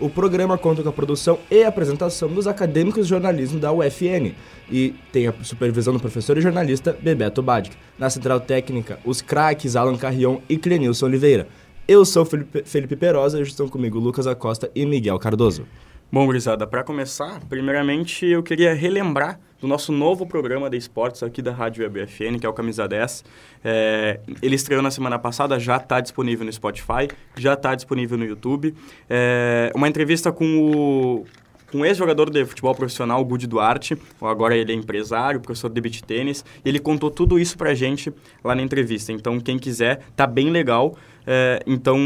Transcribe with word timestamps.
O 0.00 0.10
programa 0.10 0.58
conta 0.58 0.82
com 0.82 0.88
a 0.88 0.92
produção 0.92 1.38
e 1.48 1.62
apresentação 1.62 2.28
dos 2.28 2.48
acadêmicos 2.48 3.06
de 3.06 3.10
jornalismo 3.10 3.60
da 3.60 3.72
UFN 3.72 4.34
e 4.68 4.92
tem 5.12 5.28
a 5.28 5.34
supervisão 5.42 5.94
do 5.94 6.00
professor 6.00 6.36
e 6.36 6.40
jornalista 6.40 6.96
Bebeto 7.00 7.40
Badic. 7.40 7.76
Na 7.96 8.10
central 8.10 8.40
técnica, 8.40 8.98
os 9.04 9.22
craques 9.22 9.76
Alan 9.76 9.96
Carrion 9.96 10.38
e 10.48 10.58
Clenilson 10.58 11.06
Oliveira. 11.06 11.46
Eu 11.86 12.04
sou 12.04 12.24
Felipe, 12.24 12.64
Felipe 12.64 12.96
Perosa 12.96 13.38
e 13.38 13.42
estão 13.42 13.68
comigo 13.68 14.00
Lucas 14.00 14.26
Acosta 14.26 14.68
e 14.74 14.84
Miguel 14.84 15.18
Cardoso. 15.18 15.64
Bom, 16.10 16.26
gurizada, 16.26 16.66
para 16.66 16.82
começar, 16.82 17.40
primeiramente 17.48 18.26
eu 18.26 18.42
queria 18.42 18.74
relembrar 18.74 19.38
do 19.64 19.68
nosso 19.68 19.90
novo 19.92 20.26
programa 20.26 20.68
de 20.68 20.76
esportes 20.76 21.22
aqui 21.22 21.40
da 21.40 21.50
Rádio 21.50 21.82
Web 21.84 22.06
FN, 22.06 22.38
que 22.38 22.44
é 22.44 22.48
o 22.48 22.52
Camisa 22.52 22.86
10. 22.86 23.24
É, 23.64 24.20
ele 24.42 24.56
estreou 24.56 24.82
na 24.82 24.90
semana 24.90 25.18
passada, 25.18 25.58
já 25.58 25.78
está 25.78 26.02
disponível 26.02 26.44
no 26.44 26.52
Spotify, 26.52 27.08
já 27.34 27.54
está 27.54 27.74
disponível 27.74 28.18
no 28.18 28.26
YouTube. 28.26 28.74
É, 29.08 29.72
uma 29.74 29.88
entrevista 29.88 30.30
com 30.30 30.44
o 30.44 31.24
um 31.72 31.82
ex-jogador 31.82 32.28
de 32.28 32.44
futebol 32.44 32.74
profissional, 32.74 33.24
Gudi 33.24 33.46
Duarte, 33.46 33.96
agora 34.20 34.54
ele 34.54 34.70
é 34.70 34.74
empresário, 34.74 35.40
professor 35.40 35.70
de 35.70 35.80
beach 35.80 36.04
tênis, 36.04 36.44
ele 36.62 36.78
contou 36.78 37.10
tudo 37.10 37.38
isso 37.38 37.56
pra 37.56 37.74
gente 37.74 38.12
lá 38.44 38.54
na 38.54 38.60
entrevista. 38.60 39.12
Então, 39.12 39.40
quem 39.40 39.58
quiser, 39.58 40.00
tá 40.14 40.26
bem 40.26 40.50
legal. 40.50 40.94
É, 41.26 41.62
então, 41.66 41.98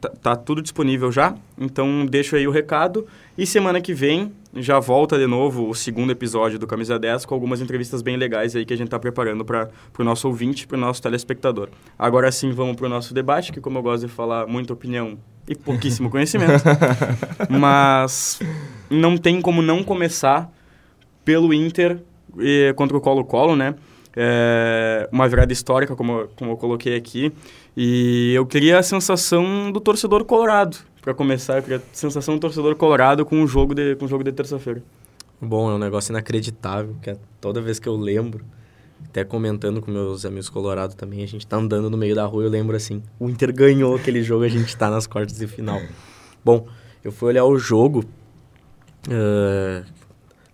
tá, 0.00 0.08
tá, 0.08 0.36
tudo 0.36 0.62
disponível 0.62 1.10
já. 1.10 1.34
Então, 1.58 2.06
deixo 2.06 2.36
aí 2.36 2.46
o 2.46 2.50
recado. 2.50 3.06
E 3.36 3.46
semana 3.46 3.80
que 3.80 3.92
vem 3.92 4.32
já 4.54 4.80
volta 4.80 5.18
de 5.18 5.26
novo 5.26 5.68
o 5.68 5.74
segundo 5.74 6.10
episódio 6.10 6.58
do 6.58 6.66
Camisa 6.66 6.98
10 6.98 7.24
com 7.24 7.34
algumas 7.34 7.60
entrevistas 7.60 8.02
bem 8.02 8.16
legais 8.16 8.56
aí 8.56 8.64
que 8.64 8.74
a 8.74 8.76
gente 8.76 8.88
tá 8.88 8.98
preparando 8.98 9.44
para 9.44 9.68
o 9.98 10.04
nosso 10.04 10.26
ouvinte, 10.26 10.66
para 10.66 10.76
o 10.76 10.80
nosso 10.80 11.00
telespectador. 11.00 11.68
Agora 11.98 12.30
sim, 12.32 12.50
vamos 12.50 12.76
para 12.76 12.86
o 12.86 12.88
nosso 12.88 13.14
debate, 13.14 13.52
que 13.52 13.60
como 13.60 13.78
eu 13.78 13.82
gosto 13.82 14.06
de 14.06 14.12
falar, 14.12 14.46
muita 14.46 14.72
opinião 14.72 15.18
e 15.48 15.54
pouquíssimo 15.54 16.10
conhecimento. 16.10 16.64
Mas 17.48 18.40
não 18.88 19.16
tem 19.16 19.40
como 19.40 19.62
não 19.62 19.84
começar 19.84 20.50
pelo 21.24 21.54
Inter 21.54 21.98
e, 22.38 22.72
contra 22.76 22.96
o 22.96 23.00
Colo-Colo, 23.00 23.54
né? 23.54 23.74
É 24.16 25.08
uma 25.12 25.28
virada 25.28 25.52
histórica, 25.52 25.94
como, 25.94 26.28
como 26.36 26.52
eu 26.52 26.56
coloquei 26.56 26.96
aqui. 26.96 27.32
E 27.82 28.34
eu 28.34 28.44
queria 28.44 28.78
a 28.78 28.82
sensação 28.82 29.72
do 29.72 29.80
torcedor 29.80 30.22
colorado. 30.26 30.76
Para 31.00 31.14
começar, 31.14 31.56
eu 31.56 31.62
queria 31.62 31.78
a 31.78 31.82
sensação 31.94 32.34
do 32.34 32.40
torcedor 32.40 32.76
colorado 32.76 33.24
com 33.24 33.42
o 33.42 33.46
jogo 33.46 33.74
de, 33.74 33.96
com 33.96 34.04
o 34.04 34.08
jogo 34.08 34.22
de 34.22 34.30
terça-feira. 34.32 34.82
Bom, 35.40 35.70
é 35.70 35.74
um 35.74 35.78
negócio 35.78 36.12
inacreditável, 36.12 36.94
que 37.00 37.08
é 37.08 37.16
toda 37.40 37.58
vez 37.58 37.78
que 37.78 37.88
eu 37.88 37.96
lembro, 37.96 38.44
até 39.06 39.24
comentando 39.24 39.80
com 39.80 39.90
meus 39.90 40.26
amigos 40.26 40.50
colorados 40.50 40.94
também, 40.94 41.24
a 41.24 41.26
gente 41.26 41.46
tá 41.46 41.56
andando 41.56 41.88
no 41.88 41.96
meio 41.96 42.14
da 42.14 42.26
rua 42.26 42.44
eu 42.44 42.50
lembro 42.50 42.76
assim, 42.76 43.02
o 43.18 43.30
Inter 43.30 43.50
ganhou 43.50 43.96
aquele 43.96 44.22
jogo, 44.22 44.44
a 44.44 44.48
gente 44.48 44.76
tá 44.76 44.90
nas 44.90 45.06
quartas 45.06 45.38
de 45.38 45.46
final. 45.46 45.80
Bom, 46.44 46.68
eu 47.02 47.10
fui 47.10 47.30
olhar 47.30 47.46
o 47.46 47.56
jogo 47.56 48.04
uh, 49.08 49.90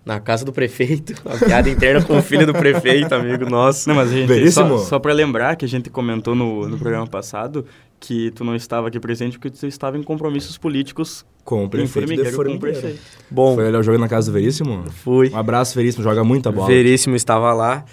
na 0.06 0.21
casa 0.21 0.44
do 0.44 0.53
prefeito, 0.53 1.15
a 1.27 1.37
piada 1.37 1.69
interna 1.69 2.00
com 2.00 2.17
o 2.17 2.22
filho 2.22 2.47
do 2.47 2.55
prefeito, 2.55 3.12
amigo 3.12 3.50
nosso. 3.50 3.89
Não, 3.89 3.97
mas 3.97 4.12
a 4.12 4.15
gente, 4.15 4.50
só, 4.53 4.78
só 4.78 4.99
para 5.00 5.12
lembrar 5.12 5.56
que 5.56 5.65
a 5.65 5.69
gente 5.69 5.91
comentou 5.91 6.37
no, 6.37 6.69
no 6.69 6.78
programa 6.78 7.09
passado 7.09 7.67
que 7.99 8.31
tu 8.31 8.44
não 8.44 8.55
estava 8.55 8.87
aqui 8.87 9.00
presente 9.00 9.37
porque 9.37 9.50
tu 9.50 9.67
estava 9.67 9.99
em 9.99 10.03
compromissos 10.03 10.56
políticos 10.56 11.25
com 11.44 11.65
o 11.65 11.69
prefeito 11.69 12.09
de 12.09 12.33
com 12.33 12.43
o 12.43 12.59
prefeito. 12.59 13.00
Bom, 13.31 13.55
foi 13.55 13.67
olhar 13.67 13.81
o 13.81 13.83
jogo 13.83 13.99
na 13.99 14.09
casa 14.09 14.31
do 14.31 14.34
Veríssimo? 14.34 14.84
Fui. 14.91 15.31
Um 15.31 15.37
abraço, 15.37 15.75
Veríssimo, 15.75 16.05
joga 16.05 16.23
muita 16.23 16.53
bola. 16.53 16.69
Veríssimo 16.69 17.17
estava 17.17 17.53
lá. 17.53 17.84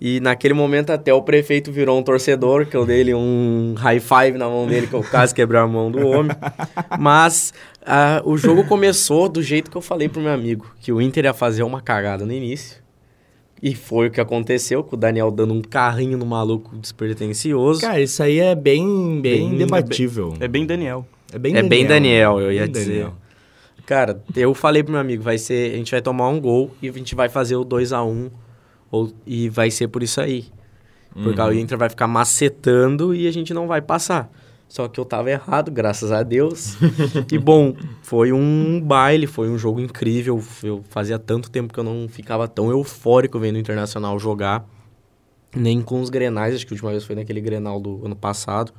E 0.00 0.18
naquele 0.18 0.54
momento 0.54 0.90
até 0.90 1.12
o 1.12 1.20
prefeito 1.20 1.70
virou 1.70 1.98
um 1.98 2.02
torcedor, 2.02 2.64
que 2.64 2.74
eu 2.74 2.86
dei 2.86 3.00
ele 3.00 3.14
um 3.14 3.74
high 3.76 4.00
five 4.00 4.38
na 4.38 4.48
mão 4.48 4.66
dele, 4.66 4.86
que 4.86 4.94
eu 4.94 5.04
quase 5.04 5.34
quebrei 5.34 5.60
a 5.60 5.66
mão 5.66 5.90
do 5.90 6.06
homem. 6.06 6.34
Mas 6.98 7.52
uh, 7.82 8.26
o 8.26 8.38
jogo 8.38 8.64
começou 8.64 9.28
do 9.28 9.42
jeito 9.42 9.70
que 9.70 9.76
eu 9.76 9.82
falei 9.82 10.08
pro 10.08 10.22
meu 10.22 10.32
amigo, 10.32 10.74
que 10.80 10.90
o 10.90 11.02
Inter 11.02 11.26
ia 11.26 11.34
fazer 11.34 11.62
uma 11.64 11.82
cagada 11.82 12.24
no 12.24 12.32
início. 12.32 12.80
E 13.62 13.74
foi 13.74 14.06
o 14.06 14.10
que 14.10 14.22
aconteceu, 14.22 14.82
com 14.82 14.96
o 14.96 14.98
Daniel 14.98 15.30
dando 15.30 15.52
um 15.52 15.60
carrinho 15.60 16.16
no 16.16 16.24
maluco 16.24 16.74
despretensioso. 16.78 17.82
Cara, 17.82 18.00
isso 18.00 18.22
aí 18.22 18.38
é 18.38 18.54
bem, 18.54 19.20
bem, 19.20 19.50
bem 19.50 19.58
debatível. 19.58 20.32
É 20.40 20.48
bem 20.48 20.64
Daniel. 20.64 21.06
É 21.30 21.38
bem, 21.38 21.52
é 21.52 21.56
Daniel. 21.56 21.68
bem 21.68 21.86
Daniel, 21.86 22.40
eu 22.40 22.50
ia 22.50 22.62
bem 22.62 22.72
dizer. 22.72 22.92
Daniel. 22.92 23.14
Cara, 23.84 24.22
eu 24.34 24.54
falei 24.54 24.82
pro 24.82 24.92
meu 24.92 25.00
amigo, 25.00 25.22
vai 25.22 25.36
ser, 25.36 25.74
a 25.74 25.76
gente 25.76 25.90
vai 25.90 26.00
tomar 26.00 26.28
um 26.28 26.40
gol 26.40 26.70
e 26.80 26.88
a 26.88 26.92
gente 26.92 27.14
vai 27.14 27.28
fazer 27.28 27.56
o 27.56 27.64
2 27.64 27.92
a 27.92 28.02
1 28.02 28.08
um, 28.08 28.30
ou, 28.90 29.12
e 29.26 29.48
vai 29.48 29.70
ser 29.70 29.88
por 29.88 30.02
isso 30.02 30.20
aí. 30.20 30.46
Porque 31.12 31.40
uhum. 31.40 31.48
o 31.48 31.52
Inter 31.52 31.76
vai 31.76 31.88
ficar 31.88 32.06
macetando 32.06 33.14
e 33.14 33.26
a 33.26 33.32
gente 33.32 33.52
não 33.52 33.66
vai 33.66 33.80
passar. 33.80 34.30
Só 34.68 34.86
que 34.86 35.00
eu 35.00 35.04
tava 35.04 35.28
errado, 35.30 35.68
graças 35.70 36.12
a 36.12 36.22
Deus. 36.22 36.76
e 37.30 37.36
bom, 37.36 37.74
foi 38.02 38.32
um 38.32 38.80
baile, 38.80 39.26
foi 39.26 39.50
um 39.50 39.58
jogo 39.58 39.80
incrível. 39.80 40.40
Eu 40.62 40.84
fazia 40.88 41.18
tanto 41.18 41.50
tempo 41.50 41.72
que 41.74 41.80
eu 41.80 41.84
não 41.84 42.08
ficava 42.08 42.46
tão 42.46 42.70
eufórico 42.70 43.38
vendo 43.40 43.56
o 43.56 43.58
Internacional 43.58 44.16
jogar. 44.20 44.64
Nem 45.54 45.82
com 45.82 46.00
os 46.00 46.08
Grenais, 46.08 46.54
acho 46.54 46.64
que 46.64 46.72
a 46.72 46.76
última 46.76 46.92
vez 46.92 47.02
foi 47.02 47.16
naquele 47.16 47.40
Grenal 47.40 47.80
do 47.80 48.06
ano 48.06 48.14
passado. 48.14 48.72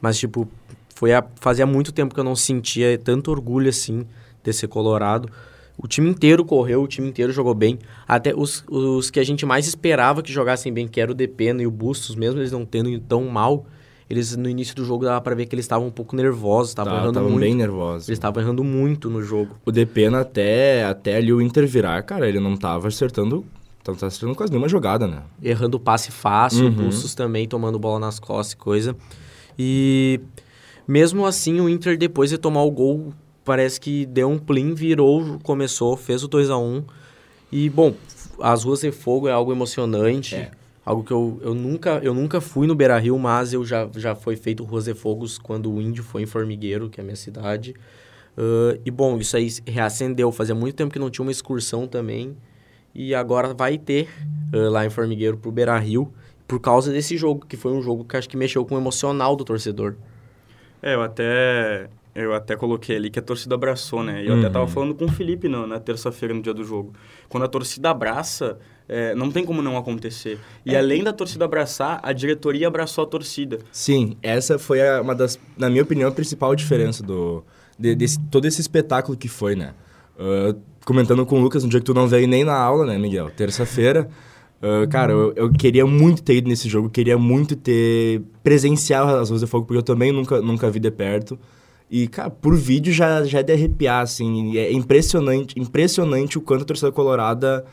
Mas, 0.00 0.16
tipo, 0.16 0.46
foi 0.94 1.12
a, 1.12 1.24
fazia 1.40 1.66
muito 1.66 1.90
tempo 1.90 2.14
que 2.14 2.20
eu 2.20 2.24
não 2.24 2.36
sentia 2.36 2.96
tanto 2.96 3.32
orgulho 3.32 3.68
assim 3.68 4.06
de 4.44 4.52
ser 4.52 4.68
colorado. 4.68 5.28
O 5.76 5.88
time 5.88 6.08
inteiro 6.08 6.44
correu, 6.44 6.82
o 6.82 6.88
time 6.88 7.08
inteiro 7.08 7.32
jogou 7.32 7.54
bem. 7.54 7.78
Até 8.06 8.32
os, 8.34 8.64
os 8.70 9.10
que 9.10 9.18
a 9.18 9.24
gente 9.24 9.44
mais 9.44 9.66
esperava 9.66 10.22
que 10.22 10.32
jogassem 10.32 10.72
bem, 10.72 10.86
que 10.86 11.00
era 11.00 11.10
o 11.10 11.14
Depena 11.14 11.62
e 11.62 11.66
o 11.66 11.70
Bustos, 11.70 12.14
mesmo 12.14 12.40
eles 12.40 12.52
não 12.52 12.64
tendo 12.64 12.96
tão 13.00 13.24
mal, 13.24 13.66
eles 14.08 14.36
no 14.36 14.48
início 14.48 14.74
do 14.76 14.84
jogo 14.84 15.04
dava 15.04 15.20
para 15.20 15.34
ver 15.34 15.46
que 15.46 15.54
eles 15.54 15.64
estavam 15.64 15.88
um 15.88 15.90
pouco 15.90 16.14
nervosos, 16.14 16.70
estavam 16.70 16.92
tá, 16.92 17.02
errando 17.02 17.20
muito. 17.22 17.40
bem 17.40 17.54
nervosos. 17.54 18.08
Eles 18.08 18.18
estavam 18.18 18.42
errando 18.42 18.62
muito 18.62 19.10
no 19.10 19.22
jogo. 19.22 19.56
O 19.64 19.72
Depena 19.72 20.20
até 20.20 20.84
até 20.84 21.16
ali 21.16 21.32
o 21.32 21.40
Inter 21.40 21.66
virar, 21.66 22.02
cara, 22.02 22.28
ele 22.28 22.38
não 22.38 22.56
tava 22.56 22.88
acertando 22.88 23.44
não 23.86 23.94
tá 23.94 24.06
acertando 24.06 24.34
quase 24.34 24.50
nenhuma 24.50 24.68
jogada, 24.68 25.06
né? 25.06 25.22
Errando 25.42 25.78
passe 25.78 26.10
fácil, 26.10 26.66
uhum. 26.66 26.72
Bustos 26.72 27.14
também 27.14 27.46
tomando 27.46 27.78
bola 27.78 27.98
nas 27.98 28.18
costas 28.18 28.52
e 28.52 28.56
coisa. 28.56 28.96
E 29.58 30.20
mesmo 30.88 31.26
assim, 31.26 31.60
o 31.60 31.68
Inter 31.68 31.98
depois 31.98 32.30
de 32.30 32.38
tomar 32.38 32.62
o 32.62 32.70
gol 32.70 33.12
parece 33.44 33.80
que 33.80 34.06
deu 34.06 34.30
um 34.30 34.38
plim, 34.38 34.74
virou, 34.74 35.38
começou, 35.42 35.96
fez 35.96 36.22
o 36.24 36.28
2 36.28 36.50
a 36.50 36.58
1 36.58 36.84
E, 37.52 37.68
bom, 37.68 37.94
as 38.40 38.64
ruas 38.64 38.80
de 38.80 38.90
fogo 38.90 39.28
é 39.28 39.32
algo 39.32 39.52
emocionante. 39.52 40.34
É. 40.34 40.50
Algo 40.84 41.02
que 41.02 41.12
eu, 41.12 41.40
eu, 41.42 41.54
nunca, 41.54 42.00
eu 42.02 42.12
nunca 42.12 42.42
fui 42.42 42.66
no 42.66 42.74
Beira 42.74 42.98
Rio, 42.98 43.18
mas 43.18 43.54
eu 43.54 43.64
já, 43.64 43.88
já 43.96 44.14
foi 44.14 44.36
feito 44.36 44.62
Ruas 44.64 44.84
de 44.84 44.92
Fogos 44.92 45.38
quando 45.38 45.72
o 45.72 45.80
Índio 45.80 46.04
foi 46.04 46.22
em 46.22 46.26
Formigueiro, 46.26 46.90
que 46.90 47.00
é 47.00 47.02
a 47.02 47.04
minha 47.04 47.16
cidade. 47.16 47.74
Uh, 48.36 48.78
e 48.84 48.90
bom, 48.90 49.16
isso 49.16 49.34
aí 49.34 49.48
reacendeu. 49.66 50.30
Fazia 50.30 50.54
muito 50.54 50.74
tempo 50.74 50.92
que 50.92 50.98
não 50.98 51.08
tinha 51.08 51.24
uma 51.24 51.32
excursão 51.32 51.86
também. 51.86 52.36
E 52.94 53.14
agora 53.14 53.54
vai 53.54 53.78
ter 53.78 54.08
uh, 54.52 54.68
lá 54.68 54.84
em 54.84 54.90
Formigueiro 54.90 55.38
pro 55.38 55.50
Beira 55.50 55.78
Rio, 55.78 56.12
por 56.46 56.60
causa 56.60 56.92
desse 56.92 57.16
jogo, 57.16 57.46
que 57.46 57.56
foi 57.56 57.72
um 57.72 57.80
jogo 57.80 58.04
que 58.04 58.16
acho 58.18 58.28
que 58.28 58.36
mexeu 58.36 58.62
com 58.66 58.74
o 58.74 58.78
emocional 58.78 59.34
do 59.34 59.44
torcedor. 59.44 59.94
É, 60.82 60.94
eu 60.94 61.02
até 61.02 61.88
eu 62.14 62.32
até 62.32 62.54
coloquei 62.54 62.96
ali 62.96 63.10
que 63.10 63.18
a 63.18 63.22
torcida 63.22 63.54
abraçou, 63.54 64.02
né? 64.02 64.22
E 64.22 64.26
eu 64.26 64.34
uhum. 64.34 64.40
até 64.40 64.50
tava 64.50 64.68
falando 64.68 64.94
com 64.94 65.06
o 65.06 65.08
Felipe 65.08 65.48
no, 65.48 65.66
na 65.66 65.80
terça-feira, 65.80 66.32
no 66.32 66.40
dia 66.40 66.54
do 66.54 66.62
jogo. 66.62 66.92
Quando 67.28 67.42
a 67.42 67.48
torcida 67.48 67.90
abraça, 67.90 68.58
é, 68.88 69.14
não 69.14 69.30
tem 69.30 69.44
como 69.44 69.60
não 69.60 69.76
acontecer. 69.76 70.38
E 70.64 70.74
é. 70.74 70.78
além 70.78 71.02
da 71.02 71.12
torcida 71.12 71.44
abraçar, 71.44 71.98
a 72.02 72.12
diretoria 72.12 72.68
abraçou 72.68 73.04
a 73.04 73.06
torcida. 73.06 73.58
Sim, 73.72 74.16
essa 74.22 74.58
foi 74.58 74.86
a, 74.86 75.02
uma 75.02 75.14
das, 75.14 75.38
na 75.56 75.68
minha 75.68 75.82
opinião, 75.82 76.08
a 76.08 76.12
principal 76.12 76.54
diferença 76.54 77.02
do 77.02 77.44
de, 77.78 77.94
desse, 77.94 78.18
todo 78.30 78.46
esse 78.46 78.60
espetáculo 78.60 79.16
que 79.16 79.28
foi, 79.28 79.56
né? 79.56 79.74
Uh, 80.16 80.58
comentando 80.84 81.24
com 81.26 81.38
o 81.38 81.42
Lucas, 81.42 81.64
no 81.64 81.70
dia 81.70 81.80
que 81.80 81.86
tu 81.86 81.94
não 81.94 82.06
veio 82.06 82.28
nem 82.28 82.44
na 82.44 82.54
aula, 82.54 82.86
né, 82.86 82.98
Miguel? 82.98 83.30
Terça-feira. 83.30 84.08
Uh, 84.62 84.88
cara, 84.88 85.12
eu, 85.12 85.32
eu, 85.34 85.52
queria 85.52 85.84
muito 85.84 86.22
ter 86.22 86.36
ido 86.36 86.48
nesse 86.48 86.68
jogo, 86.68 86.88
queria 86.88 87.18
muito 87.18 87.56
ter 87.56 88.22
presenciado 88.42 89.10
as 89.16 89.28
Luzes 89.28 89.44
de 89.44 89.50
Fogo, 89.50 89.66
porque 89.66 89.78
eu 89.78 89.82
também 89.82 90.12
nunca, 90.12 90.40
nunca 90.40 90.70
vi 90.70 90.78
de 90.78 90.90
perto. 90.90 91.38
E, 91.96 92.08
cara, 92.08 92.28
por 92.28 92.56
vídeo 92.56 92.92
já, 92.92 93.22
já 93.22 93.38
é 93.38 93.42
de 93.44 93.52
arrepiar, 93.52 94.02
assim. 94.02 94.56
É 94.56 94.72
impressionante, 94.72 95.56
impressionante 95.56 96.36
o 96.36 96.40
quanto 96.40 96.62
a 96.62 96.64
torcida 96.64 96.90
colorada 96.90 97.64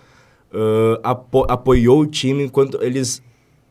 uh, 0.53 0.99
apo 1.01 1.43
apoiou 1.49 2.01
o 2.01 2.05
time, 2.05 2.43
enquanto 2.43 2.77
eles 2.83 3.19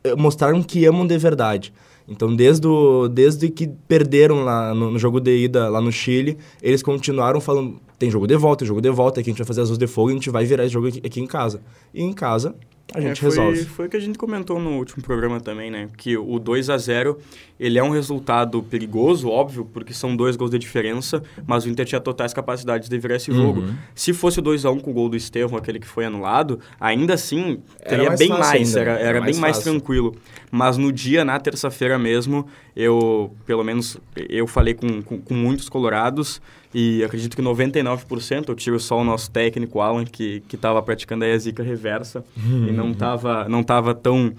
eh, 0.03 0.13
mostraram 0.13 0.61
que 0.61 0.85
amam 0.85 1.07
de 1.07 1.17
verdade. 1.17 1.73
Então, 2.05 2.35
desde, 2.35 2.67
o, 2.67 3.07
desde 3.07 3.49
que 3.49 3.65
perderam 3.87 4.43
lá 4.43 4.75
no, 4.75 4.91
no, 4.91 4.99
jogo 4.99 5.21
de 5.21 5.45
ida 5.45 5.69
lá 5.69 5.79
no 5.79 5.89
Chile, 5.89 6.37
eles 6.61 6.83
continuaram 6.83 7.39
falando: 7.39 7.79
tem 8.01 8.09
jogo 8.09 8.25
de 8.25 8.35
volta, 8.35 8.59
tem 8.59 8.67
jogo 8.67 8.81
de 8.81 8.89
volta, 8.89 9.19
aqui 9.19 9.29
a 9.29 9.31
gente 9.31 9.37
vai 9.37 9.45
fazer 9.45 9.61
as 9.61 9.69
luzes 9.69 9.77
de 9.77 9.85
fogo 9.85 10.09
e 10.09 10.13
a 10.13 10.15
gente 10.15 10.31
vai 10.31 10.43
virar 10.43 10.63
esse 10.63 10.73
jogo 10.73 10.87
aqui, 10.87 11.01
aqui 11.05 11.21
em 11.21 11.27
casa. 11.27 11.61
E 11.93 12.01
em 12.01 12.11
casa, 12.11 12.55
a 12.95 12.99
gente 12.99 13.11
é, 13.11 13.15
foi, 13.15 13.29
resolve. 13.29 13.65
Foi 13.65 13.85
o 13.85 13.89
que 13.89 13.95
a 13.95 13.99
gente 13.99 14.17
comentou 14.17 14.59
no 14.59 14.71
último 14.71 15.03
programa 15.03 15.39
também, 15.39 15.69
né? 15.69 15.87
Que 15.95 16.17
o 16.17 16.39
2 16.39 16.71
a 16.71 16.79
0 16.79 17.19
ele 17.59 17.77
é 17.77 17.83
um 17.83 17.91
resultado 17.91 18.63
perigoso, 18.63 19.29
óbvio, 19.29 19.65
porque 19.71 19.93
são 19.93 20.15
dois 20.15 20.35
gols 20.35 20.49
de 20.49 20.57
diferença, 20.57 21.21
mas 21.45 21.63
o 21.63 21.69
Inter 21.69 21.85
tinha 21.85 22.01
totais 22.01 22.33
capacidades 22.33 22.89
de 22.89 22.97
virar 22.97 23.17
esse 23.17 23.31
jogo. 23.31 23.61
Uhum. 23.61 23.75
Se 23.93 24.13
fosse 24.13 24.39
o 24.39 24.41
2 24.41 24.65
a 24.65 24.71
1 24.71 24.79
com 24.79 24.89
o 24.89 24.93
gol 24.95 25.07
do 25.07 25.15
Estevão, 25.15 25.55
aquele 25.55 25.79
que 25.79 25.87
foi 25.87 26.05
anulado, 26.05 26.59
ainda 26.79 27.13
assim 27.13 27.59
teria 27.87 28.07
mais 28.07 28.19
bem 28.19 28.29
mais, 28.29 28.75
ainda, 28.75 28.79
era, 28.79 28.91
era, 28.93 29.01
Era 29.01 29.21
bem 29.21 29.35
mais 29.35 29.57
mais 29.57 29.59
tranquilo. 29.59 30.15
Mas 30.49 30.75
no 30.75 30.91
dia, 30.91 31.23
na 31.23 31.39
terça-feira 31.39 31.99
mesmo, 31.99 32.47
eu, 32.75 33.31
pelo 33.45 33.63
menos, 33.63 33.97
eu 34.27 34.47
falei 34.47 34.73
com, 34.73 35.03
com, 35.03 35.21
com 35.21 35.33
muitos 35.35 35.69
colorados 35.69 36.41
e 36.73 37.03
acredito 37.03 37.35
que 37.35 37.41
99%, 37.41 38.49
eu 38.49 38.55
tiro 38.55 38.79
só 38.79 38.99
o 38.99 39.03
nosso 39.03 39.29
técnico 39.29 39.81
Alan, 39.81 40.05
que 40.05 40.43
estava 40.51 40.81
praticando 40.81 41.25
aí 41.25 41.33
a 41.33 41.37
zica 41.37 41.63
reversa 41.63 42.23
e 42.37 42.71
não 42.71 42.91
estava 42.91 43.47
não 43.49 43.63
tava 43.63 43.93
tão, 43.93 44.33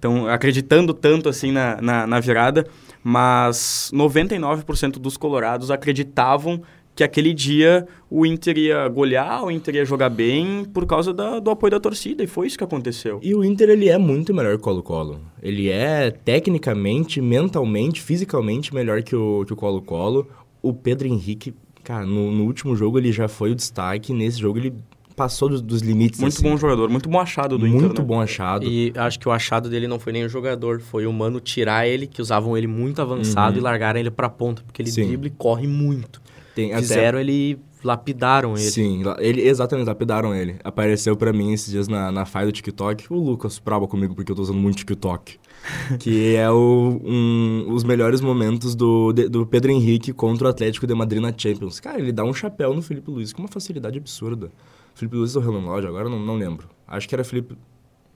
tão 0.00 0.26
acreditando 0.28 0.92
tanto 0.92 1.28
assim 1.28 1.50
na, 1.50 1.80
na, 1.80 2.06
na 2.06 2.20
virada, 2.20 2.66
mas 3.02 3.90
99% 3.94 4.98
dos 4.98 5.16
colorados 5.16 5.70
acreditavam 5.70 6.62
que 6.98 7.04
aquele 7.04 7.32
dia 7.32 7.86
o 8.10 8.26
Inter 8.26 8.58
ia 8.58 8.88
golear, 8.88 9.44
o 9.44 9.52
Inter 9.52 9.76
ia 9.76 9.84
jogar 9.84 10.08
bem 10.08 10.64
por 10.64 10.84
causa 10.84 11.14
da, 11.14 11.38
do 11.38 11.48
apoio 11.48 11.70
da 11.70 11.78
torcida, 11.78 12.24
e 12.24 12.26
foi 12.26 12.48
isso 12.48 12.58
que 12.58 12.64
aconteceu. 12.64 13.20
E 13.22 13.36
o 13.36 13.44
Inter, 13.44 13.70
ele 13.70 13.88
é 13.88 13.96
muito 13.96 14.34
melhor 14.34 14.56
que 14.56 14.62
o 14.62 14.64
Colo-Colo. 14.64 15.20
Ele 15.40 15.68
é 15.70 16.10
tecnicamente, 16.10 17.20
mentalmente, 17.20 18.02
fisicamente 18.02 18.74
melhor 18.74 19.00
que 19.04 19.14
o 19.14 19.44
que 19.46 19.52
o 19.52 19.56
Colo-Colo. 19.56 20.26
O 20.60 20.74
Pedro 20.74 21.06
Henrique, 21.06 21.54
cara, 21.88 22.04
no, 22.06 22.30
no 22.30 22.44
último 22.44 22.76
jogo 22.76 22.98
ele 22.98 23.10
já 23.10 23.26
foi 23.28 23.50
o 23.50 23.54
destaque. 23.54 24.12
Nesse 24.12 24.38
jogo 24.38 24.58
ele 24.58 24.74
passou 25.16 25.48
dos, 25.48 25.60
dos 25.60 25.80
limites. 25.80 26.20
Muito 26.20 26.34
assim. 26.34 26.42
bom 26.42 26.56
jogador, 26.56 26.88
muito 26.88 27.08
bom 27.08 27.18
achado 27.18 27.58
do 27.58 27.66
Muito 27.66 27.86
Inter. 27.86 27.98
né? 28.00 28.04
bom 28.04 28.20
achado. 28.20 28.64
E 28.66 28.92
acho 28.94 29.18
que 29.18 29.28
o 29.28 29.32
achado 29.32 29.68
dele 29.68 29.88
não 29.88 29.98
foi 29.98 30.12
nem 30.12 30.24
o 30.24 30.28
jogador, 30.28 30.80
foi 30.80 31.06
o 31.06 31.12
mano 31.12 31.40
tirar 31.40 31.88
ele, 31.88 32.06
que 32.06 32.20
usavam 32.22 32.56
ele 32.56 32.66
muito 32.68 33.02
avançado 33.02 33.54
Uhum. 33.54 33.58
e 33.58 33.62
largaram 33.62 33.98
ele 33.98 34.10
pra 34.10 34.28
ponta, 34.28 34.62
porque 34.64 34.80
ele 34.82 34.90
Sim. 34.90 35.06
dribla 35.06 35.26
e 35.26 35.30
corre 35.30 35.66
muito. 35.66 36.20
Tem 36.54 36.72
até- 36.72 36.82
Fizeram 36.82 37.18
ele, 37.18 37.58
lapidaram 37.82 38.52
ele. 38.52 38.70
Sim, 38.70 39.02
ele, 39.18 39.42
exatamente, 39.42 39.86
lapidaram 39.86 40.34
ele. 40.34 40.56
Apareceu 40.64 41.16
pra 41.16 41.32
mim 41.32 41.52
esses 41.52 41.70
dias 41.70 41.88
na, 41.88 42.10
na 42.12 42.24
file 42.26 42.46
do 42.46 42.52
TikTok. 42.52 43.06
O 43.12 43.16
Lucas 43.16 43.58
brava 43.58 43.86
comigo 43.86 44.14
porque 44.14 44.32
eu 44.32 44.36
tô 44.36 44.42
usando 44.42 44.58
muito 44.58 44.78
TikTok. 44.78 45.38
que 45.98 46.34
é 46.36 46.50
o, 46.50 47.00
um, 47.04 47.66
os 47.72 47.82
melhores 47.84 48.20
momentos 48.20 48.74
do, 48.74 49.12
de- 49.12 49.28
do 49.28 49.44
Pedro 49.44 49.70
Henrique 49.72 50.12
contra 50.12 50.46
o 50.46 50.50
Atlético 50.50 50.86
de 50.86 50.94
Madrid 50.94 51.20
na 51.20 51.32
Champions. 51.36 51.80
Cara, 51.80 51.98
ele 51.98 52.12
dá 52.12 52.24
um 52.24 52.32
chapéu 52.32 52.72
no 52.72 52.80
Felipe 52.80 53.10
Luiz 53.10 53.32
com 53.32 53.42
uma 53.42 53.48
facilidade 53.48 53.98
absurda. 53.98 54.50
Felipe 54.94 55.16
Luiz 55.16 55.34
ou 55.36 55.42
Renan 55.42 55.64
Lodge, 55.66 55.86
agora 55.86 56.06
eu 56.06 56.10
não, 56.10 56.18
não 56.20 56.36
lembro. 56.36 56.68
Acho 56.86 57.08
que 57.08 57.14
era 57.14 57.22
Felipe, 57.24 57.56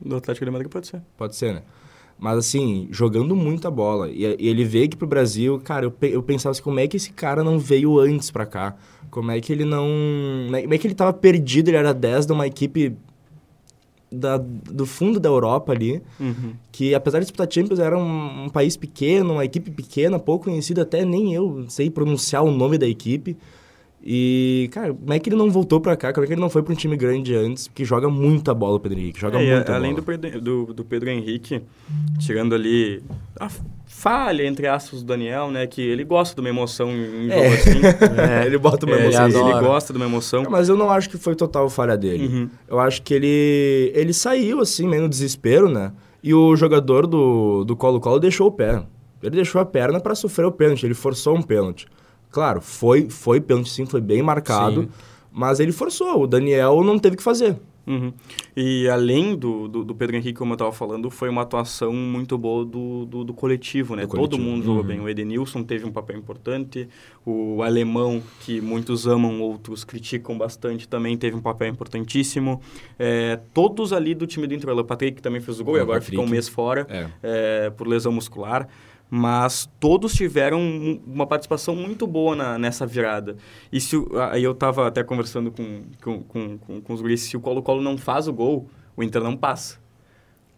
Do 0.00 0.16
Atlético 0.16 0.44
de 0.44 0.50
Madrid 0.50 0.70
pode 0.70 0.86
ser. 0.86 1.02
Pode 1.16 1.36
ser, 1.36 1.54
né? 1.54 1.62
Mas 2.22 2.38
assim, 2.38 2.86
jogando 2.92 3.34
muita 3.34 3.68
bola. 3.68 4.08
E, 4.08 4.22
e 4.38 4.48
ele 4.48 4.64
veio 4.64 4.84
aqui 4.84 4.96
pro 4.96 5.08
Brasil, 5.08 5.60
cara, 5.64 5.86
eu, 5.86 5.92
eu 6.02 6.22
pensava 6.22 6.52
assim, 6.52 6.62
como 6.62 6.78
é 6.78 6.86
que 6.86 6.96
esse 6.96 7.12
cara 7.12 7.42
não 7.42 7.58
veio 7.58 7.98
antes 7.98 8.30
pra 8.30 8.46
cá? 8.46 8.76
Como 9.10 9.32
é 9.32 9.40
que 9.40 9.52
ele 9.52 9.64
não. 9.64 9.84
Como 10.62 10.72
é 10.72 10.78
que 10.78 10.86
ele 10.86 10.94
tava 10.94 11.12
perdido? 11.12 11.68
Ele 11.68 11.76
era 11.78 11.92
10 11.92 12.26
de 12.26 12.32
uma 12.32 12.46
equipe 12.46 12.96
da, 14.10 14.36
do 14.38 14.86
fundo 14.86 15.18
da 15.18 15.28
Europa 15.28 15.72
ali, 15.72 16.00
Uhum. 16.20 16.52
que 16.70 16.94
apesar 16.94 17.18
de 17.18 17.24
disputar 17.24 17.48
Champions, 17.50 17.80
era 17.80 17.98
um, 17.98 18.44
um 18.44 18.48
país 18.48 18.76
pequeno, 18.76 19.32
uma 19.32 19.44
equipe 19.44 19.72
pequena, 19.72 20.16
pouco 20.18 20.44
conhecida, 20.44 20.82
até 20.82 21.04
nem 21.04 21.34
eu 21.34 21.64
sei 21.68 21.90
pronunciar 21.90 22.44
o 22.44 22.52
nome 22.52 22.78
da 22.78 22.86
equipe. 22.86 23.36
E, 24.04 24.68
cara, 24.72 24.92
como 24.92 25.12
é 25.12 25.18
que 25.20 25.28
ele 25.28 25.36
não 25.36 25.48
voltou 25.50 25.80
pra 25.80 25.94
cá? 25.96 26.12
Como 26.12 26.24
é 26.24 26.26
que 26.26 26.32
ele 26.34 26.40
não 26.40 26.50
foi 26.50 26.62
pra 26.62 26.72
um 26.72 26.76
time 26.76 26.96
grande 26.96 27.36
antes? 27.36 27.68
Porque 27.68 27.84
joga 27.84 28.08
muita 28.08 28.52
bola 28.52 28.76
o 28.76 28.80
Pedro 28.80 28.98
Henrique, 28.98 29.20
joga 29.20 29.40
É, 29.40 29.52
a- 29.52 29.56
muita 29.56 29.74
além 29.76 29.90
bola. 29.92 30.02
do 30.02 30.04
Pedro, 30.04 30.40
do, 30.40 30.74
do 30.74 30.84
Pedro 30.84 31.08
Henrique, 31.10 31.62
tirando 32.18 32.52
ali 32.54 33.00
a 33.38 33.48
falha, 33.86 34.44
entre 34.44 34.66
aspas, 34.66 35.02
do 35.02 35.06
Daniel, 35.06 35.52
né? 35.52 35.68
Que 35.68 35.80
ele 35.80 36.02
gosta 36.02 36.34
de 36.34 36.40
uma 36.40 36.48
emoção 36.50 36.90
em 36.90 37.28
jogo 37.28 37.40
É. 37.42 37.54
assim. 37.54 37.80
É, 38.42 38.46
ele 38.46 38.58
bota 38.58 38.86
uma 38.86 38.96
emoção. 38.96 39.28
ele, 39.28 39.36
adora. 39.38 39.64
gosta 39.66 39.92
de 39.92 39.96
uma 39.98 40.06
emoção. 40.06 40.44
Mas 40.50 40.68
eu 40.68 40.76
não 40.76 40.90
acho 40.90 41.08
que 41.08 41.16
foi 41.16 41.36
total 41.36 41.70
falha 41.70 41.96
dele. 41.96 42.26
Uhum. 42.26 42.48
Eu 42.68 42.80
acho 42.80 43.02
que 43.02 43.14
ele 43.14 43.92
ele 43.94 44.12
saiu 44.12 44.60
assim, 44.60 44.88
meio 44.88 45.02
no 45.02 45.08
desespero, 45.08 45.68
né? 45.68 45.92
E 46.24 46.34
o 46.34 46.56
jogador 46.56 47.06
do 47.06 47.64
do 47.64 47.76
Colo-Colo 47.76 48.18
deixou 48.18 48.48
o 48.48 48.52
pé. 48.52 48.82
Ele 49.22 49.36
deixou 49.36 49.60
a 49.60 49.64
perna 49.64 50.00
para 50.00 50.16
sofrer 50.16 50.44
o 50.46 50.50
pênalti, 50.50 50.84
ele 50.84 50.94
forçou 50.94 51.36
um 51.36 51.42
pênalti. 51.42 51.86
Claro, 52.32 52.60
foi 52.60 53.08
foi 53.10 53.40
pênalti 53.40 53.68
sim, 53.70 53.86
foi 53.86 54.00
bem 54.00 54.22
marcado, 54.22 54.82
Sim. 54.82 54.88
mas 55.30 55.60
ele 55.60 55.70
forçou. 55.70 56.22
O 56.22 56.26
Daniel 56.26 56.82
não 56.82 56.98
teve 56.98 57.16
que 57.16 57.22
fazer. 57.22 57.56
Uhum. 57.84 58.12
E 58.56 58.88
além 58.88 59.34
do, 59.34 59.66
do, 59.66 59.82
do 59.84 59.92
Pedro 59.92 60.14
Henrique, 60.14 60.34
como 60.38 60.52
eu 60.52 60.54
estava 60.54 60.70
falando, 60.70 61.10
foi 61.10 61.28
uma 61.28 61.42
atuação 61.42 61.92
muito 61.92 62.38
boa 62.38 62.64
do, 62.64 63.04
do, 63.06 63.24
do 63.24 63.34
coletivo, 63.34 63.96
né? 63.96 64.02
Do 64.02 64.08
Todo 64.08 64.36
coletivo. 64.36 64.42
mundo 64.42 64.62
jogou 64.64 64.82
Uhum. 64.82 64.86
bem. 64.86 65.00
O 65.00 65.08
Edenilson 65.08 65.64
teve 65.64 65.84
um 65.84 65.90
papel 65.90 66.16
importante, 66.16 66.88
o 67.26 67.60
alemão, 67.60 68.22
que 68.42 68.60
muitos 68.60 69.04
amam, 69.08 69.40
outros 69.40 69.82
criticam 69.82 70.38
bastante, 70.38 70.86
também 70.86 71.16
teve 71.18 71.34
um 71.36 71.40
papel 71.40 71.66
importantíssimo. 71.68 72.60
É, 72.96 73.40
todos 73.52 73.92
ali 73.92 74.14
do 74.14 74.28
time 74.28 74.46
do 74.46 74.54
Inter, 74.54 74.70
o 74.70 74.84
Patrick 74.84 75.20
também 75.20 75.40
fez 75.40 75.58
o 75.58 75.64
gol 75.64 75.76
e 75.76 75.80
agora 75.80 75.98
Patrick. 75.98 76.12
ficou 76.12 76.24
um 76.24 76.28
mês 76.30 76.48
fora 76.48 76.86
É. 76.88 77.08
é, 77.22 77.70
por 77.70 77.88
lesão 77.88 78.12
muscular. 78.12 78.68
Mas 79.14 79.68
todos 79.78 80.14
tiveram 80.14 80.58
um- 80.58 80.98
uma 81.06 81.26
participação 81.26 81.76
muito 81.76 82.06
boa 82.06 82.34
na- 82.34 82.58
nessa 82.58 82.86
virada. 82.86 83.36
E 83.70 83.78
se 83.78 83.94
aí 84.30 84.42
eu 84.42 84.54
tava 84.54 84.88
até 84.88 85.04
conversando 85.04 85.50
com, 85.52 85.82
com, 86.02 86.22
com, 86.22 86.56
com, 86.56 86.80
com 86.80 86.92
os 86.94 87.02
guris, 87.02 87.20
se 87.20 87.36
o 87.36 87.40
Colo-Colo 87.40 87.82
não 87.82 87.98
faz 87.98 88.26
o 88.26 88.32
gol, 88.32 88.66
o 88.96 89.02
Inter 89.02 89.22
não 89.22 89.36
passa. 89.36 89.78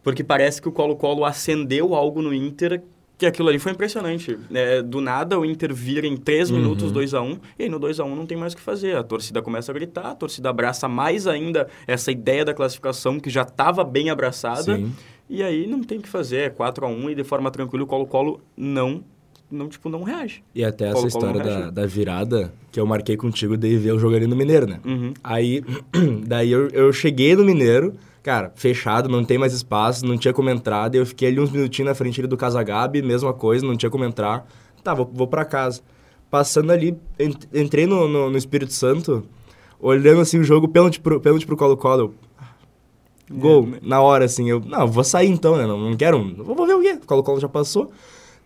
Porque 0.04 0.22
parece 0.22 0.62
que 0.62 0.68
o 0.68 0.72
Colo-Colo 0.72 1.24
acendeu 1.24 1.96
algo 1.96 2.22
no 2.22 2.32
Inter 2.32 2.80
que 3.18 3.26
aquilo 3.26 3.48
ali 3.48 3.58
foi 3.58 3.72
impressionante. 3.72 4.38
É, 4.52 4.82
do 4.82 5.00
nada 5.00 5.36
o 5.38 5.44
Inter 5.44 5.74
vira 5.74 6.06
em 6.06 6.16
3 6.16 6.48
Uhum. 6.50 6.58
minutos 6.58 6.92
2 6.92 7.12
a 7.12 7.22
1 7.22 7.38
e 7.58 7.64
aí 7.64 7.68
no 7.68 7.80
2 7.80 7.98
a 7.98 8.04
1 8.04 8.14
não 8.14 8.24
tem 8.26 8.36
mais 8.36 8.52
o 8.52 8.56
que 8.56 8.62
fazer. 8.62 8.96
A 8.96 9.02
torcida 9.02 9.42
começa 9.42 9.72
a 9.72 9.74
gritar, 9.74 10.10
a 10.12 10.14
torcida 10.14 10.48
abraça 10.50 10.86
mais 10.88 11.26
ainda 11.26 11.66
essa 11.88 12.12
ideia 12.12 12.44
da 12.44 12.54
classificação 12.54 13.18
que 13.18 13.30
já 13.30 13.42
estava 13.42 13.82
bem 13.82 14.10
abraçada. 14.10 14.76
Sim. 14.76 14.92
E 15.34 15.42
aí 15.42 15.66
não 15.66 15.82
tem 15.82 15.98
o 15.98 16.00
que 16.02 16.08
fazer, 16.08 16.36
é 16.38 16.50
4 16.50 16.86
a 16.86 16.88
1 16.88 17.10
e 17.10 17.14
de 17.14 17.24
forma 17.24 17.50
tranquila 17.50 17.84
o 17.84 17.86
Colo-Colo 17.86 18.40
não, 18.56 19.02
não, 19.50 19.68
tipo, 19.68 19.88
não 19.88 20.02
reage. 20.02 20.42
E 20.54 20.64
até 20.64 20.88
essa 20.88 21.06
história 21.06 21.40
da, 21.42 21.70
da 21.70 21.86
virada 21.86 22.52
que 22.70 22.78
eu 22.78 22.86
marquei 22.86 23.16
contigo 23.16 23.56
de 23.56 23.76
ver 23.76 23.92
o 23.92 23.98
jogo 23.98 24.14
ali 24.14 24.26
no 24.26 24.36
Mineiro, 24.36 24.66
né? 24.66 24.80
Uhum. 24.84 25.12
Aí, 25.22 25.62
daí 26.26 26.50
eu, 26.52 26.68
eu 26.68 26.92
cheguei 26.92 27.34
no 27.34 27.44
Mineiro, 27.44 27.94
cara, 28.22 28.52
fechado, 28.54 29.08
não 29.08 29.24
tem 29.24 29.36
mais 29.36 29.52
espaço, 29.52 30.06
não 30.06 30.16
tinha 30.16 30.32
como 30.32 30.50
entrar. 30.50 30.88
Daí 30.88 31.00
eu 31.00 31.06
fiquei 31.06 31.28
ali 31.28 31.40
uns 31.40 31.50
minutinhos 31.50 31.88
na 31.88 31.94
frente 31.94 32.20
ali 32.20 32.28
do 32.28 32.36
Casagabi, 32.36 33.02
mesma 33.02 33.32
coisa, 33.32 33.66
não 33.66 33.76
tinha 33.76 33.90
como 33.90 34.04
entrar. 34.04 34.46
Tá, 34.82 34.94
vou, 34.94 35.10
vou 35.12 35.26
pra 35.26 35.44
casa. 35.44 35.80
Passando 36.30 36.70
ali, 36.72 36.96
ent- 37.18 37.46
entrei 37.52 37.86
no, 37.86 38.06
no, 38.08 38.30
no 38.30 38.36
Espírito 38.36 38.72
Santo, 38.72 39.24
olhando 39.80 40.20
assim 40.20 40.38
o 40.38 40.44
jogo, 40.44 40.68
pênalti 40.68 41.00
pro, 41.00 41.20
pênalti 41.20 41.46
pro 41.46 41.56
Colo-Colo. 41.56 42.14
Eu, 43.34 43.40
Gol, 43.40 43.68
É, 43.74 43.78
na 43.82 44.00
hora, 44.00 44.24
assim, 44.24 44.48
eu, 44.48 44.60
não, 44.60 44.86
vou 44.86 45.04
sair 45.04 45.28
então, 45.28 45.56
né? 45.56 45.66
Não, 45.66 45.78
não 45.78 45.96
quero, 45.96 46.22
vou 46.36 46.54
vou 46.54 46.66
ver 46.66 46.74
o 46.74 46.80
quê? 46.80 46.98
O 47.02 47.06
Colo-Colo 47.06 47.40
já 47.40 47.48
passou. 47.48 47.90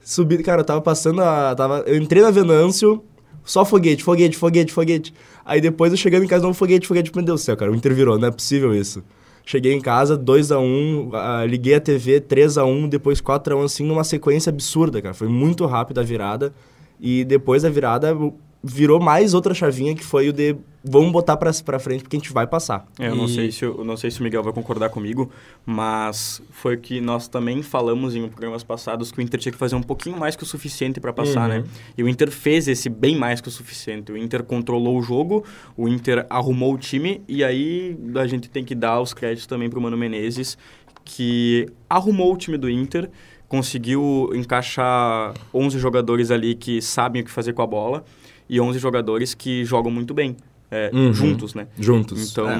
Subi, 0.02 0.38
cara, 0.38 0.62
eu 0.62 0.64
tava 0.64 0.80
passando 0.80 1.20
a. 1.22 1.54
Tava, 1.54 1.80
eu 1.86 1.96
entrei 1.96 2.22
na 2.22 2.30
Venâncio, 2.30 3.02
só 3.44 3.64
foguete, 3.64 4.02
foguete, 4.02 4.36
foguete, 4.36 4.72
foguete. 4.72 5.14
Aí 5.44 5.60
depois 5.60 5.92
eu 5.92 5.98
chegando 5.98 6.24
em 6.24 6.28
casa, 6.28 6.44
não, 6.44 6.54
foguete, 6.54 6.86
foguete. 6.86 7.10
Meu 7.14 7.24
Deus 7.24 7.40
do 7.42 7.44
céu, 7.44 7.56
cara, 7.56 7.70
o 7.70 7.74
Inter 7.74 7.94
virou, 7.94 8.18
não 8.18 8.28
é 8.28 8.30
possível 8.30 8.74
isso. 8.74 9.02
Cheguei 9.44 9.72
em 9.72 9.80
casa, 9.80 10.18
2x1, 10.18 11.10
ah, 11.14 11.44
liguei 11.46 11.74
a 11.74 11.80
TV, 11.80 12.20
3x1, 12.20 12.88
depois 12.88 13.20
4x1, 13.20 13.64
assim, 13.64 13.84
numa 13.84 14.04
sequência 14.04 14.50
absurda, 14.50 15.00
cara. 15.00 15.14
Foi 15.14 15.28
muito 15.28 15.64
rápido 15.64 16.00
a 16.00 16.02
virada. 16.02 16.52
E 17.00 17.24
depois 17.24 17.62
da 17.62 17.70
virada, 17.70 18.14
virou 18.62 18.98
mais 19.00 19.34
outra 19.34 19.54
chavinha 19.54 19.94
que 19.94 20.04
foi 20.04 20.28
o 20.28 20.32
de 20.32 20.56
vamos 20.84 21.12
botar 21.12 21.36
pra, 21.36 21.50
pra 21.64 21.78
frente 21.78 22.02
porque 22.02 22.16
a 22.16 22.18
gente 22.18 22.32
vai 22.32 22.46
passar. 22.46 22.86
É, 22.98 23.08
eu, 23.08 23.14
não 23.14 23.26
E- 23.26 23.28
sei 23.34 23.52
se, 23.52 23.64
eu 23.64 23.84
não 23.84 23.96
sei 23.96 24.10
se 24.10 24.20
o 24.20 24.22
Miguel 24.22 24.42
vai 24.42 24.52
concordar 24.52 24.88
comigo, 24.90 25.30
mas 25.64 26.40
foi 26.50 26.74
o 26.74 26.78
que 26.78 27.00
nós 27.00 27.28
também 27.28 27.62
falamos 27.62 28.16
em 28.16 28.26
programas 28.28 28.64
passados 28.64 29.12
que 29.12 29.18
o 29.18 29.22
Inter 29.22 29.38
tinha 29.38 29.52
que 29.52 29.58
fazer 29.58 29.74
um 29.76 29.82
pouquinho 29.82 30.16
mais 30.18 30.34
que 30.34 30.42
o 30.42 30.46
suficiente 30.46 30.98
para 30.98 31.12
passar, 31.12 31.42
Uhum. 31.50 31.58
né? 31.58 31.64
E 31.96 32.02
o 32.02 32.08
Inter 32.08 32.30
fez 32.30 32.66
esse 32.68 32.88
bem 32.88 33.16
mais 33.16 33.40
que 33.40 33.48
o 33.48 33.50
suficiente. 33.50 34.10
O 34.10 34.16
Inter 34.16 34.42
controlou 34.42 34.98
o 34.98 35.02
jogo, 35.02 35.44
o 35.76 35.86
Inter 35.88 36.26
arrumou 36.30 36.74
o 36.74 36.78
time 36.78 37.22
e 37.28 37.44
aí 37.44 37.96
a 38.16 38.26
gente 38.26 38.48
tem 38.48 38.64
que 38.64 38.74
dar 38.74 39.00
os 39.00 39.12
créditos 39.14 39.46
também 39.46 39.68
pro 39.70 39.80
Mano 39.80 39.96
Menezes, 39.96 40.56
que 41.04 41.66
arrumou 41.88 42.32
o 42.34 42.36
time 42.36 42.56
do 42.58 42.68
Inter, 42.68 43.10
conseguiu 43.46 44.30
encaixar 44.34 45.32
11 45.54 45.78
jogadores 45.78 46.30
ali 46.30 46.54
que 46.54 46.82
sabem 46.82 47.22
o 47.22 47.24
que 47.24 47.30
fazer 47.30 47.52
com 47.52 47.62
a 47.62 47.66
bola 47.66 48.04
e 48.48 48.60
11 48.60 48.78
jogadores 48.78 49.34
que 49.34 49.64
jogam 49.64 49.90
muito 49.90 50.12
bem, 50.14 50.36
é, 50.70 50.90
Uhum. 50.92 51.12
juntos, 51.12 51.54
né? 51.54 51.66
Juntos. 51.78 52.30
Então, 52.30 52.48
É. 52.48 52.56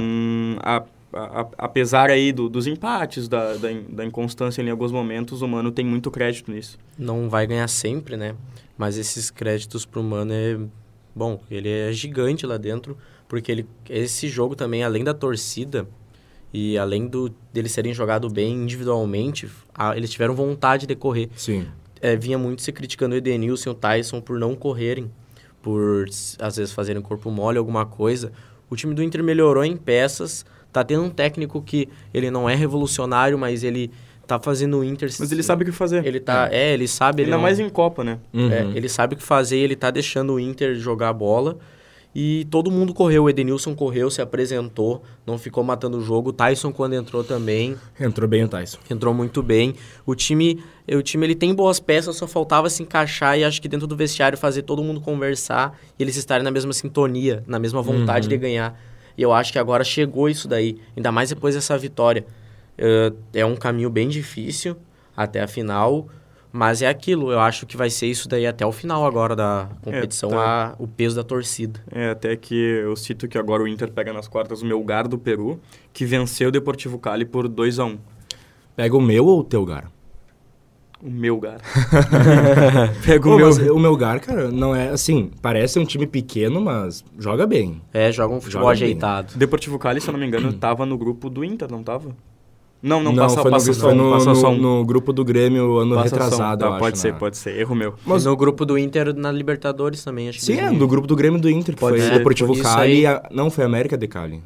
a- 0.61 0.85
a- 1.13 1.49
apesar 1.59 2.11
aí 2.11 2.33
do- 2.33 2.49
dos 2.49 2.67
empates, 2.67 3.29
da, 3.29 3.55
da, 3.57 3.73
in- 3.73 3.85
da 3.89 4.05
inconstância 4.05 4.61
em 4.63 4.71
alguns 4.71 4.93
momentos, 4.93 5.41
o 5.43 5.49
Mano 5.49 5.71
tem 5.71 5.85
muito 5.85 6.11
crédito 6.11 6.51
nisso. 6.51 6.79
Não 6.99 7.29
vai 7.29 7.47
ganhar 7.47 7.69
sempre, 7.69 8.17
né? 8.17 8.35
Mas 8.77 8.97
esses 8.99 9.31
créditos 9.31 9.85
pro 9.87 10.03
Mano 10.03 10.33
é... 10.33 10.59
Bom, 11.15 11.41
ele 11.51 11.69
é 11.69 11.93
gigante 11.93 12.47
lá 12.47 12.57
dentro, 12.57 12.97
porque 13.27 13.51
ele 13.51 13.67
esse 13.91 14.29
jogo 14.29 14.55
também, 14.55 14.85
além 14.85 15.03
da 15.05 15.15
torcida, 15.15 15.87
E 16.51 16.79
além 16.79 17.07
do, 17.07 17.31
deles 17.53 17.73
serem 17.73 17.93
jogado 17.93 18.27
bem 18.31 18.55
individualmente, 18.55 19.47
a, 19.75 19.95
eles 19.95 20.09
tiveram 20.11 20.35
vontade 20.35 20.87
de 20.87 20.95
correr. 20.95 21.29
Sim. 21.37 21.67
É, 22.01 22.17
vinha 22.17 22.39
muito 22.39 22.63
se 22.63 22.73
criticando 22.73 23.15
o 23.15 23.19
Edenilson 23.19 23.69
e 23.69 23.73
o 23.73 23.75
Tyson 23.75 24.19
por 24.23 24.39
não 24.39 24.55
correrem, 24.55 25.11
por 25.63 26.07
às 26.39 26.57
vezes 26.57 26.73
fazerem 26.73 27.03
corpo 27.03 27.31
mole, 27.31 27.59
alguma 27.59 27.85
coisa. 27.85 28.33
O 28.71 28.77
time 28.77 28.95
do 28.95 29.03
Inter 29.03 29.23
melhorou 29.23 29.65
em 29.65 29.77
peças, 29.77 30.45
tá 30.73 30.85
tendo 30.85 31.03
um 31.03 31.11
técnico 31.11 31.63
que 31.63 31.89
ele 32.13 32.31
não 32.31 32.49
é 32.49 32.55
revolucionário, 32.55 33.39
mas 33.39 33.65
ele 33.65 33.91
tá 34.27 34.39
fazendo 34.39 34.79
o 34.79 34.85
Inter... 34.85 35.09
Mas 35.19 35.33
ele 35.33 35.43
sabe 35.43 35.63
o 35.63 35.67
que 35.67 35.73
fazer. 35.73 36.05
Ele 36.07 36.21
tá... 36.21 36.51
É, 36.53 36.75
ele 36.75 36.87
sabe... 36.87 37.23
Ainda 37.23 37.31
ele 37.31 37.37
não- 37.37 37.43
mais 37.43 37.59
em 37.59 37.69
Copa, 37.71 38.05
né? 38.05 38.19
Uhum. 38.33 38.53
é, 38.53 38.61
ele 38.75 38.87
sabe 38.89 39.15
o 39.15 39.17
que 39.17 39.23
fazer, 39.23 39.57
ele 39.57 39.75
tá 39.75 39.91
deixando 39.91 40.35
o 40.35 40.41
Inter 40.41 40.75
jogar 40.75 41.15
bola. 41.15 41.57
E 42.21 42.45
todo 42.51 42.69
mundo 42.69 42.93
correu. 42.93 43.23
O 43.23 43.31
Edenilson 43.31 43.77
correu, 43.77 44.11
se 44.11 44.21
apresentou, 44.21 45.05
não 45.25 45.39
ficou 45.39 45.63
matando 45.63 45.99
o 45.99 46.01
jogo. 46.01 46.31
O 46.31 46.33
Tyson, 46.33 46.73
quando 46.73 46.95
entrou 46.95 47.23
também, 47.23 47.77
Entrou 48.01 48.29
bem 48.29 48.43
o 48.43 48.49
Tyson. 48.49 48.77
entrou 48.91 49.15
muito 49.15 49.41
bem. 49.41 49.77
O 50.05 50.17
time, 50.17 50.61
o 50.93 51.01
time 51.01 51.25
ele 51.27 51.37
tem 51.37 51.55
boas 51.55 51.79
peças, 51.79 52.17
só 52.17 52.27
faltava 52.27 52.69
se 52.69 52.83
encaixar 52.83 53.39
e 53.39 53.45
acho 53.45 53.63
que 53.63 53.69
dentro 53.69 53.87
do 53.87 53.95
vestiário 53.95 54.37
fazer 54.37 54.63
todo 54.63 54.83
mundo 54.83 55.01
conversar 55.01 55.79
e 55.97 56.03
eles 56.03 56.17
estarem 56.17 56.43
na 56.43 56.51
mesma 56.51 56.73
sintonia, 56.73 57.45
na 57.47 57.61
mesma 57.61 57.81
vontade 57.81 58.27
de 58.27 58.37
ganhar. 58.37 58.77
E 59.17 59.23
eu 59.23 59.33
acho 59.33 59.53
que 59.53 59.59
agora 59.61 59.85
chegou 59.85 60.29
isso 60.29 60.49
daí, 60.49 60.77
ainda 60.97 61.13
mais 61.13 61.29
depois 61.29 61.55
dessa 61.55 61.79
vitória. 61.79 62.27
Eh, 62.77 63.13
é 63.35 63.47
um 63.47 63.55
caminho 63.55 63.91
bem 63.91 64.09
difícil 64.09 64.77
até 65.17 65.41
a 65.41 65.47
final, 65.47 66.09
mas 66.53 66.83
é 66.83 66.89
aquilo. 66.89 67.31
Eu 67.33 67.41
acho 67.41 67.67
que 67.67 67.77
vai 67.77 67.91
ser 67.91 68.07
isso 68.07 68.29
daí 68.29 68.47
até 68.47 68.65
o 68.67 68.73
final 68.73 69.05
agora 69.07 69.35
da 69.37 69.69
competição, 69.83 70.31
tá. 70.31 70.75
a- 70.79 70.83
o 70.83 70.87
peso 70.89 71.17
da 71.17 71.23
torcida. 71.25 71.81
É, 71.91 72.11
até 72.11 72.35
que 72.37 72.55
eu 72.55 72.95
cito 72.97 73.29
que 73.29 73.37
agora 73.39 73.63
o 73.63 73.69
Inter 73.69 73.91
pega 73.93 74.13
nas 74.13 74.27
quartas 74.29 74.63
o 74.63 74.67
Melgar 74.67 75.07
do 75.09 75.19
Peru, 75.19 75.61
que 75.93 76.05
venceu 76.05 76.49
o 76.49 76.53
Deportivo 76.53 76.99
Cali 76.99 77.25
por 77.25 77.49
2 77.49 77.79
a 77.79 77.85
1 77.85 77.99
Pega 78.77 78.97
o 78.97 79.01
meu 79.01 79.27
ou 79.27 79.41
o 79.41 79.45
teu 79.45 79.65
gar? 79.67 79.91
O 81.03 81.09
Melgar. 81.11 81.61
pega 83.05 83.23
Pô, 83.23 83.35
o 83.35 83.37
meu... 83.37 83.47
mas 83.47 83.59
o 83.59 83.79
Melgar, 83.79 84.21
cara, 84.21 84.51
não 84.51 84.75
é 84.75 84.89
assim, 84.89 85.31
parece 85.41 85.79
um 85.79 85.85
time 85.85 86.07
pequeno, 86.07 86.61
mas 86.61 87.05
joga 87.19 87.47
bem. 87.47 87.81
É, 87.93 88.11
joga 88.11 88.35
um 88.35 88.41
futebol 88.41 88.65
Joga 88.65 88.75
bem. 88.75 88.85
ajeitado. 88.85 89.35
O 89.35 89.39
Deportivo 89.39 89.79
Cali, 89.79 90.01
se 90.01 90.09
eu 90.09 90.13
não 90.13 90.19
me 90.21 90.27
engano, 90.27 90.53
tava 90.53 90.85
no 90.87 90.97
grupo 90.99 91.29
do 91.31 91.45
Inter, 91.45 91.71
não 91.71 91.83
tava? 91.85 92.15
Não, 92.81 93.03
não, 93.03 93.13
Não, 93.13 93.25
passa, 93.25 93.43
foi, 93.43 93.51
passa 93.51 93.69
no, 93.69 93.75
só 93.75 93.81
foi 93.81 93.93
um, 93.93 93.97
no, 93.97 94.11
passa 94.13 94.35
só 94.37 94.51
no- 94.53 94.57
um. 94.57 94.79
no 94.79 94.85
grupo 94.85 95.13
do 95.13 95.25
Grêmio 95.25 95.79
ano 95.79 95.97
Passa 95.97 96.01
um. 96.15 96.19
retrasado, 96.19 96.61
Tá, 96.61 96.67
eu 96.67 96.71
acho, 96.75 96.79
pode 96.81 96.99
ser, 96.99 97.13
né? 97.13 97.19
pode 97.19 97.37
ser. 97.37 97.59
Erro 97.59 97.75
meu. 97.75 97.95
Mas 98.07 98.25
no 98.25 98.37
grupo 98.37 98.65
do 98.65 98.79
Inter 98.79 99.13
na 99.15 99.33
Libertadores 99.33 100.05
também, 100.05 100.29
acho 100.29 100.39
que 100.39 100.45
Sim, 100.45 100.53
é, 100.55 100.61
2000. 100.61 100.79
do 100.79 100.87
grupo 100.89 101.07
do 101.09 101.17
Grêmio 101.17 101.41
do 101.41 101.51
Inter, 101.51 101.75
que 101.75 101.81
Pode 101.81 101.99
foi 101.99 102.07
ser, 102.09 102.19
Deportivo 102.19 102.53
isso 102.53 102.63
Cali. 102.63 102.83
aí. 102.93 103.01
e 103.01 103.07
a- 103.07 103.23
Não, 103.33 103.51
foi 103.51 103.65
América 103.65 103.97
de 103.99 104.07
Cali. 104.07 104.41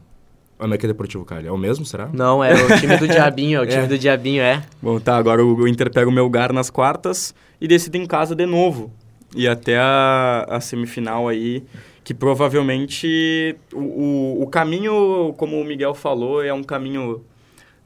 América 0.58 0.86
Deportivo 0.86 1.24
Cali. 1.24 1.46
É 1.48 1.52
o 1.52 1.58
mesmo, 1.58 1.84
será? 1.84 2.08
Não, 2.12 2.42
é 2.42 2.54
o 2.54 2.78
time 2.78 2.96
do 2.96 3.06
Diabinho, 3.08 3.58
é 3.58 3.62
o 3.62 3.66
time 3.66 3.82
É. 3.82 3.86
do 3.86 3.98
Diabinho, 3.98 4.40
é. 4.42 4.62
Bom, 4.80 4.98
tá, 5.00 5.16
agora 5.16 5.44
o 5.44 5.54
o 5.54 5.68
Inter 5.68 5.90
pega 5.92 6.08
o 6.08 6.12
Melgar 6.12 6.52
nas 6.52 6.70
quartas 6.70 7.34
e 7.60 7.66
decide 7.68 7.98
em 7.98 8.06
casa 8.06 8.34
de 8.34 8.46
novo. 8.46 8.90
E 9.34 9.46
até 9.48 9.76
a, 9.78 10.46
a 10.48 10.60
semifinal 10.60 11.26
aí, 11.28 11.62
que 12.04 12.14
provavelmente 12.14 13.56
o, 13.72 13.78
o, 13.80 14.42
o 14.42 14.46
caminho, 14.46 15.34
como 15.36 15.60
o 15.60 15.64
Miguel 15.64 15.94
falou, 15.94 16.42
é 16.42 16.52
um 16.54 16.62
caminho... 16.62 17.22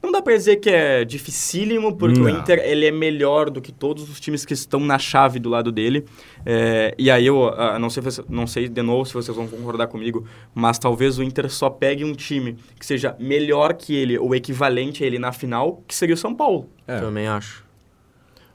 Não 0.01 0.11
dá 0.11 0.21
pra 0.21 0.35
dizer 0.37 0.57
que 0.57 0.69
é 0.69 1.03
dificílimo, 1.03 1.97
porque 1.97 2.19
o 2.19 2.23
Não. 2.23 2.29
Inter 2.29 2.59
ele 2.63 2.85
é 2.85 2.91
melhor 2.91 3.49
do 3.49 3.59
que 3.59 3.71
todos 3.71 4.09
os 4.09 4.19
times 4.19 4.45
que 4.45 4.53
estão 4.53 4.79
na 4.79 4.97
chave 4.99 5.39
do 5.39 5.49
lado 5.49 5.71
dele. 5.71 6.05
É, 6.45 6.93
e 6.97 7.09
aí 7.09 7.25
eu 7.25 7.47
ah, 7.49 7.77
não 7.79 7.89
sei, 7.89 8.03
se- 8.11 8.23
não 8.29 8.45
sei 8.45 8.69
de 8.69 8.81
novo 8.81 9.05
se 9.05 9.13
vocês 9.13 9.35
vão 9.35 9.47
concordar 9.47 9.87
comigo, 9.87 10.25
mas 10.53 10.77
talvez 10.77 11.17
o 11.17 11.23
Inter 11.23 11.49
só 11.49 11.69
pegue 11.69 12.05
um 12.05 12.13
time 12.13 12.55
que 12.79 12.85
seja 12.85 13.15
melhor 13.19 13.73
que 13.73 13.95
ele 13.95 14.17
ou 14.19 14.33
equivalente 14.35 15.03
a 15.03 15.07
ele 15.07 15.17
na 15.19 15.31
final, 15.31 15.83
que 15.87 15.95
seria 15.95 16.13
o 16.15 16.17
São 16.17 16.33
Paulo. 16.33 16.69
É. 16.87 16.99
Também 16.99 17.27
acho. 17.27 17.65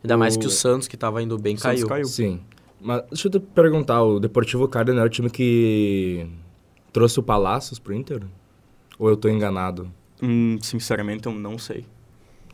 Ainda 0.03 0.17
mais 0.17 0.37
O- 0.37 0.39
que 0.39 0.47
o 0.47 0.51
Santos, 0.51 0.87
que 0.89 0.97
tava 0.97 1.23
indo 1.23 1.37
bem, 1.39 1.57
O 1.57 1.59
caiu. 1.61 1.87
caiu. 1.89 2.05
Sim. 2.07 2.41
Mas 2.81 3.03
deixa 3.09 3.29
eu 3.29 3.33
te 3.33 3.41
perguntar, 3.41 4.03
o 4.03 4.19
Deportivo 4.19 4.67
Cali 4.69 4.93
não 4.93 5.03
é 5.03 5.05
o 5.07 5.09
time 5.09 5.29
que 5.29 6.27
trouxe 6.93 7.19
o 7.21 7.23
Palácios 7.23 7.79
pro 7.79 7.93
Inter? 7.95 8.23
Ou 8.99 9.09
eu 9.09 9.17
tô 9.17 9.29
enganado? 9.29 9.91
Hum, 10.23 10.59
sinceramente, 10.63 11.27
eu 11.27 11.33
não 11.33 11.59
sei. 11.59 11.85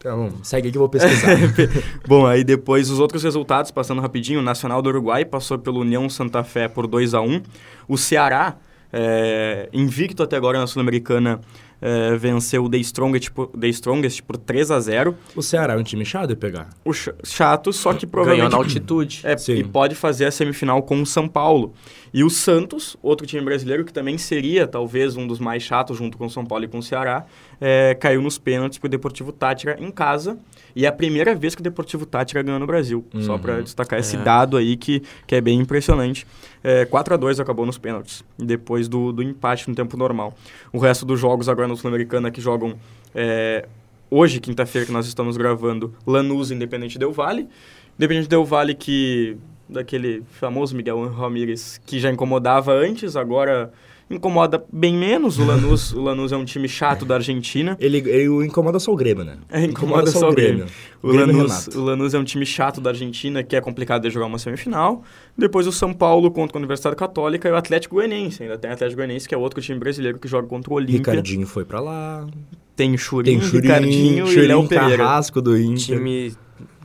Tá 0.00 0.14
bom, 0.14 0.30
segue 0.44 0.68
aí 0.68 0.72
que 0.72 0.78
eu 0.78 0.80
vou 0.80 0.88
pesquisar. 0.88 1.36
Bom, 2.06 2.24
aí 2.24 2.44
depois 2.44 2.88
os 2.88 3.00
outros 3.00 3.24
resultados, 3.24 3.72
passando 3.72 4.00
rapidinho, 4.00 4.38
o 4.38 4.42
Nacional 4.42 4.80
do 4.80 4.88
Uruguai 4.88 5.24
passou 5.24 5.58
pelo 5.58 5.80
União 5.80 6.08
Santa 6.08 6.44
Fé 6.44 6.68
por 6.68 6.86
2 6.86 7.14
a 7.14 7.20
1 7.20 7.42
O 7.88 7.98
Ceará, 7.98 8.56
é, 8.92 9.68
invicto 9.72 10.22
até 10.22 10.36
agora 10.36 10.60
na 10.60 10.68
Sul-Americana, 10.68 11.40
é, 11.80 12.16
venceu 12.16 12.64
o 12.64 12.68
The 12.68 12.78
Strongest, 12.78 13.30
por, 13.30 13.46
The 13.48 13.68
Strongest 13.68 14.22
por 14.22 14.36
3 14.36 14.70
a 14.70 14.80
0 14.80 15.14
o 15.36 15.42
Ceará 15.42 15.74
é 15.74 15.76
um 15.76 15.82
time 15.82 16.04
chato 16.04 16.28
de 16.28 16.36
pegar. 16.36 16.68
O 16.84 16.92
ch- 16.92 17.10
chato, 17.24 17.72
só 17.72 17.92
que 17.92 18.04
Ganhou 18.06 18.10
provavelmente... 18.10 18.50
na 18.52 18.56
altitude. 18.58 19.20
É, 19.24 19.36
Sim. 19.36 19.54
e 19.54 19.64
pode 19.64 19.94
fazer 19.94 20.24
a 20.26 20.30
semifinal 20.30 20.82
com 20.82 21.00
o 21.00 21.06
São 21.06 21.28
Paulo. 21.28 21.72
E 22.12 22.24
o 22.24 22.30
Santos, 22.30 22.96
outro 23.02 23.26
time 23.26 23.42
brasileiro 23.44 23.84
que 23.84 23.92
também 23.92 24.16
seria 24.18 24.66
talvez 24.66 25.14
um 25.16 25.26
dos 25.26 25.38
mais 25.38 25.62
chatos 25.62 25.96
junto 25.98 26.16
com 26.16 26.24
o 26.26 26.30
São 26.30 26.44
Paulo 26.44 26.64
e 26.64 26.68
com 26.68 26.78
o 26.78 26.82
Ceará, 26.82 27.26
é, 27.60 27.94
caiu 27.94 28.22
nos 28.22 28.38
pênaltis 28.38 28.78
pro 28.78 28.88
Deportivo 28.88 29.30
Tátira 29.30 29.76
em 29.78 29.90
casa. 29.90 30.38
E 30.74 30.84
é 30.84 30.88
a 30.88 30.92
primeira 30.92 31.34
vez 31.34 31.54
que 31.54 31.60
o 31.60 31.64
Deportivo 31.64 32.06
Tátira 32.06 32.42
ganhou 32.42 32.58
no 32.60 32.66
Brasil. 32.66 33.04
Só 33.20 33.32
Uhum. 33.34 33.38
para 33.38 33.60
destacar 33.60 33.98
esse 33.98 34.16
É. 34.16 34.20
dado 34.20 34.56
aí 34.56 34.76
que, 34.76 35.02
que 35.26 35.34
é 35.34 35.40
bem 35.40 35.58
impressionante. 35.60 36.26
É, 36.64 36.84
4 36.86 37.14
a 37.14 37.16
2 37.16 37.38
acabou 37.40 37.64
nos 37.66 37.78
pênaltis, 37.78 38.24
depois 38.38 38.88
do, 38.88 39.12
do 39.12 39.22
empate 39.22 39.68
no 39.68 39.74
tempo 39.76 39.96
normal. 39.96 40.34
O 40.72 40.78
resto 40.78 41.04
dos 41.06 41.20
jogos 41.20 41.48
agora 41.48 41.67
no 41.68 41.76
Sul-Americana 41.76 42.30
que 42.30 42.40
jogam 42.40 42.74
é, 43.14 43.68
hoje, 44.10 44.40
quinta-feira, 44.40 44.86
que 44.86 44.92
nós 44.92 45.06
estamos 45.06 45.36
gravando, 45.36 45.94
Lanús 46.06 46.50
Independente 46.50 46.98
Del 46.98 47.12
Vale. 47.12 47.48
Independente 47.96 48.28
Del 48.28 48.44
Vale 48.44 48.74
que 48.74 49.36
daquele 49.68 50.22
famoso 50.32 50.74
Miguel 50.74 51.08
Ramírez 51.08 51.78
que 51.84 52.00
já 52.00 52.10
incomodava 52.10 52.72
antes, 52.72 53.16
agora 53.16 53.72
incomoda 54.10 54.64
bem 54.72 54.96
menos. 54.96 55.38
O 55.38 55.44
Lanús, 55.46 55.92
o 55.92 56.00
Lanús 56.00 56.32
é 56.32 56.36
um 56.36 56.44
time 56.44 56.68
chato 56.68 57.04
da 57.04 57.16
Argentina. 57.16 57.76
Ele, 57.80 57.98
ele 57.98 58.28
o 58.28 58.42
incomoda 58.42 58.78
só 58.78 58.92
o 58.92 58.96
Grêmio, 58.96 59.24
né? 59.24 59.38
É, 59.50 59.64
incomoda 59.64 60.10
só 60.10 60.30
o 60.30 60.34
Grêmio. 60.34 60.66
O 61.02 61.08
Grêmio 61.08 61.30
e 61.30 61.36
Lanús, 61.36 61.68
o 61.68 61.80
Lanús 61.80 62.14
é 62.14 62.18
um 62.18 62.24
time 62.24 62.44
chato 62.46 62.80
da 62.80 62.90
Argentina 62.90 63.42
que 63.42 63.54
é 63.54 63.60
complicado 63.60 64.02
de 64.02 64.10
jogar 64.10 64.26
uma 64.26 64.38
semifinal. 64.38 65.02
Depois 65.36 65.66
o 65.66 65.72
São 65.72 65.92
Paulo 65.92 66.30
contra 66.30 66.56
a 66.56 66.58
Universidade 66.58 66.96
Católica 66.96 67.48
e 67.48 67.52
o 67.52 67.56
Atlético 67.56 67.96
Goianiense. 67.96 68.42
Ainda 68.42 68.58
tem 68.58 68.70
o 68.70 68.74
Atlético 68.74 68.96
Goianiense 68.96 69.28
que 69.28 69.34
é 69.34 69.38
outro 69.38 69.60
time 69.60 69.78
brasileiro 69.78 70.18
que 70.18 70.28
joga 70.28 70.48
contra 70.48 70.72
o 70.72 70.76
Olímpia. 70.76 70.98
Ricardinho 70.98 71.46
foi 71.46 71.64
pra 71.64 71.80
lá. 71.80 72.26
Tem 72.74 72.96
Churinho, 72.96 73.40
Tem 73.40 73.48
Churinho, 73.48 73.62
Ricardinho 73.62 74.24
e 74.26 74.30
Churinho 74.30 74.48
Léo 74.48 74.68
Pereira. 74.68 75.04
Carrasco 75.04 75.42
do 75.42 75.58
Inter. 75.58 75.96
Time 75.96 76.32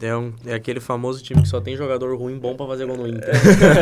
é, 0.04 0.16
um- 0.18 0.34
é 0.46 0.54
aquele 0.54 0.80
famoso 0.80 1.24
time 1.24 1.42
que 1.42 1.48
só 1.48 1.60
tem 1.62 1.76
jogador 1.78 2.16
ruim 2.18 2.38
bom 2.38 2.56
pra 2.56 2.66
fazer 2.68 2.86
gol 2.86 2.98
no 2.98 3.08
Inter. 3.08 3.32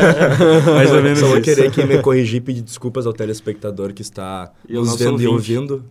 Mais 0.75 0.91
ou 0.91 1.01
menos 1.01 1.19
Só 1.19 1.27
vou 1.27 1.37
isso. 1.37 1.43
querer 1.45 1.67
aqui 1.67 1.83
me 1.85 2.01
corrigir 2.01 2.37
e 2.37 2.41
pedir 2.41 2.61
desculpas 2.61 3.05
ao 3.07 3.13
telespectador 3.13 3.93
que 3.93 4.01
está 4.01 4.51
E 4.67 4.73
nos 4.73 4.95
vendo 4.97 5.21
e 5.21 5.27
ouvindo. 5.27 5.83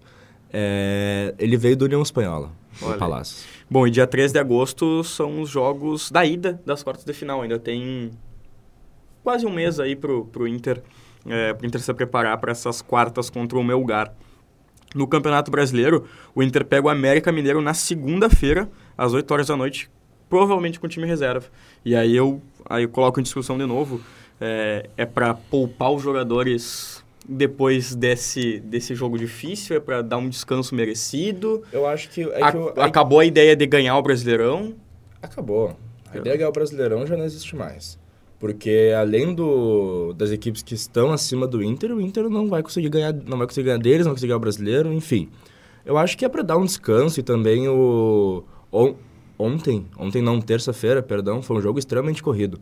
É, 0.53 1.35
ele 1.39 1.57
veio 1.57 1.77
do 1.77 1.85
União 1.85 2.03
Espanhola, 2.03 2.51
Olha. 2.83 2.95
do 2.95 2.99
Palácio. 2.99 3.47
Bom, 3.71 3.87
e 3.87 3.91
dia 3.91 4.07
3 4.07 4.33
de 4.33 4.39
agosto 4.39 5.05
são 5.05 5.41
os 5.41 5.49
jogos 5.49 6.11
da 6.11 6.25
ida 6.27 6.61
das 6.67 6.83
quartas 6.83 7.05
de 7.05 7.13
final. 7.13 7.43
Ainda 7.43 7.59
tem 7.59 8.11
quase 9.23 9.47
um 9.47 9.51
mês 9.53 9.79
aí 9.79 9.95
pro, 9.95 10.25
pro 10.27 10.49
Inter, 10.49 10.83
é, 11.27 11.53
pro 11.55 11.67
Inter 11.67 11.81
se 11.81 11.95
preparar 11.95 12.37
para 12.39 12.51
essas 12.51 12.83
quartas 12.83 13.31
contra 13.31 13.57
o 13.59 13.63
Melgar. 13.63 14.13
No 14.93 15.07
Campeonato 15.07 15.53
Brasileiro, 15.53 16.05
o 16.35 16.43
Inter 16.43 16.65
pega 16.65 16.89
o 16.89 16.91
América 16.91 17.31
Mineiro 17.31 17.63
na 17.63 17.73
segunda-feira, 17.73 18.69
às 18.99 19.13
8 19.15 19.31
horas 19.33 19.47
da 19.47 19.57
noite, 19.57 19.89
provavelmente 20.31 20.81
com 20.81 20.87
o 20.87 20.89
time 20.89 21.07
reserva. 21.07 21.47
E 21.85 21.95
aí 21.95 22.17
eu, 22.17 22.41
aí 22.65 22.85
eu 22.85 22.89
coloco 22.89 23.21
em 23.21 23.23
discussão 23.23 23.59
de 23.59 23.67
novo, 23.67 24.01
é, 24.41 24.89
é 24.97 25.05
para 25.05 25.35
poupar 25.35 25.91
os 25.93 26.03
jogadores 26.03 27.05
depois 27.29 27.95
desse, 27.95 28.59
desse 28.61 28.95
jogo 28.95 29.19
difícil, 29.19 29.77
é 29.77 29.81
para 29.81 30.01
dar 30.03 30.17
um 30.17 30.29
descanso 30.29 30.75
merecido. 30.75 31.63
Eu 31.73 31.87
acho 31.87 32.09
que. 32.09 32.23
É 32.23 32.43
A- 32.43 32.51
que 32.53 32.57
eu- 32.57 32.73
acabou 32.83 33.21
a 33.21 33.25
ideia 33.27 33.55
de 33.55 33.67
ganhar 33.67 33.97
o 33.99 34.03
Brasileirão. 34.03 34.75
Acabou. 35.21 35.77
A 36.13 36.17
ideia 36.17 36.33
de 36.33 36.39
ganhar 36.39 36.49
o 36.49 36.53
Brasileirão 36.53 37.07
já 37.07 37.17
não 37.17 37.25
existe 37.25 37.55
mais. 37.55 37.99
Porque 38.39 38.91
além 38.99 39.35
do, 39.35 40.15
das 40.15 40.31
equipes 40.31 40.63
que 40.63 40.73
estão 40.75 41.13
acima 41.13 41.47
do 41.47 41.63
Inter, 41.63 41.93
o 41.93 42.01
Inter 42.01 42.29
não 42.31 42.49
vai 42.49 42.63
conseguir 42.63 42.89
ganhar, 42.89 43.13
não 43.13 43.37
vai 43.37 43.47
conseguir 43.47 43.67
ganhar 43.67 43.79
deles, 43.79 43.99
não 44.07 44.13
vai 44.13 44.15
conseguir 44.15 44.29
ganhar 44.29 44.39
o 44.39 44.41
Brasileiro, 44.41 44.93
enfim. 44.95 45.29
Eu 45.85 45.99
acho 45.99 46.17
que 46.17 46.25
é 46.25 46.29
para 46.29 46.43
dar 46.43 46.57
um 46.57 46.65
descanso 46.65 47.21
e 47.21 47.23
também 47.23 47.69
o 47.69 48.43
ontem, 49.41 49.87
ontem 49.99 50.21
não, 50.21 50.41
terça-feira, 50.41 51.03
perdão, 51.03 51.43
foi 51.43 51.57
um 51.57 51.61
jogo 51.61 51.79
extremamente 51.79 52.23
corrido. 52.23 52.61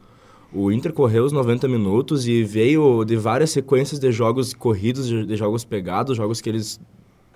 O 0.53 0.73
Inter 0.73 0.93
correu 0.93 1.25
os 1.25 1.33
90 1.33 1.69
minutos 1.69 2.27
e 2.27 2.43
veio 2.43 3.05
de 3.05 3.17
várias 3.17 3.51
sequências 3.51 4.01
de 4.01 4.11
jogos 4.11 4.55
corridos, 4.55 5.07
de, 5.07 5.37
jogos 5.37 5.65
pegados, 5.65 6.17
jogos 6.17 6.41
que 6.41 6.49
eles 6.49 6.81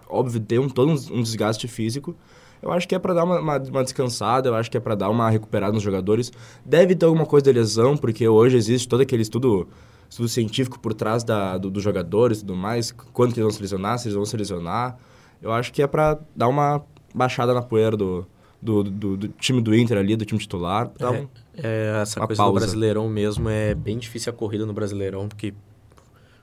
óbvio, 0.08 0.42
um, 0.60 0.68
todo 0.68 0.90
um 0.90 1.22
desgaste 1.22 1.66
físico. 1.68 2.14
Eu 2.62 2.70
acho 2.70 2.86
que 2.86 2.94
é 2.94 2.98
para 2.98 3.12
dar 3.12 3.24
uma, 3.24 3.40
uma, 3.40 3.58
uma 3.58 3.82
descansada, 3.82 4.48
eu 4.48 4.54
acho 4.54 4.70
que 4.70 4.76
é 4.76 4.80
para 4.80 4.94
dar 4.94 5.10
uma 5.10 5.28
recuperada 5.28 5.72
nos 5.72 5.82
jogadores. 5.82 6.32
Deve 6.64 6.94
ter 6.94 7.06
alguma 7.06 7.26
coisa 7.26 7.44
de 7.44 7.52
lesão, 7.52 7.96
porque 7.96 8.26
hoje 8.28 8.56
existe 8.56 8.88
todo 8.88 9.00
aquele 9.00 9.22
estudo, 9.22 9.68
estudo 10.08 10.28
científico 10.28 10.78
por 10.78 10.94
trás 10.94 11.24
da, 11.24 11.58
do, 11.58 11.70
dos 11.70 11.82
jogadores 11.82 12.38
e 12.38 12.40
tudo 12.42 12.54
mais, 12.54 12.92
quando 13.12 13.34
que 13.34 13.40
eles 13.40 13.44
vão 13.44 13.50
se 13.50 13.60
lesionar, 13.60 13.98
se 13.98 14.06
eles 14.06 14.14
vão 14.14 14.24
se 14.24 14.36
lesionar. 14.36 14.96
eu 15.42 15.52
acho 15.52 15.72
que 15.72 15.82
é 15.82 15.86
para 15.86 16.18
dar 16.36 16.48
uma 16.48 16.82
baixada 17.12 17.52
na 17.52 17.62
poeira 17.62 17.96
do, 17.96 18.24
do, 18.62 18.84
do, 18.84 19.16
do, 19.16 19.28
time 19.28 19.60
do 19.60 19.74
Inter 19.74 19.98
ali, 19.98 20.14
do 20.14 20.24
time 20.24 20.40
titular. 20.40 20.90
É, 21.00 21.08
um, 21.08 21.28
é, 21.56 22.00
essa 22.00 22.20
coisa 22.20 22.40
pausa. 22.40 22.52
do 22.52 22.60
Brasileirão 22.60 23.08
mesmo 23.08 23.48
é 23.48 23.74
bem 23.74 23.98
difícil 23.98 24.32
a 24.32 24.36
corrida 24.36 24.64
no 24.64 24.72
Brasileirão, 24.72 25.28
porque 25.28 25.52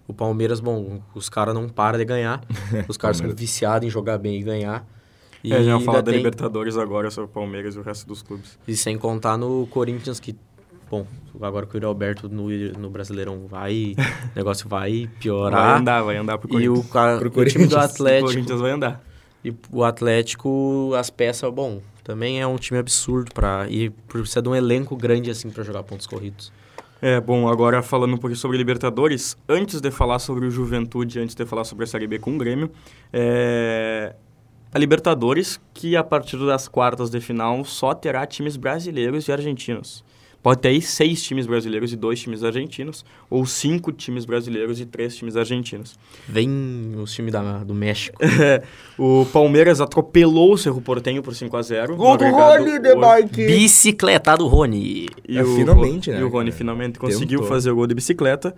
o 0.06 0.14
Palmeiras, 0.14 0.60
bom, 0.60 1.02
os 1.16 1.30
caras 1.30 1.56
não 1.56 1.70
param 1.70 1.98
de 1.98 2.04
ganhar. 2.04 2.42
Os 2.90 2.98
caras 2.98 3.18
são 3.18 3.30
viciados 3.30 3.88
em 3.88 3.92
jogar 3.92 4.18
bem 4.18 4.40
e 4.40 4.44
ganhar. 4.44 4.84
E 5.44 5.54
é, 5.54 5.64
já 5.64 5.80
fala 5.80 6.02
da 6.02 6.12
tem... 6.12 6.18
Libertadores 6.18 6.76
agora 6.78 7.12
sobre 7.12 7.30
o 7.30 7.34
Palmeiras 7.34 7.76
e 7.76 7.80
o 7.80 7.84
resto 7.84 8.08
dos 8.08 8.24
clubes. 8.24 8.58
E 8.68 8.76
sem 8.76 8.98
contar 8.98 9.38
no 9.38 9.68
Corinthians, 9.68 10.20
que, 10.20 10.36
bom, 10.90 11.06
agora 11.40 11.68
que 11.68 11.78
o 11.78 11.88
Alberto 11.88 12.28
no, 12.28 12.50
no 12.50 12.90
Brasileirão 12.90 13.46
vai, 13.48 13.94
o 14.34 14.36
negócio 14.36 14.68
vai 14.68 15.08
piorar. 15.20 15.70
Vai 15.70 15.80
andar, 15.80 16.02
vai 16.02 16.18
andar 16.18 16.38
pro 16.40 16.50
Corinthians. 16.50 16.78
E 16.78 16.80
o, 16.80 17.30
pro 17.30 17.42
o 17.42 17.46
time 17.46 17.68
do 17.68 17.78
Atlético. 17.78 18.26
O 18.26 18.34
Corinthians 18.34 18.60
vai 18.60 18.72
andar. 18.72 19.04
E 19.46 19.54
o 19.72 19.84
Atlético, 19.84 20.92
as 20.98 21.12
peças, 21.12 21.54
bom, 21.54 21.82
também 22.10 22.42
é 22.42 22.48
um 22.48 22.56
time 22.56 22.80
absurdo 22.80 23.32
para 23.36 23.68
e 23.70 23.92
precisa 23.92 24.42
de 24.42 24.50
um 24.50 24.56
elenco 24.56 24.96
grande 24.98 25.30
assim 25.30 25.52
para 25.52 25.64
jogar 25.64 25.84
pontos 25.84 26.08
corridos. 26.08 26.52
É, 27.00 27.22
bom, 27.22 27.48
agora 27.48 27.84
falando 27.84 28.16
um 28.16 28.18
pouquinho 28.18 28.40
sobre 28.40 28.58
Libertadores, 28.58 29.38
antes 29.48 29.80
de 29.80 29.92
falar 29.92 30.18
sobre 30.18 30.48
o 30.48 30.50
Juventude, 30.50 31.20
antes 31.20 31.36
de 31.36 31.46
falar 31.46 31.66
sobre 31.66 31.84
a 31.84 31.88
Série 31.88 32.08
B 32.08 32.18
com 32.18 32.34
o 32.34 32.38
Grêmio, 32.40 32.72
é, 33.14 34.16
a 34.74 34.80
Libertadores, 34.80 35.62
que 35.72 35.96
a 35.96 36.04
partir 36.04 36.44
das 36.48 36.68
quartas 36.68 37.12
de 37.12 37.22
final 37.22 37.64
só 37.64 37.94
terá 37.94 38.26
times 38.26 38.58
brasileiros 38.58 39.28
e 39.28 39.32
argentinos. 39.32 40.04
Pode 40.42 40.62
ter 40.62 40.70
aí 40.70 40.82
seis 40.82 41.22
times 41.22 41.46
brasileiros 41.46 41.92
e 41.92 41.98
dois 41.98 42.22
times 42.22 42.44
argentinos, 42.44 43.04
ou 43.30 43.46
cinco 43.46 43.92
times 43.92 44.24
brasileiros 44.24 44.80
e 44.80 44.86
três 44.86 45.16
times 45.16 45.36
argentinos. 45.36 45.96
Vem 46.28 46.96
os 46.98 47.14
times 47.14 47.34
da, 47.34 47.64
do 47.64 47.74
México. 47.74 48.18
o 48.98 49.26
Palmeiras 49.34 49.82
atropelou 49.82 50.54
o 50.54 50.58
Cerro 50.58 50.82
Portenho 50.82 51.22
por 51.22 51.36
5 51.36 51.58
a 51.58 51.62
0 51.62 51.96
Gol 51.98 52.18
do 52.18 52.26
Rony, 52.26 52.80
The 52.80 52.96
Bike! 52.96 53.46
Bicicleta 53.46 54.38
do 54.38 54.48
Rony. 54.48 55.08
E 55.28 55.38
é, 55.38 55.44
o, 55.44 55.56
finalmente, 55.56 56.10
né? 56.10 56.20
E 56.20 56.24
o 56.24 56.30
Rony 56.30 56.52
finalmente 56.52 56.98
conseguiu 56.98 57.40
Tentou. 57.40 57.48
fazer 57.48 57.72
o 57.72 57.76
gol 57.76 57.88
de 57.88 57.96
bicicleta. 57.96 58.56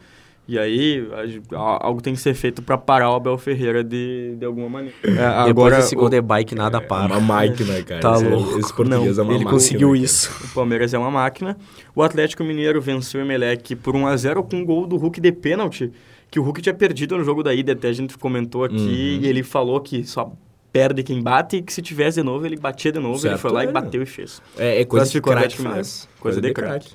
E 0.47 0.57
aí, 0.59 1.07
algo 1.53 2.01
tem 2.01 2.13
que 2.13 2.19
ser 2.19 2.33
feito 2.33 2.61
para 2.61 2.77
parar 2.77 3.11
o 3.11 3.15
Abel 3.15 3.37
Ferreira 3.37 3.83
de, 3.83 4.35
de 4.37 4.45
alguma 4.45 4.67
maneira. 4.67 4.95
É, 5.03 5.23
agora, 5.23 5.79
esse 5.79 5.95
gol 5.95 6.09
de 6.09 6.19
bike, 6.19 6.55
nada 6.55 6.79
é, 6.79 6.81
para. 6.81 7.13
É 7.13 7.17
uma 7.17 7.21
máquina, 7.21 7.81
cara. 7.83 8.01
Tá 8.01 8.15
esse, 8.15 8.25
louco. 8.25 8.59
Esse 8.59 8.73
português 8.73 9.17
Não, 9.17 9.23
é 9.23 9.27
uma 9.27 9.33
ele 9.33 9.43
máquina, 9.45 9.49
conseguiu 9.51 9.89
cara. 9.89 9.99
isso. 9.99 10.45
O 10.45 10.53
Palmeiras 10.53 10.93
é 10.93 10.97
uma 10.97 11.11
máquina. 11.11 11.55
O 11.95 12.01
Atlético 12.03 12.43
Mineiro 12.43 12.81
venceu 12.81 13.21
o 13.21 13.23
Emelec 13.23 13.75
por 13.75 13.95
1x0 13.95 14.43
com 14.49 14.57
um 14.57 14.65
gol 14.65 14.87
do 14.87 14.97
Hulk 14.97 15.21
de 15.21 15.31
pênalti, 15.31 15.91
que 16.29 16.39
o 16.39 16.43
Hulk 16.43 16.61
tinha 16.61 16.73
perdido 16.73 17.17
no 17.17 17.23
jogo 17.23 17.43
da 17.43 17.53
ida, 17.53 17.73
até 17.73 17.87
a 17.89 17.93
gente 17.93 18.17
comentou 18.17 18.63
aqui, 18.63 18.75
uhum. 18.75 19.23
e 19.23 19.27
ele 19.27 19.43
falou 19.43 19.79
que 19.79 20.03
só 20.03 20.33
perde 20.73 21.03
quem 21.03 21.21
bate 21.21 21.57
e 21.57 21.61
que 21.61 21.71
se 21.71 21.81
tivesse 21.81 22.19
de 22.19 22.23
novo, 22.23 22.45
ele 22.45 22.57
batia 22.57 22.91
de 22.91 22.99
novo. 22.99 23.19
Certo, 23.19 23.33
ele 23.33 23.41
foi 23.41 23.51
lá 23.51 23.63
é. 23.63 23.69
e 23.69 23.71
bateu 23.71 24.01
e 24.01 24.05
fez. 24.05 24.41
É, 24.57 24.81
é 24.81 24.85
coisa 24.85 25.09
de 25.09 25.21
craque 25.21 25.57
faz. 25.57 25.63
Coisa, 25.63 26.07
coisa 26.19 26.41
de 26.41 26.53
craque. 26.53 26.89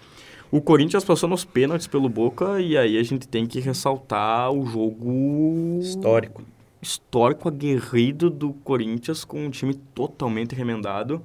O 0.50 0.60
Corinthians 0.60 1.04
passou 1.04 1.28
nos 1.28 1.44
pênaltis 1.44 1.86
pelo 1.86 2.08
Boca 2.08 2.60
e 2.60 2.76
aí 2.76 2.98
a 2.98 3.02
gente 3.02 3.26
tem 3.26 3.46
que 3.46 3.60
ressaltar 3.60 4.52
o 4.52 4.64
jogo 4.66 5.80
histórico. 5.80 6.42
Histórico, 6.80 7.48
aguerrido 7.48 8.30
do 8.30 8.52
Corinthians 8.52 9.24
com 9.24 9.44
um 9.44 9.50
time 9.50 9.74
totalmente 9.74 10.54
remendado. 10.54 11.20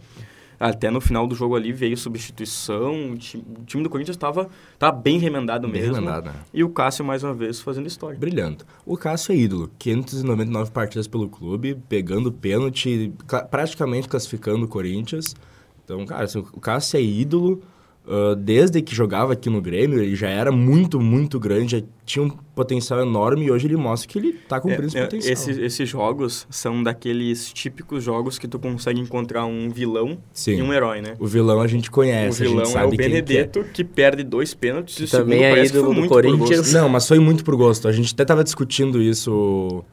Até 0.59 0.91
no 0.91 1.01
final 1.01 1.25
do 1.25 1.33
jogo 1.33 1.55
ali 1.55 1.71
veio 1.71 1.97
substituição. 1.97 3.13
O 3.13 3.17
time, 3.17 3.43
o 3.59 3.63
time 3.65 3.83
do 3.83 3.89
Corinthians 3.89 4.15
estava 4.15 4.47
tava 4.77 4.95
bem 4.95 5.17
remendado 5.17 5.67
bem 5.67 5.81
mesmo. 5.81 5.95
Remendado, 5.95 6.29
né? 6.29 6.35
E 6.53 6.63
o 6.63 6.69
Cássio, 6.69 7.03
mais 7.03 7.23
uma 7.23 7.33
vez, 7.33 7.59
fazendo 7.59 7.87
história. 7.87 8.17
Brilhando. 8.17 8.63
O 8.85 8.95
Cássio 8.95 9.33
é 9.33 9.37
ídolo. 9.37 9.71
599 9.79 10.69
partidas 10.69 11.07
pelo 11.07 11.27
clube, 11.27 11.75
pegando 11.89 12.31
pênalti, 12.31 13.11
praticamente 13.49 14.07
classificando 14.07 14.65
o 14.65 14.67
Corinthians. 14.67 15.35
Então, 15.83 16.05
cara, 16.05 16.25
assim, 16.25 16.37
o 16.37 16.59
Cássio 16.59 16.97
é 16.97 17.01
ídolo. 17.01 17.63
Uh, 18.03 18.35
desde 18.35 18.81
que 18.81 18.95
jogava 18.95 19.33
aqui 19.33 19.47
no 19.47 19.61
Grêmio, 19.61 20.01
ele 20.01 20.15
já 20.15 20.27
era 20.27 20.51
muito, 20.51 20.99
muito 20.99 21.39
grande, 21.39 21.77
já 21.77 21.83
tinha 22.03 22.25
um 22.25 22.29
potencial 22.29 22.99
enorme 22.99 23.45
e 23.45 23.51
hoje 23.51 23.67
ele 23.67 23.77
mostra 23.77 24.09
que 24.09 24.17
ele 24.17 24.29
está 24.29 24.59
cumprindo 24.59 24.85
é, 24.85 24.87
esse 24.87 24.97
é, 24.97 25.03
potencial. 25.03 25.33
Esses, 25.33 25.57
esses 25.57 25.87
jogos 25.87 26.47
são 26.49 26.81
daqueles 26.81 27.53
típicos 27.53 28.03
jogos 28.03 28.39
que 28.39 28.47
tu 28.47 28.57
consegue 28.57 28.99
encontrar 28.99 29.45
um 29.45 29.69
vilão 29.69 30.17
Sim. 30.33 30.57
e 30.57 30.61
um 30.63 30.73
herói, 30.73 30.99
né? 30.99 31.15
O 31.19 31.27
vilão 31.27 31.61
a 31.61 31.67
gente 31.67 31.91
conhece, 31.91 32.41
o 32.41 32.45
vilão 32.49 32.63
a 32.63 32.65
gente 32.65 32.73
sabe 32.73 32.85
é 32.85 32.87
o 32.87 32.97
Benedetto, 32.97 33.59
que, 33.59 33.69
é. 33.69 33.71
que, 33.71 33.83
perde 33.83 34.23
dois 34.23 34.55
pênaltis 34.55 34.97
e 34.97 35.03
o 35.03 35.07
também 35.07 35.45
é 35.45 35.63
ídolo 35.63 35.93
do 35.93 36.07
Corinthians. 36.07 36.73
Não, 36.73 36.89
mas 36.89 37.07
foi 37.07 37.19
muito 37.19 37.43
por 37.43 37.55
gosto. 37.55 37.87
A 37.87 37.91
gente 37.91 38.11
até 38.15 38.25
tava 38.25 38.43
discutindo 38.43 38.99
isso. 38.99 39.83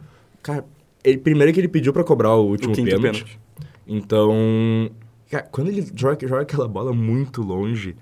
Cara, 0.42 0.64
ele, 1.05 1.18
primeiro 1.18 1.53
que 1.53 1.61
ele 1.61 1.68
pediu 1.68 1.92
para 1.92 2.03
cobrar 2.03 2.35
o 2.35 2.47
último 2.47 2.73
o 2.73 2.77
pênalti. 2.77 3.03
pênalti. 3.03 3.38
Então, 3.87 4.90
Cara, 5.30 5.44
quando 5.50 5.68
ele 5.68 5.86
joga, 5.94 6.26
joga 6.26 6.42
aquela 6.42 6.66
bola 6.66 6.92
muito 6.92 7.42
longe, 7.42 7.94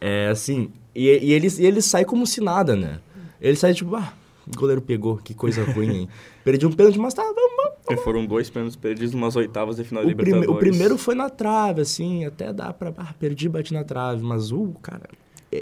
é 0.00 0.28
assim. 0.28 0.70
E, 0.94 1.06
e, 1.08 1.32
ele, 1.32 1.48
e 1.58 1.66
ele 1.66 1.80
sai 1.80 2.04
como 2.04 2.26
se 2.26 2.40
nada, 2.40 2.74
né? 2.74 3.00
Ele 3.40 3.56
sai 3.56 3.72
tipo, 3.72 3.94
ah, 3.94 4.12
o 4.46 4.56
goleiro 4.56 4.82
pegou, 4.82 5.16
que 5.16 5.34
coisa 5.34 5.64
ruim, 5.64 5.90
hein? 5.90 6.08
Perdi 6.44 6.66
um 6.66 6.72
pênalti, 6.72 6.98
mas 6.98 7.14
tá, 7.14 7.22
vamos, 7.22 7.76
vamos. 7.86 8.02
Foram 8.02 8.26
dois 8.26 8.48
pênaltis 8.50 8.76
perdidos 8.76 9.14
umas 9.14 9.36
oitavas 9.36 9.76
de 9.76 9.84
final 9.84 10.04
o 10.04 10.08
Libertadores. 10.08 10.46
Prime, 10.46 10.56
o 10.56 10.58
primeiro 10.58 10.98
foi 10.98 11.14
na 11.14 11.28
trave, 11.28 11.82
assim, 11.82 12.24
até 12.24 12.52
dá 12.52 12.72
pra. 12.72 12.92
Ah, 12.96 13.14
perdi, 13.18 13.48
bati 13.48 13.72
na 13.72 13.84
trave, 13.84 14.22
mas 14.22 14.50
o, 14.50 14.62
uh, 14.62 14.74
cara. 14.80 15.08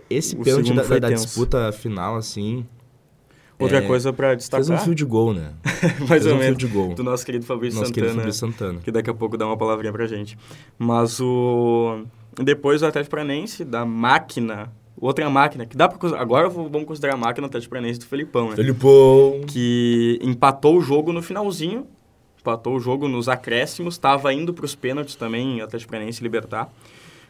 Esse 0.08 0.36
o 0.36 0.42
pênalti 0.42 0.72
da, 0.72 0.98
da 0.98 1.10
disputa 1.10 1.72
final, 1.72 2.16
assim. 2.16 2.64
Outra 3.60 3.78
é, 3.78 3.80
coisa 3.82 4.12
para 4.12 4.34
destacar. 4.34 4.64
Fez 4.64 4.80
um 4.80 4.84
fio 4.84 4.94
de 4.94 5.04
gol, 5.04 5.34
né? 5.34 5.52
Mais 6.00 6.08
fez 6.08 6.26
ou 6.26 6.34
um 6.34 6.38
menos. 6.38 6.58
de 6.58 6.66
gol. 6.66 6.94
Do 6.94 7.04
nosso 7.04 7.24
querido 7.26 7.44
Fabrício 7.44 7.78
nosso 7.78 7.88
Santana. 7.88 8.06
Querido 8.06 8.20
Fabrício 8.20 8.40
Santana. 8.40 8.80
Que 8.80 8.90
daqui 8.90 9.10
a 9.10 9.14
pouco 9.14 9.36
dá 9.36 9.46
uma 9.46 9.56
palavrinha 9.56 9.92
pra 9.92 10.06
gente. 10.06 10.38
Mas 10.78 11.20
o. 11.20 12.04
Depois 12.42 12.82
o 12.82 12.86
Atlético 12.86 13.10
Paranense, 13.10 13.64
da 13.64 13.84
máquina. 13.84 14.72
Outra 14.98 15.28
máquina, 15.28 15.66
que 15.66 15.76
dá 15.76 15.88
pra. 15.88 16.18
Agora 16.18 16.48
vamos 16.48 16.84
considerar 16.84 17.14
a 17.14 17.16
máquina 17.16 17.46
Atlético 17.46 17.70
Paranense 17.70 17.98
do 17.98 18.06
Felipão, 18.06 18.50
né? 18.50 18.56
Felipão! 18.56 19.42
Que 19.46 20.18
empatou 20.22 20.78
o 20.78 20.80
jogo 20.80 21.12
no 21.12 21.22
finalzinho. 21.22 21.86
Empatou 22.40 22.76
o 22.76 22.80
jogo 22.80 23.06
nos 23.08 23.28
acréscimos. 23.28 23.94
Estava 23.94 24.32
indo 24.32 24.54
pros 24.54 24.74
pênaltis 24.74 25.14
também, 25.14 25.60
Atlético 25.60 25.92
Paranense 25.92 26.22
libertar. 26.22 26.72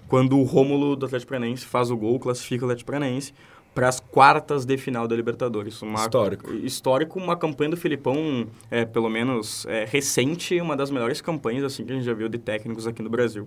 Quando 0.07 0.39
o 0.39 0.43
Rômulo 0.43 0.97
do 0.97 1.07
Atlético 1.07 1.31
Paranense 1.31 1.65
faz 1.65 1.91
o 1.91 1.97
gol, 1.97 2.19
classifica 2.19 2.65
o 2.65 2.67
Atlético 2.69 2.91
Paranense 2.91 3.33
para 3.75 3.89
as 3.89 4.01
quartas 4.01 4.65
de 4.65 4.77
final 4.77 5.07
da 5.07 5.15
Libertadores. 5.15 5.81
Uma, 5.83 6.01
histórico. 6.01 6.53
Histórico, 6.53 7.19
uma 7.19 7.37
campanha 7.37 7.71
do 7.71 7.77
Filipão, 7.77 8.47
é, 8.71 8.85
pelo 8.85 9.09
menos 9.09 9.65
é, 9.67 9.85
recente, 9.85 10.61
uma 10.61 10.77
das 10.77 10.91
melhores 10.91 11.21
campanhas 11.21 11.65
assim 11.65 11.85
que 11.85 11.93
a 11.93 11.95
gente 11.95 12.05
já 12.05 12.15
viu 12.15 12.29
de 12.29 12.39
técnicos 12.39 12.87
aqui 12.87 13.03
no 13.03 13.09
Brasil. 13.11 13.47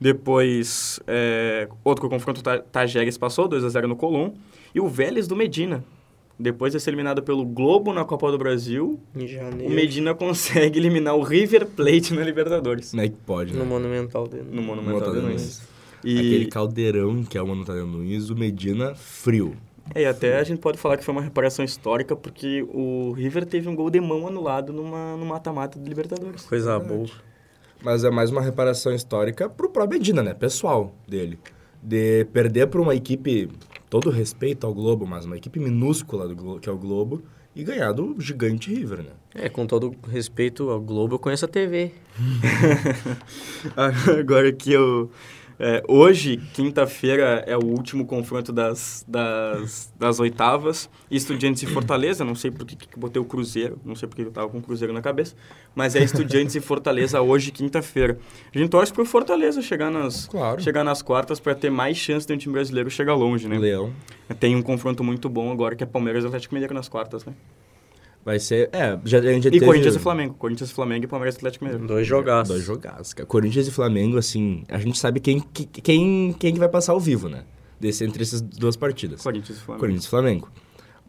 Depois, 0.00 0.98
é, 1.06 1.68
outro 1.84 2.08
confronto, 2.08 2.42
Tajeres 2.72 3.18
passou, 3.18 3.46
2 3.46 3.64
a 3.64 3.68
0 3.68 3.88
no 3.88 3.96
Colón. 3.96 4.32
E 4.74 4.80
o 4.80 4.88
Vélez 4.88 5.26
do 5.26 5.36
Medina. 5.36 5.84
Depois 6.38 6.72
de 6.72 6.80
ser 6.80 6.88
eliminado 6.88 7.22
pelo 7.22 7.44
Globo 7.44 7.92
na 7.92 8.02
Copa 8.02 8.30
do 8.32 8.38
Brasil, 8.38 8.98
o 9.14 9.68
Medina 9.68 10.14
consegue 10.14 10.78
eliminar 10.78 11.14
o 11.14 11.22
River 11.22 11.66
Plate 11.66 12.14
na 12.14 12.22
Libertadores. 12.22 12.94
Não 12.94 13.02
é 13.02 13.08
que 13.10 13.16
pode, 13.26 13.52
né? 13.52 13.58
No 13.58 13.66
Monumental 13.66 14.26
dele. 14.26 14.46
No 14.50 14.62
Monumental, 14.62 15.00
Monumental 15.00 15.36
de 15.36 15.60
e... 16.04 16.18
Aquele 16.18 16.46
caldeirão 16.46 17.22
que 17.24 17.36
é 17.36 17.42
o 17.42 17.46
Monumental 17.46 17.86
Nunes, 17.86 18.30
o 18.30 18.36
Medina 18.36 18.94
frio. 18.94 19.56
É, 19.94 20.02
e 20.02 20.06
até 20.06 20.38
a 20.38 20.44
gente 20.44 20.60
pode 20.60 20.78
falar 20.78 20.96
que 20.96 21.04
foi 21.04 21.12
uma 21.12 21.22
reparação 21.22 21.64
histórica, 21.64 22.14
porque 22.14 22.62
o 22.72 23.12
River 23.12 23.44
teve 23.44 23.68
um 23.68 23.74
gol 23.74 23.90
de 23.90 24.00
mão 24.00 24.26
anulado 24.26 24.72
numa, 24.72 25.16
no 25.16 25.26
mata-mata 25.26 25.78
de 25.78 25.88
Libertadores. 25.88 26.44
Coisa 26.44 26.78
boa. 26.78 27.08
Mas 27.82 28.04
é 28.04 28.10
mais 28.10 28.30
uma 28.30 28.42
reparação 28.42 28.92
histórica 28.94 29.48
pro 29.48 29.70
próprio 29.70 29.98
Medina, 29.98 30.22
né? 30.22 30.34
Pessoal 30.34 30.94
dele. 31.08 31.38
De 31.82 32.26
perder 32.26 32.66
para 32.66 32.80
uma 32.80 32.94
equipe, 32.94 33.48
todo 33.88 34.10
respeito 34.10 34.66
ao 34.66 34.74
Globo, 34.74 35.06
mas 35.06 35.24
uma 35.24 35.36
equipe 35.36 35.58
minúscula 35.58 36.28
do 36.28 36.36
Globo, 36.36 36.60
que 36.60 36.68
é 36.68 36.72
o 36.72 36.78
Globo, 36.78 37.22
e 37.56 37.64
ganhar 37.64 37.90
do 37.92 38.14
gigante 38.20 38.72
River, 38.72 38.98
né? 38.98 39.12
É, 39.34 39.48
com 39.48 39.66
todo 39.66 39.94
respeito 40.08 40.68
ao 40.70 40.80
Globo, 40.80 41.14
eu 41.14 41.18
conheço 41.18 41.46
a 41.46 41.48
TV. 41.48 41.92
Agora 43.74 44.52
que 44.52 44.72
eu 44.72 45.10
é, 45.62 45.82
hoje, 45.86 46.38
quinta-feira, 46.54 47.44
é 47.46 47.54
o 47.54 47.62
último 47.62 48.06
confronto 48.06 48.50
das, 48.50 49.04
das, 49.06 49.92
das 49.94 50.18
oitavas. 50.18 50.88
Estudiantes 51.10 51.62
e 51.62 51.66
Fortaleza, 51.66 52.24
não 52.24 52.34
sei 52.34 52.50
por 52.50 52.64
que, 52.64 52.74
que 52.74 52.98
botei 52.98 53.20
o 53.20 53.26
Cruzeiro, 53.26 53.78
não 53.84 53.94
sei 53.94 54.08
porque 54.08 54.22
eu 54.22 54.30
tava 54.30 54.48
com 54.48 54.56
o 54.56 54.62
Cruzeiro 54.62 54.90
na 54.94 55.02
cabeça, 55.02 55.34
mas 55.74 55.94
é 55.94 56.02
Estudiantes 56.02 56.54
e 56.54 56.60
Fortaleza 56.62 57.20
hoje, 57.20 57.50
quinta-feira. 57.50 58.18
A 58.54 58.58
gente 58.58 58.70
torce 58.70 58.90
pro 58.90 59.04
Fortaleza 59.04 59.60
chegar 59.60 59.90
nas, 59.90 60.26
claro. 60.26 60.62
chegar 60.62 60.82
nas 60.82 61.02
quartas 61.02 61.38
para 61.38 61.54
ter 61.54 61.68
mais 61.68 61.98
chance 61.98 62.26
de 62.26 62.32
um 62.32 62.38
time 62.38 62.54
brasileiro 62.54 62.90
chegar 62.90 63.14
longe, 63.14 63.46
né? 63.46 63.58
Leão. 63.58 63.92
Tem 64.38 64.56
um 64.56 64.62
confronto 64.62 65.04
muito 65.04 65.28
bom 65.28 65.52
agora 65.52 65.76
que 65.76 65.84
é 65.84 65.86
Palmeiras 65.86 66.24
e 66.24 66.26
Atlético 66.26 66.54
Mineiro 66.54 66.72
nas 66.72 66.88
quartas, 66.88 67.22
né? 67.26 67.34
Vai 68.24 68.38
ser. 68.38 68.68
É, 68.72 68.98
já, 69.04 69.18
a 69.18 69.22
gente 69.22 69.44
já 69.44 69.48
e 69.48 69.52
teve... 69.52 69.64
Corinthians 69.64 69.96
e 69.96 69.98
Flamengo. 69.98 70.34
Corinthians 70.34 70.70
e 70.70 70.74
Flamengo 70.74 71.04
e 71.04 71.08
Palmeiras 71.08 71.34
e 71.34 71.38
Atlético 71.38 71.64
Mineiro. 71.64 71.86
Dois 71.86 72.06
jogaços. 72.06 72.48
Dois 72.48 72.64
jogaços, 72.64 73.14
cara. 73.14 73.26
Corinthians 73.26 73.66
e 73.66 73.70
Flamengo, 73.70 74.18
assim, 74.18 74.62
a 74.68 74.78
gente 74.78 74.98
sabe 74.98 75.20
quem, 75.20 75.40
quem, 75.40 76.34
quem 76.38 76.52
que 76.52 76.58
vai 76.58 76.68
passar 76.68 76.92
ao 76.92 77.00
vivo, 77.00 77.28
né? 77.28 77.44
Desse, 77.78 78.04
entre 78.04 78.22
essas 78.22 78.42
duas 78.42 78.76
partidas. 78.76 79.22
Corinthians 79.22 79.58
e 79.58 79.60
Flamengo. 79.62 79.80
Corinthians 79.80 80.04
e 80.04 80.08
Flamengo. 80.08 80.48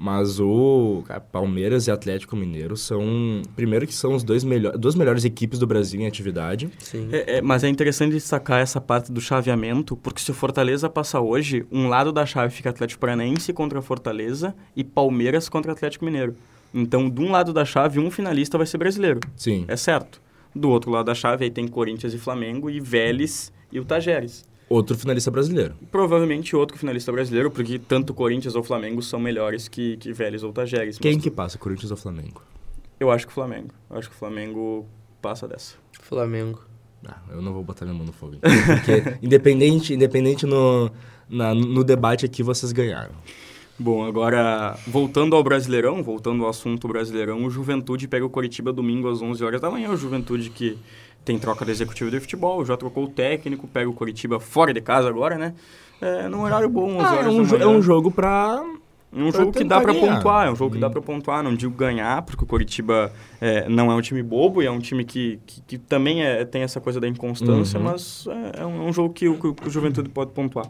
Mas 0.04 0.40
o 0.40 1.04
cara, 1.06 1.20
Palmeiras 1.20 1.86
e 1.86 1.92
Atlético 1.92 2.36
Mineiro 2.36 2.76
são. 2.76 3.44
Primeiro 3.56 3.86
que 3.86 3.94
são 3.94 4.16
os 4.16 4.24
dois 4.24 4.44
melhor, 4.44 4.76
duas 4.76 4.96
melhores 4.96 5.26
equipes 5.26 5.60
do 5.60 5.68
Brasil 5.68 6.02
em 6.02 6.08
atividade. 6.08 6.72
Sim. 6.80 7.10
É, 7.12 7.38
é, 7.38 7.42
mas 7.42 7.64
é 7.64 7.70
interessante 7.70 8.14
destacar 8.14 8.62
essa 8.62 8.82
parte 8.82 9.12
do 9.12 9.22
chaveamento, 9.22 9.96
porque 9.96 10.20
se 10.20 10.32
o 10.32 10.34
Fortaleza 10.34 10.90
passar 10.90 11.22
hoje, 11.22 11.68
um 11.72 11.88
lado 11.88 12.12
da 12.12 12.26
chave 12.26 12.52
fica 12.52 12.72
Atlético 12.72 13.00
Paranaense 13.00 13.54
contra 13.54 13.80
Fortaleza 13.80 14.56
e 14.76 14.84
Palmeiras 14.84 15.48
contra 15.48 15.72
Atlético 15.72 16.04
Mineiro. 16.04 16.36
Então, 16.74 17.10
de 17.10 17.22
um 17.22 17.32
lado 17.32 17.52
da 17.54 17.66
chave, 17.66 18.00
um 18.00 18.10
finalista 18.10 18.58
vai 18.58 18.68
ser 18.68 18.78
brasileiro. 18.78 19.20
Sim. 19.36 19.66
É 19.68 19.76
certo. 19.76 20.22
Do 20.56 20.70
outro 20.70 20.92
lado 20.92 21.06
da 21.06 21.16
chave, 21.16 21.46
aí 21.46 21.52
tem 21.52 21.68
Corinthians 21.68 22.14
e 22.14 22.18
Flamengo, 22.18 22.70
e 22.70 22.80
Vélez 22.80 23.52
e 23.72 23.80
o 23.80 23.86
Tajeres. 23.86 24.46
Outro 24.70 24.98
finalista 24.98 25.30
brasileiro. 25.30 25.76
Provavelmente 25.92 26.56
outro 26.56 26.78
finalista 26.78 27.12
brasileiro, 27.12 27.52
porque 27.52 27.78
tanto 27.78 28.14
Corinthians 28.14 28.56
ou 28.56 28.64
Flamengo 28.64 29.02
são 29.02 29.20
melhores 29.20 29.68
que, 29.68 29.98
que 29.98 30.14
Vélez 30.14 30.44
ou 30.44 30.54
Tajeres. 30.54 30.98
Quem 30.98 31.20
que 31.20 31.30
passa, 31.30 31.58
Corinthians 31.58 31.92
ou 31.92 31.98
Flamengo? 31.98 32.42
Eu 32.98 33.12
acho 33.12 33.26
que 33.26 33.32
o 33.32 33.34
Flamengo. 33.34 33.70
Eu 33.90 33.98
acho 33.98 34.10
que 34.10 34.16
o 34.16 34.18
Flamengo 34.18 34.86
passa 35.22 35.48
dessa. 35.48 35.76
Flamengo. 36.00 36.62
Ah, 37.06 37.18
eu 37.32 37.42
não 37.42 37.52
vou 37.54 37.64
botar 37.64 37.84
minha 37.84 37.98
mão 37.98 38.06
no 38.06 38.14
fogo. 38.14 38.36
Então, 38.36 38.50
porque 38.50 39.18
independente, 39.26 39.94
independente 39.94 40.46
no, 40.46 40.90
na, 41.28 41.54
no 41.54 41.84
debate 41.84 42.26
aqui, 42.26 42.44
vocês 42.44 42.72
ganharam. 42.72 43.14
Bom, 43.82 44.06
agora, 44.06 44.78
voltando 44.86 45.36
ao 45.36 45.44
Brasileirão, 45.44 46.04
voltando 46.04 46.44
ao 46.44 46.52
assunto 46.52 46.88
Brasileirão, 46.88 47.44
o 47.44 47.50
Juventude 47.50 48.08
pega 48.08 48.24
o 48.24 48.30
Coritiba 48.30 48.72
domingo 48.72 49.10
às 49.10 49.24
11 49.24 49.44
horas 49.44 49.60
da 49.60 49.72
manhã. 49.72 49.90
O 49.90 49.98
Juventude 49.98 50.52
que 50.52 50.78
tem 51.26 51.40
troca 51.40 51.66
do 51.66 51.72
executivo 51.72 52.12
de 52.12 52.20
futebol, 52.20 52.64
já 52.64 52.78
trocou 52.78 53.06
o 53.06 53.08
técnico, 53.08 53.68
pega 53.68 53.90
o 53.90 53.94
Curitiba 53.94 54.40
fora 54.40 54.72
de 54.72 54.82
casa 54.82 55.10
agora, 55.10 55.36
né? 55.36 55.56
É, 56.00 56.30
num 56.30 56.42
horário 56.42 56.70
bom, 56.70 57.02
ah, 57.02 57.16
é, 57.16 57.28
um 57.28 57.44
é 57.56 57.68
um 57.68 57.82
jogo 57.82 58.12
pra... 58.12 58.64
É 59.12 59.20
um 59.20 59.32
jogo 59.32 59.52
que 59.52 59.64
dá 59.64 59.82
para 59.82 59.96
pontuar, 59.96 60.48
é 60.48 60.52
um 60.52 60.56
jogo 60.56 60.76
que 60.76 60.80
dá 60.80 60.90
para 60.90 61.02
pontuar, 61.02 61.44
não 61.44 61.56
digo 61.56 61.74
ganhar, 61.76 62.22
porque 62.22 62.44
o 62.44 62.48
Curitiba 62.48 63.12
é, 63.42 63.68
não 63.68 63.92
é 63.92 63.96
um 63.96 64.02
time 64.02 64.22
bobo 64.22 64.62
e 64.62 64.68
é 64.68 64.72
um 64.72 64.80
time 64.80 65.04
que, 65.04 65.40
que, 65.46 65.62
que 65.62 65.78
também 65.80 66.24
é, 66.24 66.46
tem 66.46 66.62
essa 66.62 66.80
coisa 66.80 67.00
da 67.00 67.08
inconstância, 67.08 67.80
uhum. 67.80 67.86
mas 67.86 68.28
é, 68.28 68.62
é, 68.62 68.66
um, 68.66 68.84
é 68.84 68.90
um, 68.90 68.94
jogo 68.94 69.12
que 69.12 69.28
o, 69.28 69.38
que 69.38 69.68
o 69.68 69.72
Juventude 69.72 70.08
pode 70.08 70.32
pontuar. 70.32 70.70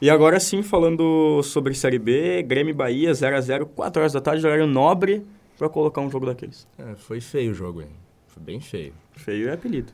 E 0.00 0.08
agora 0.08 0.40
sim, 0.40 0.62
falando 0.62 1.42
sobre 1.42 1.74
Série 1.74 1.98
B, 1.98 2.42
Grêmio 2.42 2.70
e 2.70 2.74
Bahia, 2.74 3.12
0x0, 3.12 3.66
4 3.74 4.00
horas 4.00 4.12
da 4.14 4.20
tarde, 4.20 4.46
horário 4.46 4.66
nobre 4.66 5.22
para 5.58 5.68
colocar 5.68 6.00
um 6.00 6.10
jogo 6.10 6.24
daqueles. 6.24 6.66
É, 6.78 6.94
foi 6.96 7.20
feio 7.20 7.50
o 7.50 7.54
jogo, 7.54 7.82
hein? 7.82 7.88
Foi 8.28 8.42
bem 8.42 8.60
feio. 8.60 8.94
Feio 9.12 9.50
é 9.50 9.52
apelido. 9.52 9.92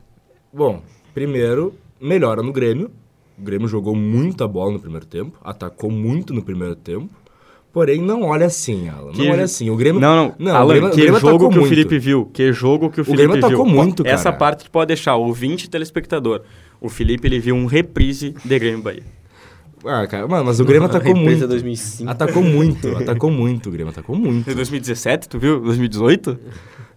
Bom, 0.53 0.81
primeiro, 1.13 1.75
melhora 2.01 2.41
no 2.41 2.53
Grêmio. 2.53 2.89
O 3.37 3.43
Grêmio 3.43 3.67
jogou 3.67 3.97
muita 3.97 4.47
bola 4.47 4.71
no 4.73 4.79
primeiro 4.79 5.05
tempo, 5.05 5.39
atacou 5.43 5.91
muito 5.91 6.33
no 6.33 6.43
primeiro 6.43 6.77
tempo. 6.77 7.11
Porém, 7.73 8.01
não 8.01 8.23
olha 8.23 8.47
assim, 8.47 8.89
Alan. 8.89 9.11
Que... 9.11 9.25
Não 9.25 9.33
olha 9.33 9.45
assim. 9.45 9.69
O 9.69 9.77
Grêmio. 9.77 10.01
Não, 10.01 10.17
não. 10.17 10.35
não 10.39 10.57
Alan, 10.57 10.69
Grêmio, 10.69 10.91
que 10.91 11.01
Grêmio 11.03 11.21
jogo 11.21 11.51
que 11.51 11.59
o 11.59 11.65
Felipe 11.67 11.99
viu. 11.99 12.31
Que 12.33 12.53
jogo 12.53 12.91
que 12.91 13.01
o 13.01 13.05
Felipe 13.05 13.23
viu. 13.23 13.29
O 13.29 13.33
Grêmio 13.33 13.47
atacou 13.47 13.67
viu. 13.67 13.75
muito, 13.75 14.05
cara. 14.05 14.15
Essa 14.15 14.33
parte 14.33 14.65
tu 14.65 14.71
pode 14.71 14.87
deixar, 14.87 15.17
ouvinte 15.17 15.67
e 15.67 15.69
telespectador. 15.69 16.43
O 16.81 16.89
Felipe, 16.89 17.27
ele 17.27 17.41
viu 17.41 17.57
um 17.57 17.67
reprise 17.67 18.35
de 18.45 18.59
Grêmio 18.59 18.83
Bahia. 18.83 19.03
Ah, 19.85 20.07
cara, 20.07 20.27
mano, 20.27 20.45
mas 20.45 20.59
o 20.59 20.65
Grêmio 20.65 20.87
atacou 20.87 21.15
muito. 21.15 21.47
2005. 21.47 22.11
Atacou 22.11 22.43
muito, 22.43 22.97
atacou 22.97 23.31
muito 23.31 23.69
o 23.69 23.73
Grêmio, 23.73 23.91
atacou 23.91 24.17
muito. 24.17 24.51
Em 24.51 24.55
2017, 24.55 25.29
tu 25.29 25.39
viu? 25.39 25.61
2018? 25.61 26.39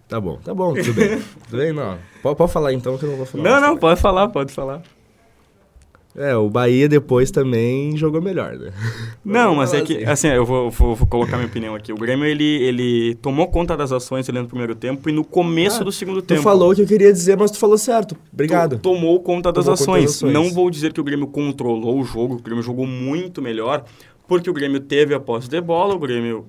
Tá 0.08 0.20
bom, 0.20 0.38
tá 0.42 0.52
bom, 0.52 0.74
tudo 0.74 0.92
bem. 0.94 1.20
tudo 1.48 1.56
bem, 1.56 1.72
não. 1.72 1.96
Pode, 2.22 2.36
pode 2.36 2.52
falar 2.52 2.72
então 2.72 2.98
que 2.98 3.04
eu 3.04 3.10
não 3.10 3.16
vou 3.16 3.26
falar. 3.26 3.44
Não, 3.44 3.60
não, 3.60 3.76
pode 3.76 4.00
falar, 4.00 4.28
pode 4.28 4.52
falar. 4.52 4.82
É, 6.16 6.34
o 6.34 6.50
Bahia 6.50 6.88
depois 6.88 7.30
também 7.30 7.96
jogou 7.96 8.20
melhor, 8.20 8.56
né? 8.56 8.72
Não, 9.24 9.54
mas 9.54 9.72
é 9.72 9.80
que, 9.80 9.98
assim, 9.98 10.28
assim 10.28 10.28
eu 10.28 10.44
vou, 10.44 10.68
vou, 10.70 10.94
vou, 10.94 11.06
colocar 11.06 11.36
minha 11.36 11.46
opinião 11.46 11.74
aqui. 11.74 11.92
O 11.92 11.96
Grêmio, 11.96 12.26
ele, 12.26 12.44
ele 12.44 13.14
tomou 13.16 13.46
conta 13.46 13.76
das 13.76 13.92
ações 13.92 14.28
ali 14.28 14.40
no 14.40 14.48
primeiro 14.48 14.74
tempo 14.74 15.08
e 15.08 15.12
no 15.12 15.24
começo 15.24 15.82
ah, 15.82 15.84
do 15.84 15.92
segundo 15.92 16.20
tempo. 16.20 16.40
Tu 16.40 16.44
falou 16.44 16.72
o 16.72 16.74
que 16.74 16.82
eu 16.82 16.86
queria 16.86 17.12
dizer, 17.12 17.36
mas 17.36 17.52
tu 17.52 17.58
falou 17.58 17.78
certo. 17.78 18.16
Obrigado. 18.32 18.76
Tu 18.76 18.82
tomou 18.82 19.20
conta 19.20 19.52
das, 19.52 19.64
tomou 19.64 19.74
ações. 19.74 20.04
Das 20.04 20.14
ações. 20.16 20.32
Não 20.32 20.50
vou 20.50 20.68
dizer 20.68 20.92
que 20.92 21.00
o 21.00 21.04
Grêmio 21.04 21.28
controlou 21.28 22.00
o 22.00 22.04
jogo, 22.04 22.34
o 22.34 22.42
Grêmio 22.42 22.62
jogou 22.62 22.86
muito 22.86 23.40
melhor, 23.40 23.84
porque 24.26 24.50
o 24.50 24.52
Grêmio 24.52 24.80
teve 24.80 25.14
a 25.14 25.20
posse 25.20 25.48
de 25.48 25.60
bola, 25.60 25.94
o 25.94 25.98
Grêmio 25.98 26.44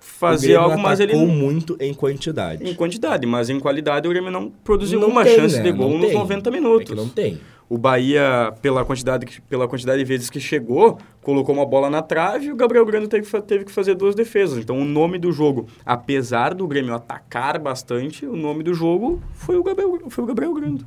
fazia 0.00 0.58
algo, 0.58 0.78
mas 0.78 1.00
ele 1.00 1.14
não... 1.14 1.26
muito 1.26 1.76
em 1.80 1.92
quantidade. 1.92 2.68
Em 2.68 2.74
quantidade, 2.74 3.26
mas 3.26 3.50
em 3.50 3.58
qualidade 3.58 4.06
o 4.06 4.10
Grêmio 4.10 4.30
não 4.30 4.48
produziu 4.48 5.00
não 5.00 5.08
uma 5.08 5.24
tem, 5.24 5.36
chance 5.36 5.56
né? 5.56 5.64
de 5.64 5.72
gol 5.72 5.98
nos 5.98 6.06
tem. 6.06 6.14
90 6.14 6.50
minutos. 6.50 6.92
É 6.92 6.94
não 6.94 7.08
tem. 7.08 7.40
O 7.72 7.78
Bahia, 7.78 8.52
pela 8.60 8.84
quantidade, 8.84 9.42
pela 9.48 9.66
quantidade 9.66 9.98
de 9.98 10.04
vezes 10.04 10.28
que 10.28 10.38
chegou, 10.38 10.98
colocou 11.22 11.54
uma 11.54 11.64
bola 11.64 11.88
na 11.88 12.02
trave 12.02 12.48
e 12.48 12.52
o 12.52 12.54
Gabriel 12.54 12.84
Grande 12.84 13.08
teve, 13.08 13.40
teve 13.40 13.64
que 13.64 13.72
fazer 13.72 13.94
duas 13.94 14.14
defesas. 14.14 14.58
Então, 14.58 14.78
o 14.78 14.84
nome 14.84 15.18
do 15.18 15.32
jogo, 15.32 15.66
apesar 15.82 16.52
do 16.52 16.66
Grêmio 16.66 16.92
atacar 16.92 17.58
bastante, 17.58 18.26
o 18.26 18.36
nome 18.36 18.62
do 18.62 18.74
jogo 18.74 19.22
foi 19.32 19.56
o 19.56 19.62
Gabriel, 19.62 20.00
foi 20.10 20.22
o 20.22 20.26
Gabriel 20.26 20.52
Grande. 20.52 20.84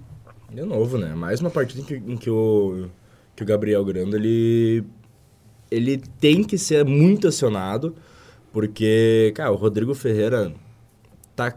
De 0.52 0.62
novo, 0.62 1.00
né? 1.00 1.16
Mais 1.16 1.42
uma 1.42 1.50
partida 1.50 1.82
em 1.82 1.86
que, 1.86 1.96
em 1.96 2.18
que, 2.18 2.30
o, 2.30 2.86
que 3.36 3.42
o 3.42 3.46
Gabriel 3.48 3.84
Grande, 3.84 4.16
ele, 4.16 4.84
ele 5.72 5.98
tem 6.20 6.44
que 6.44 6.56
ser 6.56 6.86
muito 6.86 7.28
acionado 7.28 7.96
porque, 8.54 9.34
cara, 9.36 9.52
o 9.52 9.56
Rodrigo 9.56 9.96
Ferreira 9.96 10.54
tá. 11.36 11.52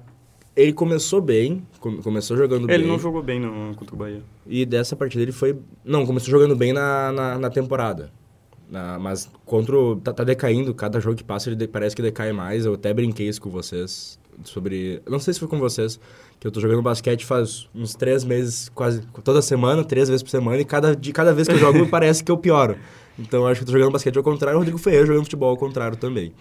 Ele 0.59 0.73
começou 0.73 1.21
bem, 1.21 1.65
começou 2.03 2.37
jogando 2.37 2.63
ele 2.63 2.67
bem. 2.67 2.77
Ele 2.79 2.89
não 2.89 2.99
jogou 2.99 3.23
bem 3.23 3.39
no, 3.39 3.77
contra 3.77 3.95
o 3.95 3.99
Bahia. 3.99 4.23
E 4.45 4.67
dessa 4.67 4.97
partida 4.97 5.23
ele 5.23 5.31
foi. 5.31 5.57
Não, 5.85 6.05
começou 6.05 6.29
jogando 6.33 6.57
bem 6.57 6.73
na, 6.73 7.13
na, 7.13 7.39
na 7.39 7.49
temporada. 7.49 8.11
Na, 8.69 8.99
mas 8.99 9.31
contra 9.47 9.79
o, 9.79 9.95
tá, 9.95 10.13
tá, 10.13 10.25
decaindo, 10.25 10.75
cada 10.75 10.99
jogo 10.99 11.15
que 11.15 11.23
passa 11.23 11.49
ele 11.49 11.55
de, 11.55 11.69
parece 11.69 11.95
que 11.95 12.03
decai 12.03 12.33
mais. 12.33 12.67
Eu 12.67 12.75
até 12.75 12.93
brinquei 12.93 13.29
isso 13.29 13.41
com 13.41 13.49
vocês 13.49 14.19
sobre. 14.43 15.01
Não 15.09 15.21
sei 15.21 15.33
se 15.33 15.39
foi 15.39 15.49
com 15.49 15.61
vocês, 15.61 16.01
que 16.41 16.47
eu 16.49 16.51
tô 16.51 16.59
jogando 16.59 16.83
basquete 16.83 17.25
faz 17.25 17.69
uns 17.73 17.95
três 17.95 18.25
meses, 18.25 18.69
quase 18.71 19.03
toda 19.23 19.41
semana, 19.41 19.85
três 19.85 20.09
vezes 20.09 20.25
por 20.25 20.31
semana, 20.31 20.61
e 20.61 20.65
cada, 20.65 20.97
de 20.97 21.13
cada 21.13 21.33
vez 21.33 21.47
que 21.47 21.55
eu 21.55 21.59
jogo 21.59 21.87
parece 21.89 22.25
que 22.25 22.33
eu 22.33 22.37
pioro. 22.37 22.77
Então 23.17 23.43
eu 23.43 23.47
acho 23.47 23.61
que 23.61 23.63
eu 23.63 23.67
tô 23.67 23.73
jogando 23.79 23.93
basquete 23.93 24.17
ao 24.17 24.25
contrário, 24.25 24.57
o 24.57 24.59
Rodrigo 24.59 24.79
Ferreira 24.79 25.07
jogando 25.07 25.23
futebol 25.23 25.51
ao 25.51 25.57
contrário 25.57 25.97
também. 25.97 26.33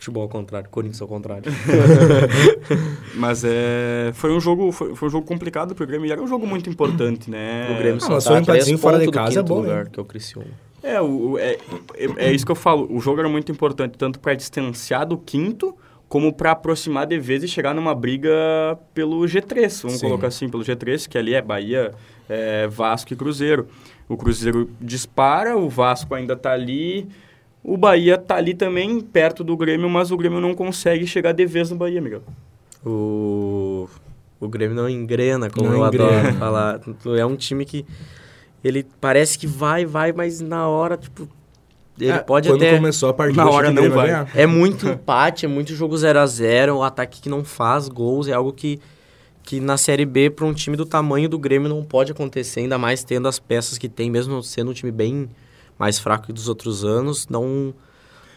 Futebol 0.00 0.22
ao 0.22 0.28
contrário, 0.30 0.66
Corinthians 0.70 1.02
ao 1.02 1.06
contrário. 1.06 1.44
mas 3.16 3.44
é, 3.44 4.10
foi 4.14 4.32
um 4.32 4.40
jogo 4.40 4.72
foi, 4.72 4.96
foi, 4.96 5.08
um 5.08 5.10
jogo 5.10 5.26
complicado 5.26 5.74
pro 5.74 5.86
Grêmio 5.86 6.06
e 6.06 6.10
era 6.10 6.22
um 6.22 6.26
jogo 6.26 6.46
muito 6.46 6.70
importante, 6.70 7.30
né? 7.30 7.70
O 7.70 7.78
Grêmio 7.78 7.98
ah, 8.02 8.18
só 8.18 8.30
tá 8.30 8.32
um 8.32 8.38
empatezinho 8.38 8.78
fora 8.78 8.98
de 8.98 9.10
casa 9.10 9.40
é 9.40 9.42
bom, 9.42 9.60
lugar, 9.60 9.90
que 9.90 10.00
é 10.00 10.02
o 10.02 10.06
Criciúma. 10.06 10.46
É, 10.82 10.98
o, 11.02 11.36
é, 11.36 11.58
é, 11.96 12.08
é, 12.16 12.32
isso 12.32 12.46
que 12.46 12.50
eu 12.50 12.56
falo. 12.56 12.88
O 12.90 12.98
jogo 12.98 13.20
era 13.20 13.28
muito 13.28 13.52
importante, 13.52 13.98
tanto 13.98 14.18
para 14.18 14.32
distanciar 14.32 15.06
do 15.06 15.18
quinto, 15.18 15.76
como 16.08 16.32
para 16.32 16.52
aproximar 16.52 17.06
de 17.06 17.18
vez 17.18 17.42
e 17.42 17.48
chegar 17.48 17.74
numa 17.74 17.94
briga 17.94 18.30
pelo 18.94 19.20
G3, 19.20 19.82
vamos 19.82 19.98
Sim. 19.98 20.06
colocar 20.06 20.28
assim, 20.28 20.48
pelo 20.48 20.64
G3, 20.64 21.08
que 21.08 21.18
ali 21.18 21.34
é 21.34 21.42
Bahia, 21.42 21.92
é, 22.26 22.66
Vasco 22.68 23.12
e 23.12 23.16
Cruzeiro. 23.16 23.68
O 24.08 24.16
Cruzeiro 24.16 24.70
dispara, 24.80 25.58
o 25.58 25.68
Vasco 25.68 26.14
ainda 26.14 26.32
está 26.32 26.52
ali, 26.52 27.06
o 27.62 27.76
Bahia 27.76 28.16
tá 28.16 28.36
ali 28.36 28.54
também, 28.54 29.00
perto 29.00 29.44
do 29.44 29.56
Grêmio, 29.56 29.88
mas 29.88 30.10
o 30.10 30.16
Grêmio 30.16 30.40
não 30.40 30.54
consegue 30.54 31.06
chegar 31.06 31.32
de 31.32 31.44
vez 31.46 31.70
no 31.70 31.76
Bahia, 31.76 32.00
Miguel. 32.00 32.22
O, 32.84 33.88
o 34.40 34.48
Grêmio 34.48 34.74
não 34.74 34.88
engrena, 34.88 35.50
como 35.50 35.68
não 35.68 35.76
eu 35.76 35.86
engrena. 35.86 36.20
adoro 36.20 36.34
falar. 36.38 36.80
É 37.18 37.26
um 37.26 37.36
time 37.36 37.64
que 37.64 37.84
ele 38.64 38.86
parece 39.00 39.38
que 39.38 39.46
vai, 39.46 39.84
vai, 39.84 40.12
mas 40.12 40.40
na 40.40 40.68
hora, 40.68 40.96
tipo, 40.96 41.28
ele 41.98 42.12
é, 42.12 42.18
pode 42.18 42.48
quando 42.48 42.62
até... 42.62 42.76
começou 42.76 43.10
a 43.10 43.14
partida, 43.14 43.44
na 43.44 43.50
hora 43.50 43.70
não 43.70 43.90
vai. 43.90 44.06
Ganhar. 44.06 44.30
É 44.34 44.46
muito 44.46 44.88
empate, 44.88 45.44
é 45.44 45.48
muito 45.48 45.74
jogo 45.74 45.96
0 45.96 46.18
a 46.18 46.26
0 46.26 46.76
o 46.76 46.82
ataque 46.82 47.20
que 47.20 47.28
não 47.28 47.44
faz 47.44 47.88
gols, 47.88 48.26
é 48.26 48.32
algo 48.32 48.52
que, 48.52 48.80
que 49.42 49.60
na 49.60 49.76
Série 49.76 50.06
B, 50.06 50.30
para 50.30 50.46
um 50.46 50.54
time 50.54 50.78
do 50.78 50.86
tamanho 50.86 51.28
do 51.28 51.38
Grêmio, 51.38 51.68
não 51.68 51.84
pode 51.84 52.10
acontecer, 52.10 52.60
ainda 52.60 52.78
mais 52.78 53.04
tendo 53.04 53.28
as 53.28 53.38
peças 53.38 53.76
que 53.76 53.88
tem, 53.88 54.10
mesmo 54.10 54.42
sendo 54.42 54.70
um 54.70 54.74
time 54.74 54.90
bem 54.90 55.28
mais 55.80 55.98
fraco 55.98 56.26
que 56.26 56.32
dos 56.32 56.46
outros 56.46 56.84
anos, 56.84 57.26
não... 57.28 57.74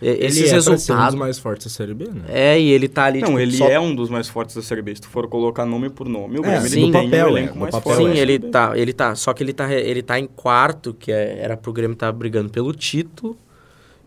Esses 0.02 0.40
ele 0.40 0.50
é 0.50 0.52
resultados 0.54 0.90
um 0.90 1.06
dos 1.06 1.16
mais 1.16 1.40
fortes 1.40 1.68
da 1.68 1.72
Série 1.72 1.94
B, 1.94 2.06
né? 2.06 2.24
É, 2.28 2.60
e 2.60 2.72
ele 2.72 2.90
tá 2.90 3.06
ali... 3.06 3.22
Não, 3.22 3.28
tipo, 3.28 3.40
ele 3.40 3.56
só... 3.56 3.70
é 3.70 3.80
um 3.80 3.94
dos 3.96 4.10
mais 4.10 4.28
fortes 4.28 4.56
da 4.56 4.62
Série 4.62 4.82
B. 4.82 4.96
Se 4.96 5.02
tu 5.02 5.08
for 5.08 5.30
colocar 5.30 5.66
nome 5.66 5.90
por 5.90 6.10
nome, 6.10 6.40
o 6.40 6.42
Grêmio 6.42 6.66
é, 6.66 6.70
sim, 6.70 6.92
papel, 6.92 7.28
um 7.28 7.38
elenco 7.38 7.56
é, 7.56 7.60
mais 7.60 7.72
papel, 7.72 7.94
forte. 7.96 8.14
Sim, 8.14 8.20
ele 8.20 8.40
tá, 8.40 8.78
ele 8.78 8.92
tá... 8.92 9.16
Só 9.16 9.34
que 9.34 9.44
ele 9.44 9.54
tá, 9.54 9.72
ele 9.74 10.02
tá 10.02 10.20
em 10.20 10.28
quarto, 10.28 10.94
que 10.94 11.12
é, 11.12 11.40
era 11.40 11.56
pro 11.56 11.72
Grêmio 11.72 11.94
estar 11.94 12.08
tá 12.08 12.12
brigando 12.12 12.50
pelo 12.50 12.74
título. 12.74 13.38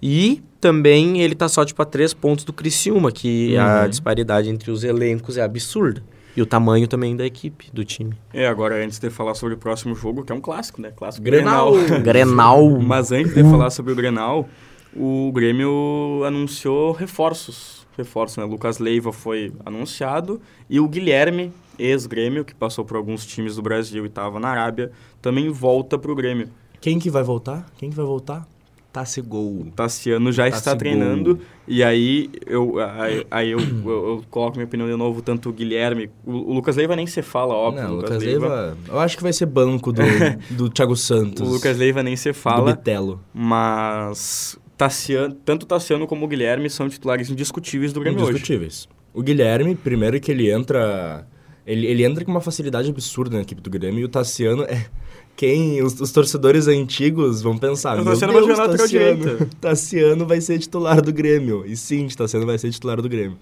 E 0.02 0.42
também 0.60 1.22
ele 1.22 1.34
tá 1.34 1.48
só, 1.48 1.64
tipo, 1.64 1.80
a 1.80 1.86
três 1.86 2.12
pontos 2.12 2.44
do 2.44 2.52
Criciúma, 2.52 3.10
que 3.10 3.54
uhum. 3.54 3.62
a 3.62 3.86
disparidade 3.86 4.50
entre 4.50 4.70
os 4.70 4.84
elencos 4.84 5.38
é 5.38 5.42
absurda. 5.42 6.02
E 6.36 6.42
o 6.42 6.46
tamanho 6.46 6.86
também 6.86 7.16
da 7.16 7.24
equipe, 7.24 7.70
do 7.72 7.84
time. 7.84 8.14
É, 8.32 8.46
agora 8.46 8.84
antes 8.84 8.98
de 8.98 9.08
falar 9.08 9.34
sobre 9.34 9.54
o 9.54 9.58
próximo 9.58 9.94
jogo, 9.94 10.22
que 10.22 10.30
é 10.30 10.34
um 10.34 10.40
clássico, 10.40 10.82
né? 10.82 10.92
Clássico 10.94 11.24
Grenal. 11.24 11.72
Grenal. 12.02 12.70
Mas 12.78 13.10
antes 13.10 13.34
de 13.34 13.42
falar 13.42 13.70
sobre 13.70 13.92
o 13.92 13.96
Grenal, 13.96 14.46
o 14.94 15.32
Grêmio 15.32 16.22
anunciou 16.26 16.92
reforços. 16.92 17.86
Reforços, 17.96 18.36
né? 18.36 18.44
Lucas 18.44 18.78
Leiva 18.78 19.10
foi 19.12 19.52
anunciado 19.64 20.38
e 20.68 20.78
o 20.78 20.86
Guilherme, 20.86 21.50
ex-Grêmio, 21.78 22.44
que 22.44 22.54
passou 22.54 22.84
por 22.84 22.98
alguns 22.98 23.24
times 23.24 23.56
do 23.56 23.62
Brasil 23.62 24.04
e 24.04 24.08
estava 24.08 24.38
na 24.38 24.48
Arábia, 24.48 24.92
também 25.22 25.48
volta 25.48 25.98
para 25.98 26.12
o 26.12 26.14
Grêmio. 26.14 26.50
Quem 26.78 26.98
que 26.98 27.08
vai 27.08 27.22
voltar? 27.22 27.64
Quem 27.78 27.88
que 27.88 27.96
vai 27.96 28.04
voltar? 28.04 28.46
Tassegol. 28.96 29.66
Tassiano 29.76 30.32
já 30.32 30.48
está 30.48 30.74
treinando. 30.74 31.38
E 31.68 31.84
aí 31.84 32.30
eu, 32.46 32.78
aí, 32.78 33.26
aí 33.30 33.50
eu, 33.50 33.60
eu, 33.60 34.08
eu 34.08 34.24
coloco 34.30 34.56
minha 34.56 34.64
opinião 34.64 34.88
de 34.88 34.96
novo, 34.96 35.20
tanto 35.20 35.50
o 35.50 35.52
Guilherme. 35.52 36.08
O, 36.24 36.32
o 36.32 36.54
Lucas 36.54 36.76
Leiva 36.76 36.96
nem 36.96 37.06
se 37.06 37.20
fala, 37.20 37.52
óbvio. 37.52 37.82
Não, 37.82 37.90
o 37.90 37.92
o 37.92 37.96
Lucas 37.96 38.22
Leiva... 38.22 38.78
Eu 38.88 38.98
acho 38.98 39.18
que 39.18 39.22
vai 39.22 39.34
ser 39.34 39.44
banco 39.44 39.92
do, 39.92 40.00
do 40.50 40.70
Thiago 40.70 40.96
Santos. 40.96 41.46
O 41.46 41.52
Lucas 41.52 41.76
Leiva 41.76 42.02
nem 42.02 42.16
se 42.16 42.30
Do 42.30 42.34
fala. 42.34 42.74
Bitelo. 42.74 43.20
Mas 43.34 44.58
Tassiano, 44.78 45.34
tanto 45.44 45.64
o 45.64 45.66
Tassiano 45.66 46.06
como 46.06 46.24
o 46.24 46.28
Guilherme 46.28 46.70
são 46.70 46.88
titulares 46.88 47.28
indiscutíveis 47.28 47.92
do 47.92 48.00
Grêmio 48.00 48.22
hoje. 48.22 48.30
Indiscutíveis. 48.30 48.88
O 49.12 49.22
Guilherme, 49.22 49.74
primeiro 49.74 50.18
que 50.18 50.32
ele 50.32 50.50
entra... 50.50 51.26
Ele, 51.66 51.86
ele 51.86 52.04
entra 52.04 52.24
com 52.24 52.30
uma 52.30 52.40
facilidade 52.40 52.88
absurda 52.88 53.36
na 53.36 53.42
equipe 53.42 53.60
do 53.60 53.68
Grêmio. 53.68 54.00
E 54.00 54.04
o 54.04 54.08
Tassiano 54.08 54.62
é... 54.62 54.86
Quem... 55.34 55.82
Os, 55.82 56.00
os 56.00 56.12
torcedores 56.12 56.68
antigos 56.68 57.42
vão 57.42 57.58
pensar... 57.58 57.98
O 57.98 58.04
"Meu 58.04 58.12
Tassiano 58.12 58.32
vai 58.32 58.42
jogar 58.42 58.68
Tassiano, 58.68 59.20
direita." 59.20 59.48
Tassiano 59.60 60.26
vai 60.26 60.40
ser 60.40 60.58
titular 60.60 61.02
do 61.02 61.12
Grêmio. 61.12 61.64
E 61.66 61.76
sim, 61.76 62.06
Tassiano 62.08 62.46
vai 62.46 62.56
ser 62.56 62.70
titular 62.70 63.02
do 63.02 63.08
Grêmio. 63.08 63.36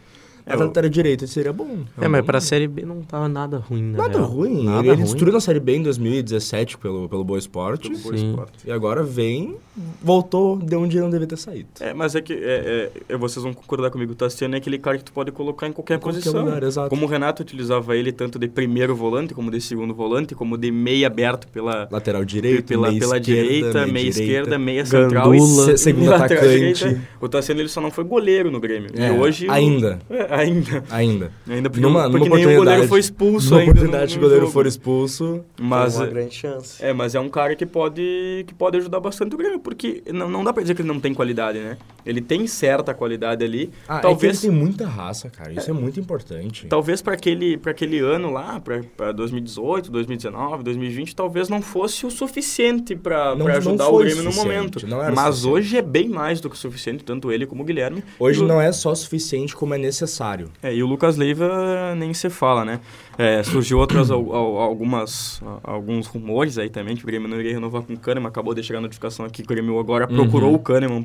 É, 0.46 0.52
É, 0.52 0.56
lateral 0.56 0.90
direito 0.90 1.26
seria 1.26 1.52
bom. 1.52 1.78
É, 2.00 2.06
mas 2.06 2.24
pra 2.24 2.40
Série 2.40 2.68
B 2.68 2.84
não 2.84 3.00
tava 3.00 3.28
nada 3.28 3.56
ruim, 3.58 3.82
né? 3.82 3.96
Nada 3.98 4.18
ruim. 4.20 4.64
Nada 4.64 4.78
ele 4.80 4.88
ele 4.88 4.94
ruim. 4.96 5.04
destruiu 5.04 5.32
na 5.32 5.40
Série 5.40 5.58
B 5.60 5.76
em 5.76 5.82
2017 5.82 6.76
pelo, 6.78 7.08
pelo 7.08 7.24
Boa 7.24 7.38
Esporte. 7.38 7.88
Pelo 7.88 8.00
Boa 8.02 8.16
Sim. 8.18 8.28
Esporte. 8.30 8.52
E 8.66 8.70
agora 8.70 9.02
vem, 9.02 9.56
voltou 10.02 10.58
de 10.58 10.74
onde 10.76 10.98
não 11.00 11.08
devia 11.10 11.26
ter 11.26 11.36
saído. 11.38 11.68
É, 11.80 11.94
mas 11.94 12.14
é 12.14 12.20
que 12.20 12.32
é, 12.34 12.90
é, 13.08 13.16
vocês 13.16 13.42
vão 13.42 13.52
concordar 13.54 13.90
comigo, 13.90 14.12
o 14.12 14.14
Tassiano 14.14 14.54
é 14.54 14.58
aquele 14.58 14.78
cara 14.78 14.98
que 14.98 15.04
tu 15.04 15.12
pode 15.12 15.32
colocar 15.32 15.66
em 15.66 15.72
qualquer 15.72 15.94
Em 15.96 15.98
qualquer 16.00 16.20
posição. 16.20 16.44
lugar, 16.44 16.62
exato. 16.62 16.90
Como 16.90 17.06
o 17.06 17.08
Renato 17.08 17.42
utilizava 17.42 17.96
ele 17.96 18.12
tanto 18.12 18.38
de 18.38 18.46
primeiro 18.48 18.94
volante, 18.94 19.34
como 19.34 19.50
de 19.50 19.60
segundo 19.60 19.94
volante, 19.94 20.34
como 20.34 20.56
de 20.58 20.70
meia 20.70 21.06
aberto 21.06 21.48
pela, 21.48 21.88
Lateral 21.90 22.24
direito, 22.24 22.64
pela, 22.66 22.88
meia 22.88 23.00
pela 23.00 23.18
esquerda, 23.18 23.42
direita, 23.42 23.86
meia 23.86 23.86
direita. 24.10 24.20
esquerda, 24.22 24.58
meia 24.58 24.84
central 24.86 25.30
Gandula. 25.30 25.72
e 25.72 25.78
Se- 25.78 25.84
segundo 25.84 26.10
lateral 26.10 26.44
atacante. 26.44 26.74
direita. 26.74 27.00
O 27.20 27.28
Tassiano 27.28 27.60
ele 27.60 27.68
só 27.68 27.80
não 27.80 27.90
foi 27.90 28.04
goleiro 28.04 28.50
no 28.50 28.60
Grêmio. 28.60 28.90
É, 28.94 29.08
e 29.08 29.18
hoje 29.18 29.46
o- 29.48 29.52
ainda. 29.52 29.98
É, 30.10 30.33
ainda. 30.34 30.84
Ainda. 30.90 31.32
Ainda 31.48 31.70
porque, 31.70 31.80
Numa, 31.82 32.10
porque 32.10 32.28
numa 32.28 32.36
nenhum 32.36 32.56
goleiro 32.56 32.88
foi 32.88 33.00
expulso 33.00 33.50
numa 33.50 33.60
ainda. 33.60 33.72
oportunidade 33.72 34.12
que 34.12 34.18
o 34.18 34.20
goleiro 34.20 34.42
jogo. 34.42 34.52
for 34.52 34.66
expulso, 34.66 35.44
Mas, 35.60 35.94
Tem 35.94 36.02
uma 36.02 36.10
grande 36.10 36.34
chance. 36.34 36.84
é, 36.84 36.92
mas 36.92 37.14
é 37.14 37.20
um 37.20 37.28
cara 37.28 37.54
que 37.56 37.64
pode, 37.66 38.44
que 38.46 38.54
pode 38.54 38.76
ajudar 38.78 39.00
bastante 39.00 39.34
o 39.34 39.38
Grêmio, 39.38 39.58
porque 39.60 40.02
não, 40.12 40.28
não 40.30 40.44
dá 40.44 40.52
pra 40.52 40.62
dizer 40.62 40.74
que 40.74 40.82
ele 40.82 40.88
não 40.88 41.00
tem 41.00 41.14
qualidade, 41.14 41.58
né? 41.58 41.76
Ele 42.04 42.20
tem 42.20 42.46
certa 42.46 42.92
qualidade 42.92 43.42
ali. 43.44 43.70
ah, 43.88 43.98
talvez 44.00 44.42
é 44.42 44.46
ele 44.46 44.52
tem 44.52 44.60
muita 44.62 44.86
raça, 44.86 45.30
cara. 45.30 45.52
Isso 45.52 45.70
é, 45.70 45.72
muito 45.72 45.98
importante. 45.98 46.66
Talvez 46.66 47.00
para 47.00 47.14
aquele, 47.14 47.56
pra 47.56 47.70
aquele 47.70 47.98
ano 47.98 48.30
lá, 48.30 48.60
para 48.60 49.12
2018, 49.12 49.90
2019, 49.90 50.62
2020, 50.64 51.16
talvez 51.16 51.48
não 51.48 51.62
fosse 51.62 52.04
o 52.06 52.10
suficiente 52.10 52.94
para 52.94 53.32
ajudar 53.56 53.88
o 53.88 53.98
Grêmio 53.98 54.22
no 54.22 54.32
momento. 54.32 54.80
Mas 55.14 55.36
suficiente. 55.36 55.46
hoje 55.48 55.76
é 55.78 55.82
bem 55.82 56.08
mais 56.08 56.40
do 56.40 56.50
que 56.50 56.56
o 56.56 56.58
suficiente, 56.58 57.04
tanto 57.04 57.32
ele 57.32 57.46
como 57.46 57.62
o 57.62 57.64
Guilherme. 57.64 58.02
Hoje 58.18 58.42
E 58.42 58.46
não 58.46 58.60
é 58.60 58.70
só 58.72 58.94
suficiente 58.94 59.54
como 59.54 59.74
é 59.74 59.78
necessário. 59.78 60.23
É, 60.62 60.74
e 60.74 60.82
o 60.82 60.86
Lucas 60.86 61.16
Leiva 61.16 61.94
nem 61.96 62.12
se 62.14 62.30
fala, 62.30 62.64
né? 62.64 62.80
É, 63.18 63.42
surgiu 63.42 63.78
outras, 63.78 64.10
al- 64.10 64.34
al- 64.34 64.58
algumas, 64.58 65.40
alguns 65.62 66.06
rumores 66.06 66.58
aí 66.58 66.68
também, 66.68 66.96
que 66.96 67.02
o 67.04 67.06
Grêmio 67.06 67.28
não 67.28 67.38
iria 67.38 67.52
renovar 67.54 67.82
com 67.82 67.92
o 67.92 67.98
Kahneman. 67.98 68.28
Acabou 68.28 68.54
de 68.54 68.62
chegar 68.62 68.78
a 68.78 68.82
notificação 68.82 69.24
aqui 69.24 69.42
que 69.42 69.52
o 69.52 69.54
Grêmio 69.54 69.78
agora 69.78 70.06
procurou 70.06 70.54
o 70.54 70.58
Kahneman 70.58 71.02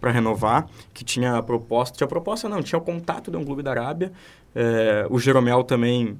para 0.00 0.10
renovar, 0.10 0.66
que 0.92 1.04
tinha 1.04 1.42
proposta, 1.42 1.96
tinha 1.96 2.06
proposta 2.08 2.48
não, 2.48 2.62
tinha 2.62 2.78
o 2.78 2.82
contato 2.82 3.30
de 3.30 3.36
um 3.36 3.44
clube 3.44 3.62
da 3.62 3.70
Arábia. 3.70 4.12
É, 4.54 5.06
o 5.10 5.18
Jeromel 5.18 5.62
também 5.64 6.18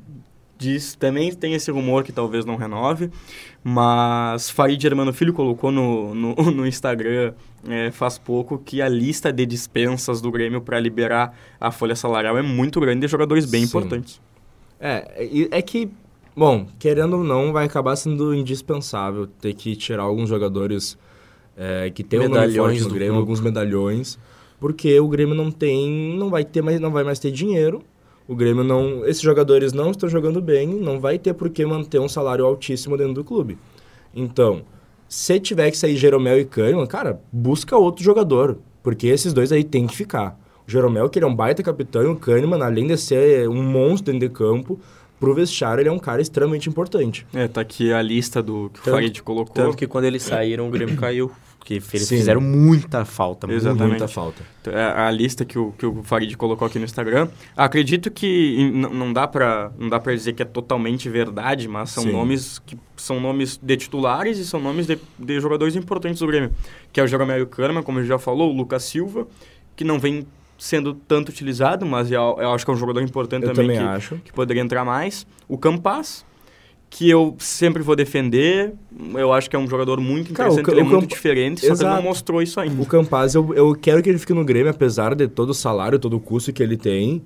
diz, 0.59 0.95
também 0.97 1.33
tem 1.33 1.55
esse 1.55 1.71
rumor 1.71 2.03
que 2.03 2.13
talvez 2.13 2.45
não 2.45 2.57
renove, 2.57 3.11
mas 3.63 4.51
Farid 4.51 4.83
Germano 4.83 5.13
Filho 5.13 5.33
colocou 5.33 5.71
no, 5.71 6.15
no, 6.15 6.35
no 6.51 6.67
Instagram 6.67 7.33
é, 7.69 7.91
faz 7.91 8.19
pouco 8.19 8.59
que 8.59 8.83
a 8.83 8.89
lista 8.89 9.33
de 9.33 9.47
dispensas 9.47 10.21
do 10.21 10.31
Grêmio 10.31 10.61
para 10.61 10.79
liberar 10.79 11.37
a 11.61 11.71
folha 11.71 11.95
salarial 11.95 12.37
é 12.37 12.43
muito 12.43 12.81
grande 12.81 13.01
de 13.01 13.09
jogadores 13.09 13.47
bem 13.47 13.63
Sim. 13.63 13.67
importantes. 13.69 14.21
É, 14.81 15.29
é 15.51 15.63
que, 15.63 15.89
bom, 16.37 16.67
querendo 16.79 17.19
ou 17.19 17.25
não, 17.25 17.53
vai 17.53 17.67
acabar 17.67 17.97
sendo 17.97 18.35
indispensável 18.35 19.27
ter 19.27 19.55
que 19.55 19.75
tirar 19.75 20.03
alguns 20.03 20.29
jogadores 20.29 20.99
é, 21.57 21.91
que 21.91 22.05
tem 22.05 22.21
Medalhões 22.21 22.83
do 22.83 22.91
Grêmio, 22.91 23.15
clube. 23.15 23.21
alguns 23.21 23.41
medalhões, 23.41 24.19
porque 24.61 24.99
o 25.01 25.09
Grêmio 25.09 25.35
não 25.35 25.51
tem, 25.51 26.17
não 26.17 26.31
vai 26.31 26.45
ter 26.45 26.63
mais, 26.63 26.81
não 26.81 26.93
vai 26.93 27.03
mais 27.03 27.19
ter 27.19 27.31
dinheiro. 27.31 27.83
O 28.29 28.37
Grêmio 28.37 28.63
não, 28.63 29.07
esses 29.07 29.23
jogadores 29.23 29.73
não 29.73 29.91
estão 29.91 30.09
jogando 30.09 30.41
bem, 30.41 30.69
não 30.69 31.01
vai 31.01 31.19
ter 31.19 31.33
por 31.33 31.49
que 31.49 31.65
manter 31.65 31.99
um 31.99 32.09
salário 32.09 32.45
altíssimo 32.45 32.97
dentro 32.97 33.15
do 33.15 33.25
clube. 33.25 33.57
Então, 34.15 34.63
se 35.09 35.41
tiver 35.41 35.71
que 35.71 35.79
sair 35.79 35.97
Jeromel 35.97 36.39
e 36.39 36.45
Kahneman, 36.45 36.87
cara, 36.87 37.21
busca 37.33 37.77
outro 37.77 38.05
jogador, 38.05 38.59
porque 38.83 39.07
esses 39.07 39.33
dois 39.33 39.51
aí 39.51 39.65
tem 39.65 39.87
que 39.87 39.97
ficar. 39.97 40.39
O 40.67 40.71
Jeromel, 40.71 41.09
que 41.09 41.19
ele 41.19 41.25
é 41.25 41.29
um 41.29 41.35
baita 41.35 41.63
capitão, 41.63 42.03
e 42.03 42.07
o 42.07 42.17
Kahneman, 42.17 42.63
além 42.63 42.87
de 42.87 42.99
ser 42.99 43.49
um 43.49 43.63
monstro 43.63 44.13
dentro 44.13 44.29
de 44.29 44.35
campo, 44.35 44.79
pro 45.19 45.33
vestiário 45.35 45.81
ele 45.81 45.89
é 45.89 45.93
um 45.93 45.99
cara 45.99 46.21
extremamente 46.21 46.69
importante. 46.69 47.27
É, 47.33 47.49
tá 47.49 47.63
aqui 47.63 47.91
a 47.93 48.03
lista 48.03 48.43
do 48.43 48.71
que 48.75 48.81
o 48.81 48.83
Tanto- 48.83 48.95
Farid 48.95 49.23
colocou. 49.23 49.55
Tanto 49.55 49.77
que 49.77 49.87
quando 49.87 50.05
eles 50.05 50.23
saíram, 50.23 50.69
o 50.69 50.71
Grêmio 50.71 50.97
caiu. 51.01 51.31
Porque 51.59 51.75
eles 51.75 52.09
Sim. 52.09 52.17
fizeram 52.17 52.41
muita 52.41 53.05
falta. 53.05 53.51
Exatamente. 53.53 53.91
Muita 53.91 54.09
falta. 54.09 54.43
É 54.67 55.01
a 55.03 55.11
lista 55.11 55.45
que 55.45 55.59
o, 55.59 55.73
que 55.73 55.85
o 55.85 56.03
Farid 56.03 56.35
colocou 56.37 56.67
aqui 56.67 56.79
no 56.79 56.85
Instagram. 56.85 57.29
Acredito 57.57 58.11
que 58.11 58.71
não 58.73 59.13
dá 59.13 59.27
para 59.27 59.71
não 59.79 59.89
dá 59.89 60.01
para 60.01 60.15
dizer 60.15 60.33
que 60.33 60.43
é 60.43 60.47
totalmente 60.47 61.09
verdade, 61.09 61.69
mas 61.69 61.91
são 61.91 62.05
Sim. 62.05 62.13
nomes 62.13 62.59
que 62.61 62.79
são 62.97 63.21
nomes 63.21 63.59
de 63.63 63.77
titulares 63.77 64.39
e 64.39 64.47
são 64.47 64.61
nomes 64.61 64.87
de, 64.87 64.99
de 65.19 65.41
jogadores 65.41 65.77
importantes 65.77 66.21
do 66.21 66.27
Grêmio, 66.27 66.53
que 66.93 67.01
é 67.01 67.03
o 67.03 67.07
Jeromel 67.07 67.47
Kahneman, 67.47 67.83
como 67.83 67.99
a 67.99 68.03
gente 68.03 68.09
já 68.09 68.19
falou, 68.19 68.51
o 68.51 68.57
Lucas 68.57 68.85
Silva, 68.85 69.27
que 69.77 69.85
não 69.85 69.99
vem 69.99 70.27
sendo 70.59 70.93
tanto 70.93 71.29
utilizado, 71.29 71.87
mas 71.87 72.11
eu, 72.11 72.37
eu 72.41 72.53
acho 72.53 72.65
que 72.65 72.71
é 72.71 72.75
um 72.75 72.77
jogador 72.77 73.01
importante 73.01 73.45
Eu 73.47 73.55
também, 73.55 73.77
também 73.77 73.89
que, 73.91 73.97
acho. 73.97 74.17
que 74.25 74.33
poderia 74.33 74.61
entrar 74.61 74.85
mais. 74.85 75.27
O 75.47 75.57
Campas, 75.57 76.25
que 76.91 77.09
eu 77.11 77.37
sempre 77.39 77.83
vou 77.83 77.95
defender, 77.95 78.73
eu 79.15 79.33
acho 79.33 79.49
que 79.51 79.55
é 79.55 79.59
um 79.59 79.69
jogador 79.69 80.01
muito 80.01 80.33
Cara, 80.33 80.49
o 80.49 80.53
interessante, 80.53 80.73
ele 80.75 80.81
é 80.81 80.83
o 80.83 80.87
muito 80.87 81.01
Campa- 81.03 81.15
diferente, 81.15 81.61
só 81.61 81.67
que 81.67 81.73
ele 81.73 81.73
Exato. 81.75 81.97
não 81.97 82.03
mostrou 82.03 82.43
isso 82.43 82.59
ainda. 82.59 82.83
O 82.83 82.87
Campaz, 82.87 83.35
eu, 83.35 83.53
eu 83.55 83.75
quero 83.75 84.03
que 84.03 84.09
ele 84.09 84.19
fique 84.19 84.33
no 84.33 84.45
Grêmio, 84.45 84.71
apesar 84.71 85.15
de 85.15 85.29
todo 85.29 85.51
o 85.51 85.55
salário, 85.55 85.99
todo 85.99 86.17
o 86.17 86.21
custo 86.21 86.53
que 86.53 86.63
ele 86.63 86.77
tem. 86.77 87.23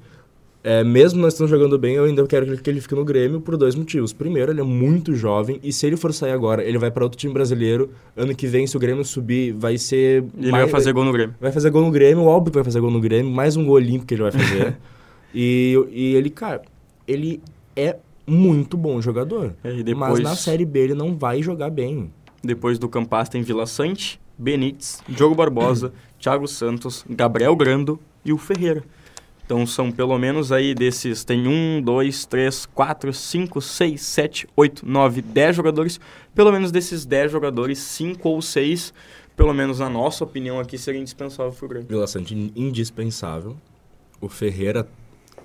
É, 0.65 0.85
mesmo 0.85 1.21
nós 1.21 1.33
estamos 1.33 1.51
jogando 1.51 1.77
bem, 1.77 1.95
eu 1.97 2.05
ainda 2.05 2.25
quero 2.27 2.45
que 2.47 2.53
ele- 2.53 2.61
que 2.61 2.71
ele 2.71 2.81
fique 2.81 2.95
no 2.95 3.05
Grêmio 3.05 3.41
por 3.41 3.57
dois 3.57 3.75
motivos. 3.75 4.13
Primeiro, 4.13 4.53
ele 4.53 4.61
é 4.61 4.65
muito 4.65 5.15
jovem 5.15 5.59
e 5.63 5.73
se 5.73 5.87
ele 5.87 5.97
for 5.97 6.13
sair 6.13 6.31
agora, 6.33 6.63
ele 6.63 6.79
vai 6.79 6.91
para 6.91 7.03
outro 7.05 7.19
time 7.19 7.33
brasileiro. 7.35 7.91
Ano 8.17 8.33
que 8.35 8.47
vem, 8.47 8.65
se 8.67 8.77
o 8.77 8.81
Grêmio 8.81 9.05
subir, 9.05 9.53
vai 9.53 9.77
ser. 9.79 10.25
Ele 10.39 10.51
mais- 10.53 10.65
vai 10.65 10.69
fazer 10.71 10.93
gol 10.93 11.05
no 11.05 11.13
Grêmio. 11.13 11.35
Vai 11.41 11.51
fazer 11.51 11.71
gol 11.71 11.83
no 11.83 11.91
Grêmio, 11.91 12.25
óbvio 12.25 12.51
que 12.53 12.59
vai 12.59 12.65
fazer 12.65 12.79
gol 12.81 12.91
no 12.93 13.01
Grêmio, 13.01 13.31
mais 13.33 13.57
um 13.57 13.65
gol 13.65 13.75
olímpico 13.75 14.07
que 14.07 14.15
ele 14.15 14.23
vai 14.23 14.31
fazer. 14.33 14.77
e, 15.35 15.77
e 15.91 16.15
ele, 16.15 16.31
cara, 16.31 16.63
ele 17.09 17.41
é 17.75 17.97
muito 18.27 18.77
bom 18.77 19.01
jogador. 19.01 19.55
É, 19.65 19.71
e 19.71 19.75
Mas 19.77 19.85
depois- 19.85 20.21
na 20.21 20.37
Série 20.37 20.65
B 20.65 20.81
ele 20.81 20.95
não 20.95 21.17
vai 21.17 21.43
jogar 21.43 21.71
bem. 21.71 22.13
Depois 22.43 22.79
do 22.79 22.89
Campas 22.89 23.29
tem 23.29 23.43
Vila 23.43 23.67
Sante, 23.67 24.21
Benítez, 24.37 25.01
Diogo 25.09 25.35
Barbosa, 25.35 25.93
Thiago 26.19 26.47
Santos, 26.49 27.05
Gabriel 27.09 27.55
Grando 27.57 27.99
e 28.25 28.33
o 28.33 28.39
Ferreira. 28.39 28.83
Então 29.45 29.67
são 29.67 29.91
pelo 29.93 30.17
menos 30.19 30.51
aí 30.53 30.75
desses. 30.75 31.25
Tem 31.25 31.47
um, 31.47 31.81
dois, 31.83 32.25
três, 32.25 32.65
quatro, 32.65 33.13
cinco, 33.13 33.61
seis, 33.61 34.03
sete, 34.03 34.49
oito, 34.57 34.87
nove, 34.87 35.21
dez 35.21 35.55
jogadores. 35.55 36.01
Pelo 36.35 36.51
menos 36.53 36.71
desses 36.73 37.05
dez 37.05 37.31
jogadores, 37.31 37.79
cinco 37.79 38.31
ou 38.31 38.41
seis, 38.41 38.95
pelo 39.37 39.53
menos 39.53 39.79
na 39.81 39.91
nossa 39.91 40.25
opinião 40.25 40.59
aqui, 40.59 40.79
seriam 40.79 41.01
indispensáveis 41.03 41.57
pro 41.57 41.69
Grêmio. 41.69 41.89
Vila 41.89 42.07
Sante 42.07 42.35
indispensável. 42.57 43.57
O 44.21 44.29
Ferreira 44.29 44.89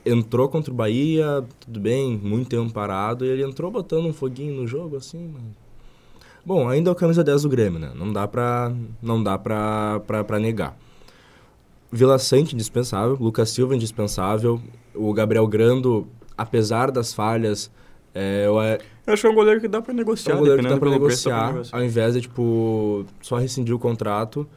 entrou 0.05 0.49
contra 0.49 0.71
o 0.71 0.75
Bahia, 0.75 1.43
tudo 1.59 1.79
bem, 1.79 2.17
muito 2.17 2.49
tempo 2.49 2.71
parado, 2.71 3.25
e 3.25 3.29
ele 3.29 3.43
entrou 3.43 3.71
botando 3.71 4.05
um 4.05 4.13
foguinho 4.13 4.53
no 4.55 4.67
jogo, 4.67 4.97
assim, 4.97 5.31
mas... 5.33 5.43
Bom, 6.45 6.69
ainda 6.69 6.89
é 6.89 6.93
o 6.93 6.95
camisa 6.95 7.23
10 7.23 7.43
do 7.43 7.49
Grêmio, 7.49 7.77
né? 7.77 7.91
Não 7.93 8.13
dá 8.13 8.25
pra, 8.25 8.73
não 9.01 9.21
dá 9.21 9.37
pra, 9.37 9.99
pra, 10.07 10.23
pra 10.23 10.39
negar. 10.39 10.77
Vila 11.91 12.17
Sante, 12.17 12.55
indispensável. 12.55 13.17
Lucas 13.19 13.49
Silva, 13.49 13.75
indispensável. 13.75 14.61
O 14.95 15.13
Gabriel 15.13 15.45
Grando, 15.45 16.07
apesar 16.37 16.89
das 16.89 17.13
falhas, 17.13 17.69
é, 18.13 18.45
eu, 18.45 18.61
é, 18.61 18.79
Eu 19.05 19.13
acho 19.13 19.21
que 19.21 19.27
é 19.27 19.29
um 19.29 19.35
goleiro 19.35 19.61
que 19.61 19.67
dá 19.67 19.81
pra 19.81 19.93
negociar, 19.93 20.33
é 20.33 20.35
um 20.35 20.39
goleiro 20.39 20.63
que 20.63 20.69
dá 20.69 20.77
pra 20.77 20.89
preço, 20.89 20.99
negociar, 20.99 21.53
negociar. 21.53 21.77
ao 21.77 21.83
invés 21.83 22.13
de, 22.13 22.21
tipo, 22.21 23.05
só 23.21 23.37
rescindir 23.37 23.75
o 23.75 23.79
contrato. 23.79 24.47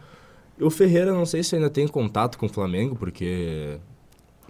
E 0.58 0.64
o 0.64 0.70
Ferreira, 0.70 1.12
não 1.12 1.26
sei 1.26 1.42
se 1.42 1.56
ainda 1.56 1.68
tem 1.68 1.86
contato 1.86 2.38
com 2.38 2.46
o 2.46 2.48
Flamengo, 2.48 2.96
porque... 2.96 3.78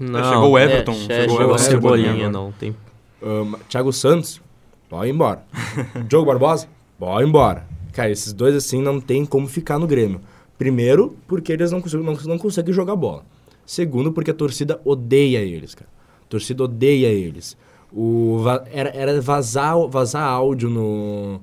Não, 0.01 0.25
chegou 0.25 0.51
o 0.53 0.59
é, 0.59 0.65
Everton, 0.65 0.93
é, 0.93 0.97
chegou 0.97 1.21
chegou 1.21 1.39
o 1.39 1.43
Everton 1.43 1.59
Cebolinha, 1.59 2.31
não. 2.31 2.53
Tem... 2.53 2.75
ahn, 3.23 3.53
Thiago 3.69 3.93
Santos, 3.93 4.41
pode 4.89 5.09
ir 5.09 5.13
embora. 5.13 5.45
Diogo 6.09 6.27
Barbosa, 6.27 6.67
pode 6.99 7.23
ir 7.23 7.29
embora. 7.29 7.67
Cara, 7.93 8.11
esses 8.11 8.33
dois, 8.33 8.55
assim, 8.55 8.81
não 8.81 8.99
tem 8.99 9.27
como 9.27 9.47
ficar 9.47 9.79
no 9.79 9.87
Grêmio. 9.87 10.23
Primeiro, 10.57 11.17
porque 11.29 11.53
eles 11.53 11.71
não 11.71 11.83
conseguem, 11.83 12.07
não, 12.07 12.15
não 12.15 12.39
conseguem 12.39 12.73
jogar 12.73 12.97
bola. 12.97 13.25
Segundo, 13.67 14.11
porque 14.11 14.31
a 14.31 14.35
torcida 14.35 14.81
odeia 14.85 15.39
eles, 15.39 15.75
cara. 15.75 15.89
A 16.25 16.29
torcida 16.29 16.65
odeia 16.65 17.09
eles. 17.09 17.57
O, 17.93 18.43
era, 18.73 18.91
era 18.91 19.21
vazar, 19.21 19.77
vazar 19.89 20.23
áudio 20.23 20.71
no... 20.71 21.41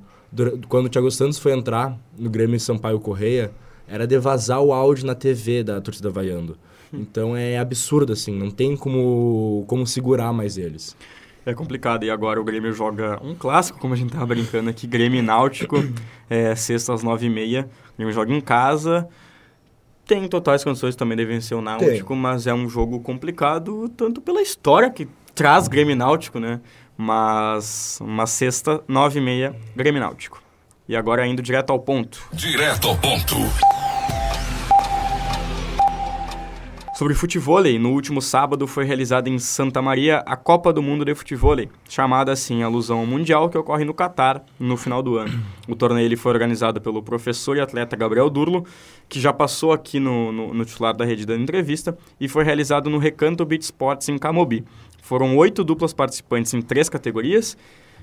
Quando 0.67 0.88
o 0.88 0.89
Thiago 0.89 1.10
Santos 1.10 1.39
foi 1.39 1.54
entrar 1.54 1.98
no 2.17 2.30
Grêmio 2.30 2.60
Sampaio 2.60 3.00
Correia, 3.00 3.52
era 3.88 4.06
de 4.06 4.20
vazar 4.20 4.62
o 4.62 4.74
áudio 4.74 5.06
na 5.06 5.15
TV 5.15 5.63
da 5.63 5.80
torcida 5.80 6.10
vaiando. 6.10 6.58
Então 6.93 7.36
é 7.36 7.58
absurdo, 7.58 8.13
assim, 8.13 8.34
não 8.34 8.50
tem 8.50 8.76
como, 8.76 9.65
como 9.67 9.86
segurar 9.86 10.32
mais 10.34 10.58
eles. 10.58 10.95
É 11.45 11.54
complicado. 11.54 12.04
E 12.04 12.12
agora 12.12 12.41
o 12.41 12.43
Grêmio 12.43 12.73
joga 12.73 13.17
um 13.23 13.34
clássico, 13.34 13.80
como 13.80 13.93
a 13.93 13.97
gente 13.97 14.12
tava 14.12 14.26
brincando 14.26 14.69
aqui, 14.69 14.86
Grêmio 14.86 15.19
e 15.19 15.21
Náutico, 15.21 15.78
é, 16.30 16.54
sexta 16.56 16.93
às 16.93 17.04
nove 17.04 17.28
e 17.28 17.30
meia. 17.30 17.69
O 17.93 17.97
Grêmio 17.97 18.13
joga 18.13 18.34
em 18.34 18.41
casa. 18.41 19.08
Tem 20.06 20.28
totais 20.28 20.63
condições 20.63 20.95
também 20.95 21.17
de 21.17 21.26
vencer 21.26 21.58
o 21.58 21.62
Náutico, 21.62 22.13
tem. 22.13 22.17
mas 22.17 22.47
é 22.47 22.54
um 22.54 22.67
jogo 22.67 23.00
complicado, 23.00 23.89
tanto 23.89 24.21
pela 24.21 24.41
história 24.41 24.89
que 24.89 25.08
traz 25.34 25.67
Grêmio 25.67 25.93
e 25.93 25.95
Náutico, 25.95 26.39
né? 26.39 26.60
Mas 26.97 28.00
uma 28.02 28.26
sexta, 28.26 28.82
nove 28.88 29.19
e 29.19 29.21
meia, 29.21 29.56
Grêmio 29.76 30.00
e 30.00 30.02
Náutico. 30.02 30.41
E 30.88 30.95
agora 30.95 31.28
indo 31.28 31.41
direto 31.41 31.71
ao 31.71 31.80
ponto. 31.80 32.21
Direto 32.34 32.88
ao 32.88 32.97
ponto. 32.97 33.36
Sobre 36.98 37.14
futebol, 37.14 37.62
no 37.80 37.92
último 37.92 38.20
sábado 38.20 38.66
foi 38.66 38.84
realizada 38.84 39.30
em 39.30 39.38
Santa 39.38 39.84
Maria 39.84 40.24
a 40.26 40.36
Copa 40.36 40.74
do 40.74 40.82
Mundo 40.82 41.06
de 41.06 41.14
Futebol, 41.14 41.56
chamada 41.88 42.32
assim 42.32 42.64
alusão 42.64 42.98
ao 42.98 43.06
Mundial 43.06 43.52
que 43.52 43.58
ocorre 43.58 43.86
no 43.86 43.94
Catar 43.94 44.44
no 44.60 44.76
final 44.76 45.04
do 45.04 45.16
ano. 45.16 45.32
O 45.68 45.76
torneio 45.76 46.18
foi 46.18 46.32
organizado 46.32 46.82
pelo 46.82 47.04
professor 47.04 47.56
e 47.56 47.62
atleta 47.62 47.96
Gabriel 47.96 48.32
Durlo, 48.32 48.66
que 49.08 49.20
já 49.20 49.32
passou 49.32 49.72
aqui 49.74 50.00
no, 50.00 50.32
no, 50.32 50.56
no 50.56 50.66
titular 50.66 50.98
da 50.98 51.06
rede 51.06 51.24
da 51.24 51.36
entrevista, 51.36 51.96
e 52.20 52.28
foi 52.28 52.44
realizado 52.44 52.90
no 52.90 52.98
Recanto 52.98 53.46
Beach 53.46 53.66
Sports 53.66 54.10
em 54.10 54.18
Camobi. 54.18 54.66
Foram 55.00 55.38
oito 55.38 55.64
duplas 55.64 55.94
participantes 55.94 56.52
em 56.56 56.64
três 56.64 56.90
categorias 56.90 57.56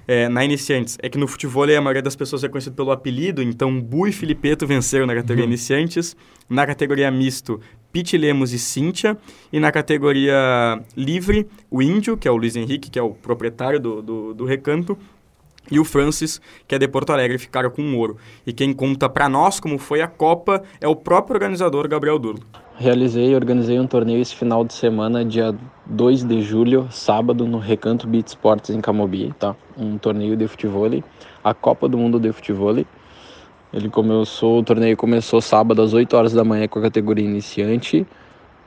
é, 0.06 0.28
na 0.28 0.44
Iniciantes 0.44 0.98
é 1.02 1.08
que 1.08 1.18
no 1.18 1.26
futebol 1.26 1.64
a 1.64 1.80
maioria 1.80 2.02
das 2.02 2.14
pessoas 2.14 2.44
é 2.44 2.48
conhecido 2.48 2.76
pelo 2.76 2.90
apelido, 2.90 3.42
então 3.42 3.80
Bu 3.80 4.06
e 4.06 4.12
Filipeto 4.12 4.66
venceram 4.66 5.06
na 5.06 5.14
categoria 5.14 5.44
uhum. 5.44 5.50
Iniciantes. 5.50 6.16
Na 6.46 6.66
categoria 6.66 7.10
misto, 7.10 7.58
Pete 7.94 8.18
Lemos 8.18 8.52
e 8.52 8.58
Cíntia. 8.58 9.16
E 9.52 9.60
na 9.60 9.70
categoria 9.70 10.34
livre, 10.96 11.46
o 11.70 11.80
Índio, 11.80 12.16
que 12.16 12.26
é 12.26 12.30
o 12.30 12.36
Luiz 12.36 12.56
Henrique, 12.56 12.90
que 12.90 12.98
é 12.98 13.02
o 13.02 13.10
proprietário 13.10 13.78
do, 13.78 14.02
do, 14.02 14.34
do 14.34 14.44
recanto, 14.44 14.98
e 15.70 15.78
o 15.78 15.84
Francis, 15.84 16.40
que 16.66 16.74
é 16.74 16.78
de 16.78 16.88
Porto 16.88 17.10
Alegre, 17.10 17.38
ficaram 17.38 17.70
com 17.70 17.96
ouro. 17.96 18.16
E 18.44 18.52
quem 18.52 18.72
conta 18.72 19.08
para 19.08 19.28
nós 19.28 19.60
como 19.60 19.78
foi 19.78 20.02
a 20.02 20.08
Copa 20.08 20.64
é 20.80 20.88
o 20.88 20.96
próprio 20.96 21.36
organizador 21.36 21.86
Gabriel 21.88 22.18
Durlo. 22.18 22.42
Realizei 22.76 23.30
e 23.30 23.34
organizei 23.36 23.78
um 23.78 23.86
torneio 23.86 24.20
esse 24.20 24.34
final 24.34 24.64
de 24.64 24.74
semana, 24.74 25.24
dia 25.24 25.54
2 25.86 26.24
de 26.24 26.42
julho, 26.42 26.88
sábado, 26.90 27.46
no 27.46 27.58
Recanto 27.58 28.08
Beat 28.08 28.26
Sports 28.26 28.70
em 28.70 28.80
Camobi, 28.80 29.32
tá? 29.38 29.54
Um 29.78 29.96
torneio 29.96 30.36
de 30.36 30.48
futebol, 30.48 30.90
a 31.44 31.54
Copa 31.54 31.88
do 31.88 31.96
Mundo 31.96 32.18
de 32.18 32.32
Futebol. 32.32 32.84
Ele 33.74 33.90
começou, 33.90 34.60
o 34.60 34.62
torneio 34.62 34.96
começou 34.96 35.40
sábado 35.40 35.82
às 35.82 35.92
8 35.92 36.16
horas 36.16 36.32
da 36.32 36.44
manhã 36.44 36.68
com 36.68 36.78
a 36.78 36.82
categoria 36.82 37.24
iniciante, 37.24 38.06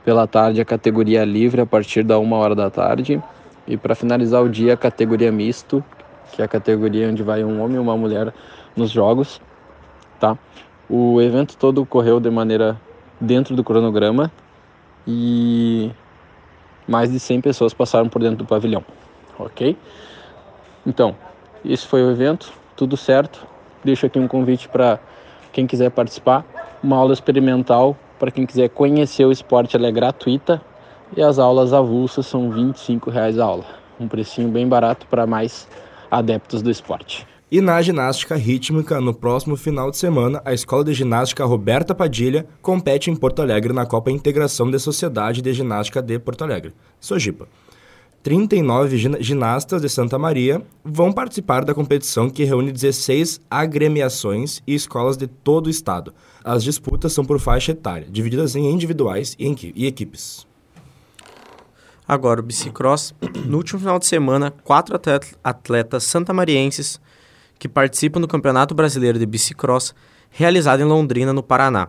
pela 0.04 0.26
tarde 0.26 0.60
a 0.60 0.66
categoria 0.66 1.24
livre 1.24 1.62
a 1.62 1.66
partir 1.66 2.02
da 2.02 2.18
1 2.18 2.30
hora 2.34 2.54
da 2.54 2.68
tarde 2.68 3.18
e 3.66 3.74
para 3.74 3.94
finalizar 3.94 4.42
o 4.42 4.50
dia 4.50 4.74
a 4.74 4.76
categoria 4.76 5.32
misto, 5.32 5.82
que 6.30 6.42
é 6.42 6.44
a 6.44 6.48
categoria 6.48 7.08
onde 7.08 7.22
vai 7.22 7.42
um 7.42 7.62
homem 7.62 7.76
e 7.76 7.78
uma 7.78 7.96
mulher 7.96 8.34
nos 8.76 8.90
jogos, 8.90 9.40
tá? 10.20 10.36
O 10.90 11.22
evento 11.22 11.56
todo 11.56 11.80
ocorreu 11.80 12.20
de 12.20 12.28
maneira 12.28 12.78
dentro 13.18 13.56
do 13.56 13.64
cronograma 13.64 14.30
e 15.06 15.90
mais 16.86 17.10
de 17.10 17.18
100 17.18 17.40
pessoas 17.40 17.72
passaram 17.72 18.10
por 18.10 18.20
dentro 18.20 18.36
do 18.36 18.44
pavilhão, 18.44 18.84
ok? 19.38 19.74
Então, 20.86 21.16
esse 21.64 21.86
foi 21.86 22.02
o 22.02 22.10
evento, 22.10 22.52
tudo 22.76 22.94
certo. 22.94 23.46
Deixo 23.88 24.04
aqui 24.04 24.18
um 24.18 24.28
convite 24.28 24.68
para 24.68 25.00
quem 25.50 25.66
quiser 25.66 25.90
participar, 25.90 26.44
uma 26.82 26.94
aula 26.98 27.14
experimental 27.14 27.96
para 28.18 28.30
quem 28.30 28.44
quiser 28.44 28.68
conhecer 28.68 29.24
o 29.24 29.32
esporte, 29.32 29.76
ela 29.76 29.86
é 29.86 29.90
gratuita 29.90 30.60
e 31.16 31.22
as 31.22 31.38
aulas 31.38 31.72
avulsas 31.72 32.26
são 32.26 32.50
25 32.50 33.08
reais 33.08 33.38
a 33.38 33.46
aula, 33.46 33.64
um 33.98 34.06
precinho 34.06 34.50
bem 34.50 34.68
barato 34.68 35.06
para 35.06 35.26
mais 35.26 35.66
adeptos 36.10 36.60
do 36.60 36.70
esporte. 36.70 37.26
E 37.50 37.62
na 37.62 37.80
ginástica 37.80 38.36
rítmica, 38.36 39.00
no 39.00 39.14
próximo 39.14 39.56
final 39.56 39.90
de 39.90 39.96
semana, 39.96 40.42
a 40.44 40.52
Escola 40.52 40.84
de 40.84 40.92
Ginástica 40.92 41.46
Roberta 41.46 41.94
Padilha 41.94 42.46
compete 42.60 43.10
em 43.10 43.16
Porto 43.16 43.40
Alegre 43.40 43.72
na 43.72 43.86
Copa 43.86 44.10
Integração 44.10 44.70
de 44.70 44.78
Sociedade 44.78 45.40
de 45.40 45.50
Ginástica 45.54 46.02
de 46.02 46.18
Porto 46.18 46.44
Alegre, 46.44 46.74
Sojipa. 47.00 47.48
39 48.22 49.20
ginastas 49.20 49.80
de 49.80 49.88
Santa 49.88 50.18
Maria 50.18 50.60
vão 50.84 51.12
participar 51.12 51.64
da 51.64 51.74
competição 51.74 52.28
que 52.28 52.44
reúne 52.44 52.72
16 52.72 53.40
agremiações 53.50 54.60
e 54.66 54.74
escolas 54.74 55.16
de 55.16 55.26
todo 55.26 55.68
o 55.68 55.70
estado. 55.70 56.12
As 56.44 56.64
disputas 56.64 57.12
são 57.12 57.24
por 57.24 57.38
faixa 57.38 57.72
etária, 57.72 58.08
divididas 58.10 58.56
em 58.56 58.70
individuais 58.70 59.36
e, 59.38 59.46
em 59.46 59.56
e 59.74 59.86
equipes. 59.86 60.46
Agora, 62.06 62.40
o 62.40 62.42
bicicross. 62.42 63.14
No 63.44 63.58
último 63.58 63.78
final 63.78 63.98
de 63.98 64.06
semana, 64.06 64.50
quatro 64.64 64.98
atletas 65.44 66.04
santamarienses 66.04 67.00
que 67.58 67.68
participam 67.68 68.20
do 68.20 68.28
Campeonato 68.28 68.74
Brasileiro 68.74 69.18
de 69.18 69.26
Bicicross, 69.26 69.94
realizado 70.30 70.80
em 70.80 70.84
Londrina, 70.84 71.32
no 71.32 71.42
Paraná. 71.42 71.86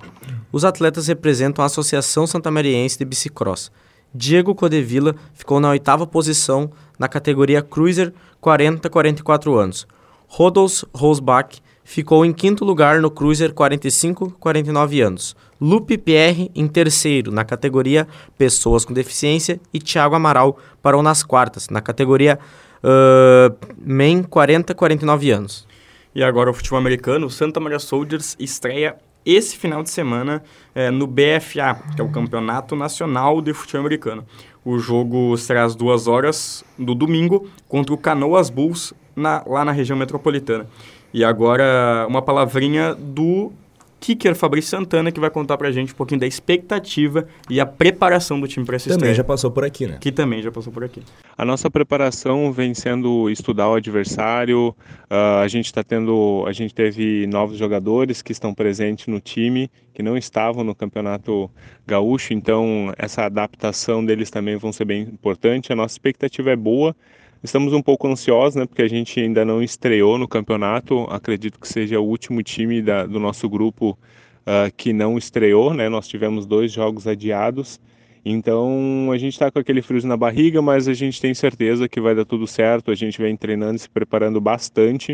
Os 0.51 0.65
atletas 0.65 1.07
representam 1.07 1.63
a 1.63 1.67
Associação 1.67 2.27
Santamariense 2.27 2.97
de 2.97 3.05
Bicicross. 3.05 3.71
Diego 4.13 4.56
Codevilla 4.56 5.15
ficou 5.34 5.60
na 5.60 5.69
oitava 5.69 6.06
posição 6.08 6.72
na 6.98 7.08
categoria 7.08 7.62
Cruiser 7.62 8.13
40-44 8.41 9.58
anos. 9.58 9.88
Rodolfo 10.28 10.88
Rosbach 10.93 11.62
ficou 11.84 12.26
em 12.26 12.32
quinto 12.32 12.63
lugar 12.63 13.02
no 13.02 13.10
Cruiser 13.10 13.54
45-49 13.54 15.06
anos. 15.06 15.36
Lupe 15.60 15.98
Pierre 15.98 16.52
em 16.56 16.67
terceiro 16.67 17.32
na 17.32 17.43
categoria 17.43 18.08
Pessoas 18.38 18.86
com 18.86 18.93
Deficiência 18.93 19.60
e 19.74 19.80
Thiago 19.80 20.15
Amaral 20.15 20.58
parou 20.82 21.02
nas 21.02 21.24
quartas 21.24 21.69
na 21.69 21.82
categoria 21.82 22.39
Uh, 22.82 23.54
Men, 23.78 24.24
40, 24.24 24.74
49 24.74 25.32
anos. 25.32 25.67
E 26.15 26.24
agora 26.24 26.50
o 26.50 26.54
futebol 26.54 26.80
americano, 26.80 27.30
Santa 27.30 27.60
Maria 27.60 27.80
Soldiers 27.80 28.36
estreia 28.39 28.95
esse 29.25 29.58
final 29.58 29.84
de 29.84 29.89
semana 29.89 30.43
é, 30.73 30.89
no 30.89 31.05
BFA, 31.05 31.75
que 31.95 32.01
é 32.01 32.03
o 32.03 32.10
Campeonato 32.10 32.75
Nacional 32.75 33.41
de 33.41 33.53
Futebol 33.53 33.82
Americano. 33.82 34.25
O 34.63 34.77
jogo 34.77 35.38
será 35.38 35.63
às 35.63 35.75
duas 35.75 36.08
horas 36.08 36.63
do 36.77 36.93
domingo 36.93 37.49
contra 37.67 37.93
o 37.93 37.97
Canoas 37.97 38.49
Bulls 38.49 38.93
na, 39.15 39.43
lá 39.45 39.63
na 39.65 39.71
região 39.71 39.97
metropolitana. 39.97 40.67
E 41.13 41.23
agora 41.23 42.05
uma 42.08 42.21
palavrinha 42.21 42.93
do 42.93 43.51
kicker 43.99 44.35
Fabrício 44.35 44.71
Santana, 44.71 45.12
que 45.12 45.19
vai 45.19 45.29
contar 45.29 45.57
pra 45.57 45.71
gente 45.71 45.93
um 45.93 45.95
pouquinho 45.95 46.19
da 46.19 46.27
expectativa 46.27 47.27
e 47.49 47.59
a 47.59 47.65
preparação 47.65 48.39
do 48.39 48.47
time 48.47 48.65
para 48.65 48.75
essa 48.75 48.85
também 48.85 48.97
estreia. 48.97 49.15
já 49.15 49.23
passou 49.23 49.51
por 49.51 49.63
aqui, 49.63 49.85
né? 49.88 49.97
Que 49.99 50.12
também 50.12 50.41
já 50.41 50.51
passou 50.51 50.71
por 50.71 50.83
aqui. 50.83 51.01
A 51.38 51.45
nossa 51.45 51.69
preparação 51.69 52.51
vem 52.51 52.73
sendo 52.73 53.29
estudar 53.29 53.69
o 53.69 53.75
adversário. 53.75 54.75
Uh, 55.09 55.41
a 55.43 55.47
gente 55.47 55.65
está 55.65 55.83
tendo, 55.83 56.43
a 56.47 56.51
gente 56.51 56.73
teve 56.73 57.27
novos 57.27 57.57
jogadores 57.57 58.21
que 58.21 58.31
estão 58.31 58.53
presentes 58.53 59.07
no 59.07 59.19
time 59.19 59.69
que 59.99 60.03
não 60.03 60.15
estavam 60.15 60.63
no 60.63 60.73
campeonato 60.73 61.51
gaúcho, 61.85 62.33
então 62.33 62.93
essa 62.97 63.25
adaptação 63.25 64.05
deles 64.05 64.29
também 64.29 64.55
vão 64.55 64.71
ser 64.71 64.85
bem 64.85 65.01
importante. 65.01 65.73
A 65.73 65.75
nossa 65.75 65.93
expectativa 65.93 66.51
é 66.51 66.55
boa. 66.55 66.95
Estamos 67.41 67.71
um 67.71 67.82
pouco 67.82 68.06
ansiosos, 68.06 68.56
né, 68.56 68.65
porque 68.65 68.82
a 68.82 68.88
gente 68.88 69.17
ainda 69.17 69.45
não 69.45 69.63
estreou 69.63 70.17
no 70.17 70.28
campeonato. 70.28 71.04
Acredito 71.10 71.58
que 71.58 71.67
seja 71.67 71.97
o 71.97 72.04
último 72.04 72.43
time 72.43 72.82
da, 72.82 73.06
do 73.06 73.17
nosso 73.17 73.47
grupo 73.47 73.97
uh, 74.41 74.69
que 74.75 74.91
não 74.91 75.17
estreou, 75.17 75.73
né? 75.73 75.88
Nós 75.88 76.06
tivemos 76.06 76.45
dois 76.45 76.69
jogos 76.69 77.08
adiados. 77.08 77.80
Então 78.25 79.10
a 79.13 79.17
gente 79.17 79.34
está 79.34 79.49
com 79.49 79.58
aquele 79.58 79.82
frio 79.82 80.05
na 80.05 80.18
barriga, 80.18 80.61
mas 80.61 80.89
a 80.89 80.93
gente 80.93 81.22
tem 81.22 81.34
certeza 81.34 81.88
que 81.88 82.01
vai 82.01 82.13
dar 82.13 82.26
tudo 82.26 82.45
certo. 82.45 82.91
A 82.91 82.95
gente 82.95 83.22
vem 83.22 83.38
treinando 83.38 83.78
e 83.78 83.80
se 83.80 83.89
preparando 83.89 84.41
bastante. 84.41 85.13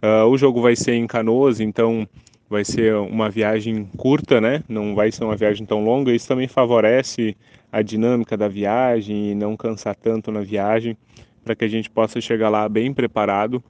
Uh, 0.00 0.28
o 0.28 0.38
jogo 0.38 0.60
vai 0.60 0.76
ser 0.76 0.94
em 0.94 1.08
Canoas, 1.08 1.58
então 1.58 2.06
vai 2.48 2.64
ser 2.64 2.94
uma 2.94 3.28
viagem 3.28 3.88
curta, 3.96 4.40
né? 4.40 4.62
Não 4.68 4.94
vai 4.94 5.10
ser 5.10 5.24
uma 5.24 5.34
viagem 5.34 5.66
tão 5.66 5.82
longa. 5.82 6.12
Isso 6.12 6.28
também 6.28 6.46
favorece 6.46 7.36
a 7.72 7.82
dinâmica 7.82 8.36
da 8.36 8.46
viagem 8.46 9.32
e 9.32 9.34
não 9.34 9.56
cansar 9.56 9.96
tanto 9.96 10.30
na 10.30 10.42
viagem 10.42 10.96
para 11.44 11.54
que 11.54 11.64
a 11.64 11.68
gente 11.68 11.90
possa 11.90 12.20
chegar 12.20 12.48
lá 12.48 12.68
bem 12.68 12.92
preparado 12.92 13.62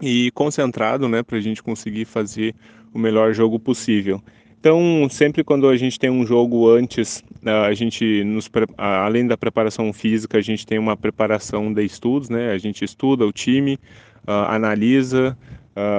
e 0.00 0.30
concentrado, 0.32 1.08
né, 1.08 1.22
para 1.22 1.38
a 1.38 1.40
gente 1.40 1.62
conseguir 1.62 2.06
fazer 2.06 2.54
o 2.92 2.98
melhor 2.98 3.32
jogo 3.32 3.58
possível. 3.60 4.20
Então, 4.58 5.08
sempre 5.10 5.42
quando 5.42 5.68
a 5.68 5.76
gente 5.76 5.98
tem 5.98 6.08
um 6.08 6.24
jogo 6.24 6.68
antes, 6.70 7.22
a 7.44 7.74
gente, 7.74 8.22
nos, 8.22 8.48
além 8.78 9.26
da 9.26 9.36
preparação 9.36 9.92
física, 9.92 10.38
a 10.38 10.40
gente 10.40 10.64
tem 10.64 10.78
uma 10.78 10.96
preparação 10.96 11.72
de 11.72 11.84
estudos, 11.84 12.28
né? 12.28 12.52
A 12.52 12.58
gente 12.58 12.84
estuda 12.84 13.26
o 13.26 13.32
time, 13.32 13.76
analisa, 14.24 15.36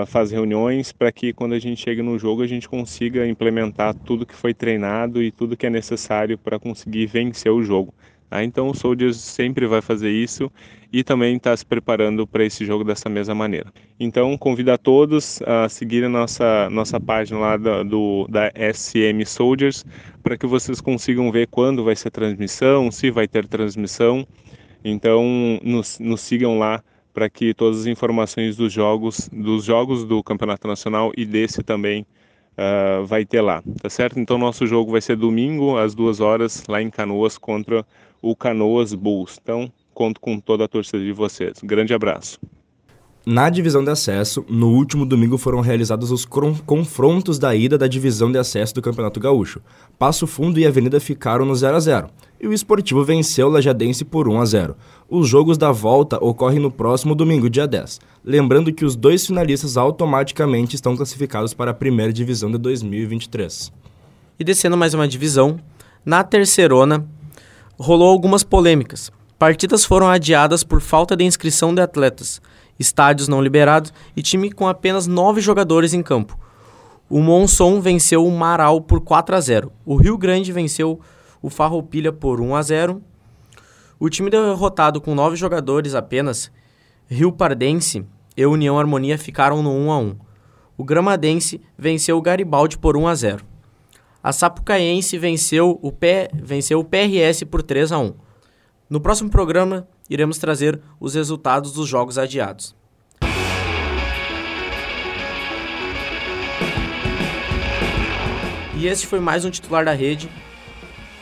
faz 0.08 0.32
reuniões 0.32 0.94
para 0.94 1.12
que 1.12 1.34
quando 1.34 1.54
a 1.54 1.60
gente 1.60 1.82
chega 1.82 2.02
no 2.02 2.18
jogo 2.18 2.42
a 2.42 2.48
gente 2.48 2.70
consiga 2.70 3.28
implementar 3.28 3.94
tudo 3.94 4.26
que 4.26 4.36
foi 4.36 4.54
treinado 4.54 5.22
e 5.22 5.30
tudo 5.30 5.58
que 5.58 5.66
é 5.66 5.70
necessário 5.70 6.38
para 6.38 6.58
conseguir 6.58 7.06
vencer 7.08 7.52
o 7.52 7.64
jogo. 7.64 7.94
Tá? 8.34 8.44
Então 8.44 8.68
o 8.68 8.74
Soldiers 8.74 9.18
sempre 9.18 9.68
vai 9.68 9.80
fazer 9.80 10.10
isso 10.10 10.52
e 10.92 11.04
também 11.04 11.36
está 11.36 11.56
se 11.56 11.64
preparando 11.64 12.26
para 12.26 12.44
esse 12.44 12.66
jogo 12.66 12.84
dessa 12.84 13.08
mesma 13.08 13.36
maneira. 13.36 13.72
Então 14.00 14.36
convido 14.40 14.72
a 14.72 14.78
todos 14.78 15.40
a 15.44 15.70
seguir 15.70 16.10
nossa, 16.10 16.68
nossa 16.72 17.00
página 17.00 17.40
lá 17.40 17.58
da, 17.58 17.84
do, 17.84 18.28
da 18.28 18.52
SM 18.74 19.24
Soldiers 19.24 19.86
para 20.24 20.36
que 20.36 20.48
vocês 20.48 20.82
consigam 20.82 21.32
ver 21.32 21.46
quando 21.46 21.84
vai 21.84 21.96
ser 21.96 22.10
transmissão, 22.10 22.90
se 22.90 23.12
vai 23.12 23.28
ter 23.28 23.48
transmissão. 23.48 24.26
Então 24.84 25.24
nos, 25.62 26.00
nos 26.00 26.22
sigam 26.22 26.58
lá 26.58 26.84
para 27.14 27.30
que 27.30 27.54
todas 27.54 27.82
as 27.82 27.86
informações 27.86 28.58
dos 28.58 28.74
jogos, 28.74 29.30
dos 29.32 29.64
jogos 29.64 30.06
do 30.06 30.24
Campeonato 30.24 30.68
Nacional 30.68 31.12
e 31.16 31.24
desse 31.24 31.62
também 31.62 32.04
uh, 32.58 33.06
vai 33.06 33.26
ter 33.26 33.42
lá, 33.42 33.62
tá 33.80 33.92
certo? 33.92 34.20
Então 34.20 34.40
nosso 34.40 34.66
jogo 34.66 34.92
vai 34.92 35.02
ser 35.02 35.18
domingo 35.18 35.78
às 35.78 35.94
duas 35.94 36.20
horas 36.20 36.64
lá 36.68 36.82
em 36.82 36.90
Canoas 36.90 37.38
contra 37.38 37.86
o 38.24 38.36
Canoas 38.36 38.94
Bulls. 38.96 39.38
Então 39.40 39.72
conto 39.94 40.20
com 40.20 40.40
toda 40.40 40.66
a 40.66 40.68
torcida 40.68 41.04
de 41.04 41.12
vocês. 41.12 41.60
Grande 41.62 41.94
abraço. 41.94 42.40
Na 43.26 43.50
divisão 43.50 43.82
de 43.82 43.90
acesso, 43.90 44.44
no 44.50 44.72
último 44.72 45.06
domingo 45.06 45.38
foram 45.38 45.62
realizados 45.62 46.12
os 46.12 46.26
confrontos 46.26 47.40
da 47.40 47.56
ida 47.56 47.78
da 47.78 47.88
divisão 47.88 48.30
de 48.30 48.38
acesso 48.38 48.76
do 48.76 48.82
Campeonato 48.82 49.18
Gaúcho. 49.18 49.62
Passo 49.98 50.28
Fundo 50.28 50.60
e 50.60 50.68
Avenida 50.68 51.00
ficaram 51.00 51.46
no 51.46 51.56
0 51.56 51.78
a 51.78 51.80
0 51.80 52.10
e 52.42 52.48
o 52.48 52.52
Esportivo 52.52 53.06
venceu 53.06 53.48
o 53.48 53.50
Lajadense 53.50 54.04
por 54.04 54.28
1 54.28 54.42
a 54.42 54.46
0. 54.46 54.76
Os 55.10 55.30
jogos 55.30 55.58
da 55.58 55.72
volta 55.72 56.22
ocorrem 56.22 56.60
no 56.60 56.70
próximo 56.70 57.16
domingo, 57.16 57.50
dia 57.50 57.66
10. 57.66 58.02
Lembrando 58.26 58.74
que 58.74 58.84
os 58.84 58.98
dois 58.98 59.26
finalistas 59.26 59.78
automaticamente 59.78 60.76
estão 60.76 60.98
classificados 60.98 61.54
para 61.54 61.72
a 61.72 61.74
primeira 61.74 62.12
divisão 62.12 62.52
de 62.52 62.58
2023. 62.58 63.72
E 64.38 64.44
descendo 64.44 64.76
mais 64.76 64.94
uma 64.94 65.08
divisão, 65.08 65.58
na 66.06 66.22
terceirona 66.26 67.08
rolou 67.80 68.10
algumas 68.10 68.44
polêmicas. 68.44 69.12
Partidas 69.38 69.84
foram 69.84 70.08
adiadas 70.08 70.64
por 70.64 70.82
falta 70.82 71.16
de 71.16 71.24
inscrição 71.24 71.74
de 71.74 71.82
atletas 71.82 72.42
estádios 72.80 73.28
não 73.28 73.42
liberados 73.42 73.94
e 74.16 74.22
time 74.22 74.52
com 74.52 74.68
apenas 74.68 75.08
nove 75.08 75.42
jogadores 75.42 75.94
em 75.94 76.02
campo. 76.02 76.38
O 77.10 77.22
Monson 77.22 77.80
venceu 77.80 78.26
o 78.26 78.32
Marau 78.32 78.82
por 78.82 79.02
4 79.02 79.36
a 79.36 79.40
0. 79.40 79.72
O 79.86 79.96
Rio 79.96 80.18
Grande 80.18 80.52
venceu 80.52 81.00
o 81.42 81.50
Farroupilha 81.50 82.12
por 82.12 82.42
1 82.42 82.56
a 82.56 82.62
0. 82.62 83.02
O 84.00 84.10
time 84.10 84.30
derrotado 84.30 85.00
com 85.00 85.14
nove 85.14 85.36
jogadores 85.36 85.94
apenas, 85.94 86.52
Rio 87.08 87.32
Pardense 87.32 88.06
e 88.36 88.46
União 88.46 88.80
Harmonia 88.80 89.18
ficaram 89.18 89.62
no 89.62 89.72
1 89.72 89.92
a 89.92 89.98
1. 90.00 90.16
O 90.78 90.84
Gramadense 90.84 91.62
venceu 91.78 92.18
o 92.18 92.22
Garibaldi 92.22 92.78
por 92.78 92.98
1 92.98 93.08
a 93.08 93.16
0. 93.16 93.46
A 94.24 94.32
Sapucaense 94.32 95.18
venceu 95.18 95.78
o, 95.82 95.92
P... 95.92 96.30
venceu 96.34 96.80
o 96.80 96.84
PRS 96.86 97.44
por 97.44 97.62
3 97.62 97.92
a 97.92 98.00
1. 98.00 98.14
No 98.90 99.02
próximo 99.02 99.30
programa, 99.30 99.86
iremos 100.10 100.38
trazer 100.38 100.80
os 100.98 101.14
resultados 101.14 101.74
dos 101.74 101.90
jogos 101.90 102.18
adiados. 102.18 102.74
E 108.78 108.88
este 108.88 109.06
foi 109.08 109.20
mais 109.20 109.44
um 109.44 109.50
titular 109.50 109.84
da 109.84 109.92
rede 109.92 110.30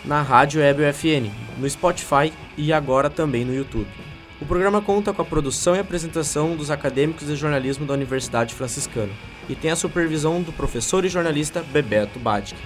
na 0.05 0.21
Rádio 0.21 0.61
Web 0.61 0.83
UFN, 0.83 1.31
no 1.57 1.67
Spotify 1.67 2.31
e 2.55 2.71
agora 2.71 3.09
também 3.09 3.43
no 3.43 3.55
YouTube. 3.55 3.89
O 4.39 4.45
programa 4.45 4.79
conta 4.79 5.11
com 5.11 5.23
a 5.23 5.25
produção 5.25 5.75
e 5.75 5.79
apresentação 5.79 6.55
dos 6.55 6.69
acadêmicos 6.69 7.25
de 7.25 7.35
jornalismo 7.35 7.83
da 7.83 7.95
Universidade 7.95 8.53
Franciscana 8.53 9.11
e 9.51 9.55
tem 9.55 9.69
a 9.69 9.75
supervisão 9.75 10.41
do 10.41 10.53
professor 10.53 11.03
e 11.03 11.09
jornalista 11.09 11.61
Bebeto 11.61 12.17
Badic. 12.17 12.57